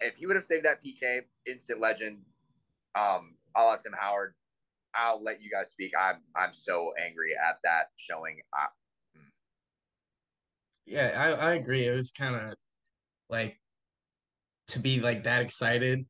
if 0.00 0.16
he 0.16 0.26
would 0.26 0.36
have 0.36 0.44
saved 0.44 0.64
that 0.64 0.82
PK, 0.84 1.20
instant 1.46 1.80
legend. 1.80 2.18
Um, 2.96 3.36
I'll 3.54 3.68
let 3.68 3.82
Tim 3.82 3.92
Howard. 3.98 4.34
I'll 4.94 5.22
let 5.22 5.42
you 5.42 5.50
guys 5.50 5.70
speak. 5.70 5.92
I'm 5.98 6.16
I'm 6.36 6.52
so 6.52 6.92
angry 7.04 7.32
at 7.34 7.56
that 7.64 7.86
showing. 7.96 8.40
I, 8.52 8.66
hmm. 9.14 9.28
yeah, 10.86 11.36
I, 11.40 11.50
I 11.50 11.54
agree. 11.54 11.86
It 11.86 11.94
was 11.94 12.10
kind 12.12 12.34
of 12.34 12.54
like 13.28 13.58
to 14.68 14.78
be 14.78 15.00
like 15.00 15.24
that 15.24 15.42
excited, 15.42 16.04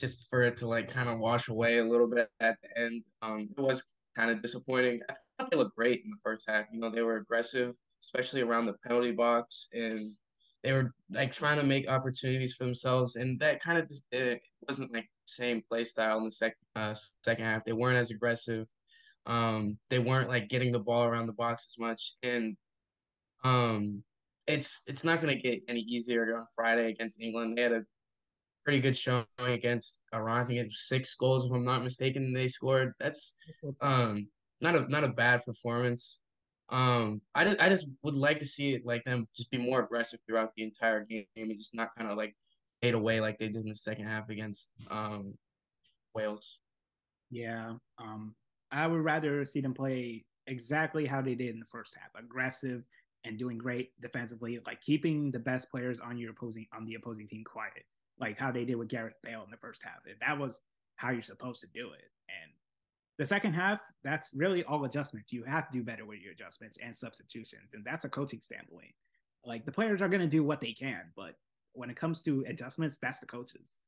just 0.00 0.28
for 0.28 0.42
it 0.42 0.56
to 0.58 0.68
like 0.68 0.88
kind 0.88 1.08
of 1.08 1.18
wash 1.18 1.48
away 1.48 1.78
a 1.78 1.84
little 1.84 2.08
bit 2.08 2.28
at 2.40 2.56
the 2.62 2.80
end. 2.80 3.04
Um, 3.22 3.48
it 3.56 3.60
was 3.60 3.92
kind 4.16 4.30
of 4.30 4.42
disappointing. 4.42 5.00
I 5.08 5.14
thought 5.38 5.50
they 5.50 5.56
looked 5.56 5.76
great 5.76 6.02
in 6.04 6.10
the 6.10 6.16
first 6.24 6.48
half. 6.48 6.66
You 6.72 6.80
know, 6.80 6.90
they 6.90 7.02
were 7.02 7.16
aggressive, 7.16 7.74
especially 8.02 8.42
around 8.42 8.66
the 8.66 8.74
penalty 8.84 9.12
box, 9.12 9.68
and 9.72 10.00
they 10.62 10.72
were 10.72 10.92
like 11.10 11.32
trying 11.32 11.58
to 11.58 11.64
make 11.64 11.88
opportunities 11.88 12.54
for 12.54 12.64
themselves, 12.64 13.16
and 13.16 13.38
that 13.40 13.62
kind 13.62 13.78
of 13.78 13.88
just 13.88 14.04
it 14.12 14.40
wasn't 14.66 14.92
like 14.92 15.08
same 15.28 15.62
play 15.68 15.84
style 15.84 16.18
in 16.18 16.24
the 16.24 16.30
second 16.30 16.58
uh, 16.76 16.94
second 17.24 17.44
half. 17.44 17.64
They 17.64 17.72
weren't 17.72 17.96
as 17.96 18.10
aggressive. 18.10 18.66
Um, 19.26 19.78
they 19.90 19.98
weren't 19.98 20.28
like 20.28 20.48
getting 20.48 20.72
the 20.72 20.78
ball 20.78 21.04
around 21.04 21.26
the 21.26 21.32
box 21.32 21.66
as 21.70 21.78
much, 21.78 22.14
and 22.22 22.56
um, 23.44 24.02
it's 24.46 24.84
it's 24.86 25.04
not 25.04 25.20
going 25.20 25.34
to 25.34 25.40
get 25.40 25.60
any 25.68 25.80
easier 25.80 26.36
on 26.36 26.46
Friday 26.56 26.90
against 26.90 27.20
England. 27.20 27.56
They 27.56 27.62
had 27.62 27.72
a 27.72 27.84
pretty 28.64 28.80
good 28.80 28.96
showing 28.96 29.24
against 29.38 30.02
Iran. 30.14 30.42
I 30.42 30.44
think 30.44 30.60
it 30.60 30.66
was 30.66 30.86
six 30.88 31.14
goals, 31.14 31.44
if 31.44 31.52
I'm 31.52 31.64
not 31.64 31.84
mistaken. 31.84 32.32
They 32.32 32.48
scored. 32.48 32.92
That's 32.98 33.36
um 33.80 34.28
not 34.60 34.74
a 34.74 34.80
not 34.88 35.04
a 35.04 35.08
bad 35.08 35.44
performance. 35.44 36.20
Um, 36.70 37.22
I 37.34 37.44
just 37.44 37.60
I 37.60 37.68
just 37.68 37.86
would 38.02 38.14
like 38.14 38.38
to 38.40 38.46
see 38.46 38.74
it 38.74 38.84
like 38.84 39.04
them 39.04 39.26
just 39.34 39.50
be 39.50 39.58
more 39.58 39.80
aggressive 39.80 40.20
throughout 40.26 40.52
the 40.56 40.64
entire 40.64 41.04
game 41.04 41.26
and 41.36 41.58
just 41.58 41.74
not 41.74 41.94
kind 41.96 42.10
of 42.10 42.16
like 42.16 42.34
fade 42.82 42.94
away 42.94 43.20
like 43.20 43.38
they 43.38 43.48
did 43.48 43.62
in 43.62 43.68
the 43.68 43.74
second 43.74 44.06
half 44.06 44.28
against 44.28 44.70
um 44.90 45.34
Wales. 46.14 46.58
Yeah, 47.30 47.74
um, 47.98 48.34
I 48.72 48.86
would 48.86 49.04
rather 49.04 49.44
see 49.44 49.60
them 49.60 49.74
play 49.74 50.24
exactly 50.46 51.06
how 51.06 51.20
they 51.20 51.34
did 51.34 51.50
in 51.50 51.60
the 51.60 51.66
first 51.66 51.94
half, 51.94 52.10
aggressive 52.22 52.82
and 53.24 53.38
doing 53.38 53.58
great 53.58 53.90
defensively, 54.00 54.58
like 54.66 54.80
keeping 54.80 55.30
the 55.30 55.38
best 55.38 55.70
players 55.70 56.00
on 56.00 56.16
your 56.16 56.30
opposing 56.30 56.66
on 56.72 56.84
the 56.86 56.94
opposing 56.94 57.26
team 57.26 57.44
quiet, 57.44 57.84
like 58.18 58.38
how 58.38 58.50
they 58.50 58.64
did 58.64 58.76
with 58.76 58.88
Gareth 58.88 59.14
Bale 59.22 59.42
in 59.44 59.50
the 59.50 59.56
first 59.56 59.82
half. 59.82 60.00
If 60.06 60.18
That 60.20 60.38
was 60.38 60.62
how 60.96 61.10
you're 61.10 61.22
supposed 61.22 61.60
to 61.60 61.68
do 61.68 61.92
it, 61.92 62.10
and 62.28 62.52
the 63.18 63.26
second 63.26 63.52
half, 63.54 63.80
that's 64.04 64.32
really 64.34 64.62
all 64.64 64.84
adjustments. 64.84 65.32
You 65.32 65.42
have 65.44 65.66
to 65.70 65.78
do 65.78 65.82
better 65.82 66.06
with 66.06 66.20
your 66.20 66.32
adjustments 66.32 66.78
and 66.82 66.94
substitutions. 66.94 67.74
And 67.74 67.84
that's 67.84 68.04
a 68.04 68.08
coaching 68.08 68.40
standpoint. 68.40 68.94
Like 69.44 69.64
the 69.64 69.72
players 69.72 70.00
are 70.00 70.08
going 70.08 70.20
to 70.20 70.28
do 70.28 70.44
what 70.44 70.60
they 70.60 70.72
can, 70.72 71.02
but 71.16 71.34
when 71.78 71.90
it 71.90 71.96
comes 71.96 72.22
to 72.22 72.44
adjustments, 72.48 72.98
that's 73.00 73.20
the 73.20 73.26
coaches. 73.26 73.78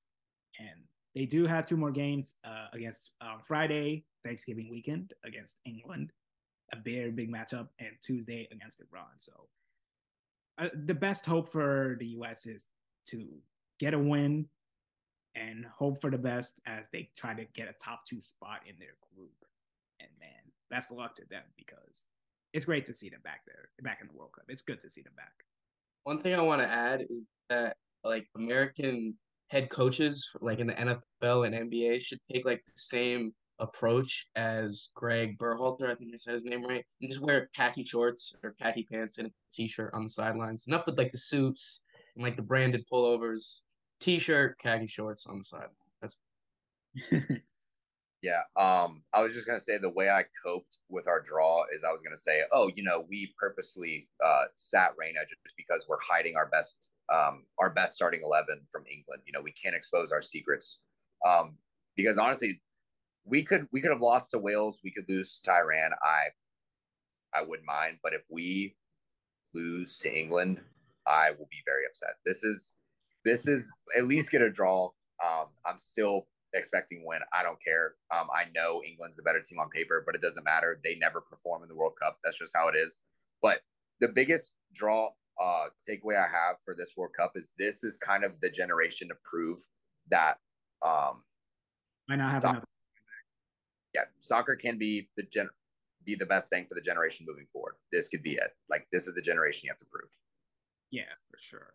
And 0.59 0.85
they 1.15 1.27
do 1.27 1.45
have 1.47 1.67
two 1.67 1.77
more 1.77 1.91
games 1.91 2.35
uh, 2.45 2.67
against 2.73 3.11
um, 3.21 3.41
Friday, 3.43 4.05
Thanksgiving 4.25 4.71
weekend 4.71 5.13
against 5.25 5.59
England, 5.67 6.13
a 6.73 6.77
very 6.77 7.11
big 7.11 7.33
matchup, 7.33 7.69
and 7.81 7.91
Tuesday 8.01 8.49
against 8.53 8.81
Iran. 8.81 9.11
So 9.19 9.33
uh, 10.59 10.69
the 10.85 10.95
best 10.95 11.27
hope 11.27 11.51
for 11.51 11.97
the 11.99 12.07
U.S. 12.19 12.47
is 12.47 12.69
to 13.09 13.27
get 13.81 13.93
a 13.93 13.99
win 13.99 14.47
and 15.35 15.65
hope 15.65 16.01
for 16.01 16.11
the 16.11 16.19
best 16.19 16.61
as 16.67 16.89
they 16.93 17.11
try 17.17 17.35
to 17.35 17.45
get 17.55 17.69
a 17.69 17.75
top 17.85 18.07
two 18.07 18.21
spot 18.21 18.61
in 18.69 18.77
their 18.79 18.95
group. 19.17 19.35
And 19.99 20.11
man, 20.21 20.53
that's 20.71 20.93
luck 20.93 21.17
to 21.17 21.25
them 21.29 21.43
because 21.57 22.07
it's 22.53 22.67
great 22.67 22.87
to 22.87 22.95
see 22.95 23.09
them 23.09 23.21
back 23.25 23.41
there, 23.47 23.71
back 23.83 23.99
in 24.01 24.07
the 24.07 24.17
World 24.17 24.33
Cup. 24.33 24.45
It's 24.49 24.63
good 24.63 24.81
to 24.83 24.91
see 24.91 25.03
them 25.03 25.15
back. 25.17 25.45
One 26.05 26.21
thing 26.21 26.35
I 26.35 26.43
want 26.43 26.61
to 26.63 26.69
add 26.69 27.03
is 27.09 27.27
that 27.49 27.77
like 28.05 28.27
American 28.37 29.15
head 29.49 29.69
coaches, 29.69 30.31
like 30.41 30.59
in 30.59 30.67
the 30.69 30.75
NFL 30.75 31.47
and 31.47 31.71
NBA, 31.71 32.01
should 32.01 32.21
take 32.31 32.45
like 32.45 32.65
the 32.65 32.73
same 32.75 33.33
approach 33.59 34.27
as 34.37 34.89
Greg 34.95 35.39
Berhalter. 35.39 35.91
I 35.91 35.95
think 35.95 36.13
I 36.13 36.17
said 36.17 36.35
his 36.35 36.45
name 36.45 36.65
right. 36.65 36.85
And 37.01 37.11
just 37.11 37.21
wear 37.21 37.51
khaki 37.55 37.85
shorts 37.85 38.35
or 38.43 38.55
khaki 38.61 38.85
pants 38.91 39.19
and 39.19 39.29
a 39.29 39.31
t-shirt 39.53 39.93
on 39.93 40.05
the 40.05 40.09
sidelines. 40.09 40.67
Enough 40.67 40.87
with 40.87 40.99
like 40.99 41.13
the 41.13 41.19
suits 41.19 41.83
and 42.15 42.25
like 42.25 42.37
the 42.37 42.43
branded 42.43 42.85
pullovers 42.91 43.63
t-shirt, 44.01 44.59
khaki 44.59 44.87
shorts 44.87 45.27
on 45.27 45.39
the 45.39 45.45
side. 45.45 45.69
That's 46.01 46.17
yeah. 48.23 48.43
Um, 48.57 49.03
I 49.13 49.23
was 49.23 49.35
just 49.35 49.47
gonna 49.47 49.61
say 49.61 49.79
the 49.79 49.89
way 49.89 50.11
I 50.11 50.25
coped 50.45 50.77
with 50.89 51.09
our 51.09 51.21
draw 51.21 51.65
is 51.75 51.85
I 51.85 51.93
was 51.93 52.03
gonna 52.03 52.17
say, 52.17 52.43
oh, 52.53 52.71
you 52.75 52.83
know, 52.83 53.07
we 53.09 53.33
purposely 53.39 54.09
uh, 54.25 54.45
sat 54.57 54.93
Reyna 54.99 55.21
just 55.29 55.55
because 55.57 55.87
we're 55.89 56.01
hiding 56.03 56.35
our 56.37 56.47
best, 56.47 56.91
um, 57.13 57.45
our 57.59 57.71
best 57.71 57.95
starting 57.95 58.21
eleven 58.23 58.61
from 58.71 58.85
England. 58.91 59.23
You 59.27 59.33
know, 59.33 59.43
we 59.43 59.53
can't 59.53 59.75
expose 59.75 60.13
our 60.13 60.23
secrets. 60.23 60.79
Um, 61.27 61.57
because 61.97 62.19
honestly, 62.19 62.61
we 63.25 63.45
could 63.45 63.67
we 63.73 63.81
could 63.81 63.91
have 63.91 64.01
lost 64.01 64.31
to 64.33 64.39
Wales, 64.39 64.79
we 64.85 64.93
could 64.93 65.05
lose 65.09 65.41
to 65.45 65.53
Iran. 65.53 65.93
I 66.03 66.29
I 67.35 67.43
wouldn't 67.43 67.67
mind, 67.67 67.99
but 68.03 68.13
if 68.13 68.23
we 68.29 68.77
lose 69.55 69.97
to 69.99 70.19
England, 70.19 70.61
I 71.07 71.31
will 71.31 71.49
be 71.51 71.63
very 71.67 71.87
upset. 71.87 72.17
This 72.25 72.45
is 72.45 72.75
this 73.25 73.47
is 73.47 73.73
at 73.97 74.07
least 74.07 74.31
get 74.31 74.43
a 74.43 74.51
draw. 74.51 74.91
Um, 75.25 75.47
I'm 75.67 75.79
still 75.79 76.27
expecting 76.55 77.05
win. 77.07 77.21
I 77.33 77.43
don't 77.43 77.63
care. 77.63 77.95
Um, 78.11 78.29
I 78.35 78.45
know 78.55 78.83
England's 78.87 79.19
a 79.19 79.23
better 79.23 79.41
team 79.41 79.59
on 79.59 79.71
paper, 79.71 80.03
but 80.05 80.15
it 80.15 80.23
doesn't 80.23 80.45
matter. 80.45 80.81
They 80.83 80.97
never 80.97 81.21
perform 81.21 81.63
in 81.63 81.69
the 81.69 81.75
World 81.75 81.95
Cup. 82.01 82.19
That's 82.25 82.39
just 82.39 82.53
how 82.55 82.69
it 82.69 82.77
is. 82.77 82.99
But 83.43 83.61
the 84.01 84.09
biggest 84.09 84.51
draw 84.75 85.11
uh, 85.41 85.67
takeaway 85.89 86.17
I 86.17 86.29
have 86.29 86.57
for 86.65 86.75
this 86.77 86.91
World 86.97 87.13
Cup 87.17 87.33
is 87.35 87.53
this 87.59 87.85
is 87.85 87.97
kind 87.97 88.25
of 88.25 88.33
the 88.41 88.51
generation 88.51 89.09
to 89.09 89.15
prove 89.25 89.59
that 90.11 90.39
um, 90.85 91.25
might 92.09 92.17
not 92.17 92.31
have 92.31 92.45
enough. 92.45 92.65
Yeah, 93.95 94.03
soccer 94.21 94.55
can 94.57 94.79
be 94.79 95.09
the 95.17 95.25
gen 95.25 95.49
be 96.07 96.15
the 96.15 96.27
best 96.27 96.49
thing 96.49 96.65
for 96.69 96.75
the 96.75 96.81
generation 96.81 97.27
moving 97.29 97.47
forward. 97.53 97.75
This 97.93 98.09
could 98.09 98.23
be 98.23 98.33
it. 98.33 98.55
Like 98.69 98.87
this 98.93 99.07
is 99.07 99.15
the 99.15 99.23
generation 99.23 99.63
you 99.65 99.71
have 99.71 99.79
to 99.79 99.87
prove. 99.87 100.11
Yeah, 100.91 101.03
for 101.31 101.39
sure 101.41 101.75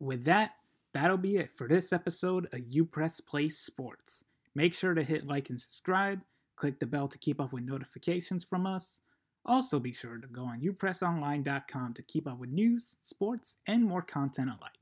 with 0.00 0.24
that, 0.24 0.52
that'll 0.92 1.16
be 1.16 1.36
it 1.36 1.50
for 1.54 1.68
this 1.68 1.92
episode 1.92 2.46
of 2.52 2.60
UPress 2.60 3.24
Play 3.24 3.48
Sports. 3.48 4.24
Make 4.54 4.74
sure 4.74 4.94
to 4.94 5.02
hit 5.02 5.26
like 5.26 5.50
and 5.50 5.60
subscribe, 5.60 6.22
click 6.56 6.80
the 6.80 6.86
bell 6.86 7.08
to 7.08 7.18
keep 7.18 7.40
up 7.40 7.52
with 7.52 7.64
notifications 7.64 8.44
from 8.44 8.66
us. 8.66 9.00
Also, 9.44 9.78
be 9.78 9.92
sure 9.92 10.18
to 10.18 10.26
go 10.26 10.44
on 10.44 10.60
upressonline.com 10.60 11.94
to 11.94 12.02
keep 12.02 12.26
up 12.26 12.38
with 12.38 12.50
news, 12.50 12.96
sports, 13.02 13.56
and 13.66 13.84
more 13.84 14.02
content 14.02 14.48
alike. 14.48 14.72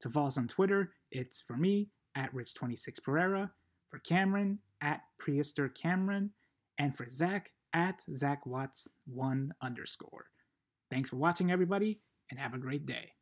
To 0.00 0.08
follow 0.08 0.26
us 0.26 0.38
on 0.38 0.48
Twitter, 0.48 0.92
it's 1.10 1.40
for 1.40 1.56
me 1.56 1.88
at 2.14 2.34
Rich26Pereira, 2.34 3.50
for 3.90 3.98
Cameron 3.98 4.58
at 4.80 5.02
Prehistor 5.18 5.68
Cameron, 5.68 6.30
and 6.78 6.96
for 6.96 7.08
Zach 7.10 7.52
at 7.72 8.02
Zach 8.14 8.44
Watts1 8.44 9.50
underscore. 9.60 10.26
Thanks 10.90 11.10
for 11.10 11.16
watching, 11.16 11.50
everybody, 11.50 12.00
and 12.30 12.38
have 12.38 12.54
a 12.54 12.58
great 12.58 12.86
day. 12.86 13.12